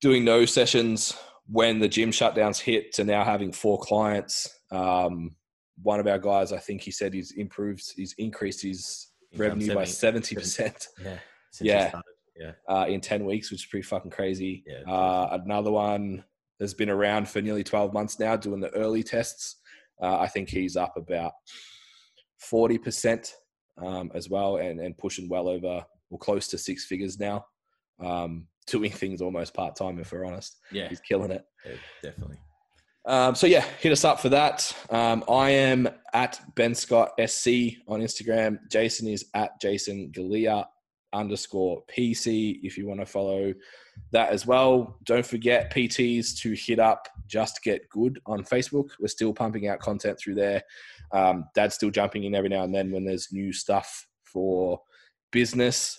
[0.00, 1.16] doing no sessions
[1.46, 4.48] when the gym shutdowns hit to now having four clients.
[4.70, 5.34] Um,
[5.82, 9.66] one of our guys, I think he said he's improved, he's increased his Income revenue
[9.66, 10.88] 70, by seventy percent.
[11.04, 11.18] Yeah,
[11.60, 12.00] yeah,
[12.38, 12.52] yeah.
[12.68, 14.64] Uh, in ten weeks, which is pretty fucking crazy.
[14.66, 16.24] Yeah, uh, another one
[16.60, 19.56] has been around for nearly twelve months now, doing the early tests.
[20.00, 21.32] Uh, I think he's up about
[22.38, 23.34] forty percent
[23.84, 27.44] um, as well, and and pushing well over or close to six figures now.
[28.04, 30.58] Um, doing things almost part time, if we're honest.
[30.70, 31.44] Yeah, he's killing it.
[31.64, 32.38] Yeah, definitely.
[33.06, 34.70] Um, so yeah, hit us up for that.
[34.90, 37.48] Um, I am at Ben Scott SC
[37.88, 38.58] on Instagram.
[38.70, 40.66] Jason is at Jason Galea
[41.12, 43.52] underscore PC if you want to follow
[44.12, 44.98] that as well.
[45.04, 48.90] Don't forget PTs to hit up Just Get Good on Facebook.
[49.00, 50.62] We're still pumping out content through there.
[51.12, 54.80] Um, Dad's still jumping in every now and then when there's new stuff for
[55.32, 55.98] business.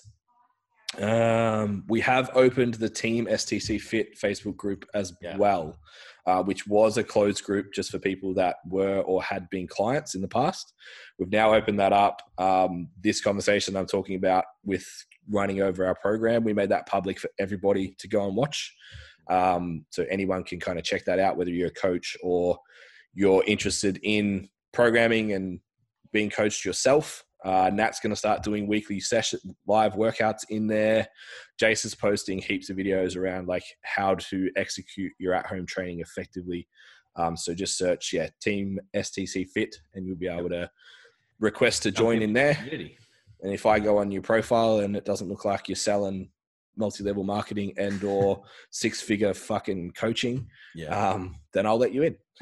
[0.98, 5.38] Um, we have opened the Team STC Fit Facebook group as yeah.
[5.38, 5.78] well,
[6.26, 10.16] uh, which was a closed group just for people that were or had been clients
[10.16, 10.74] in the past.
[11.20, 12.22] We've now opened that up.
[12.38, 14.88] Um, this conversation I'm talking about with
[15.30, 18.76] running over our program, we made that public for everybody to go and watch.
[19.30, 22.58] Um, so anyone can kind of check that out, whether you're a coach or
[23.14, 25.60] you're interested in programming and
[26.12, 27.24] being coached yourself.
[27.44, 31.08] Uh, Nat's going to start doing weekly session live workouts in there.
[31.58, 36.68] Jason's posting heaps of videos around like how to execute your at-home training effectively.
[37.16, 40.70] Um, so just search yeah Team STC Fit, and you'll be able to
[41.40, 42.58] request to join in there.
[43.42, 46.30] And if I go on your profile and it doesn't look like you're selling
[46.76, 50.88] multi-level marketing and or six-figure fucking coaching, yeah.
[50.88, 52.18] um, then I'll let you in.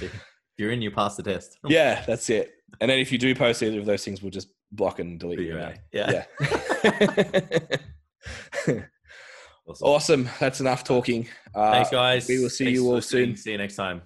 [0.00, 0.12] if
[0.56, 1.58] you're in, you pass the test.
[1.66, 2.57] yeah, that's it.
[2.80, 5.40] And then if you do post either of those things, we'll just block and delete
[5.40, 5.58] you.
[5.58, 5.74] Out.
[5.92, 6.24] Yeah.
[6.42, 7.58] yeah.
[9.66, 9.86] awesome.
[9.86, 10.28] awesome.
[10.38, 11.28] That's enough talking.
[11.54, 12.28] Uh, Thanks, guys.
[12.28, 13.36] We will see Thanks you all soon.
[13.36, 14.02] See you next time.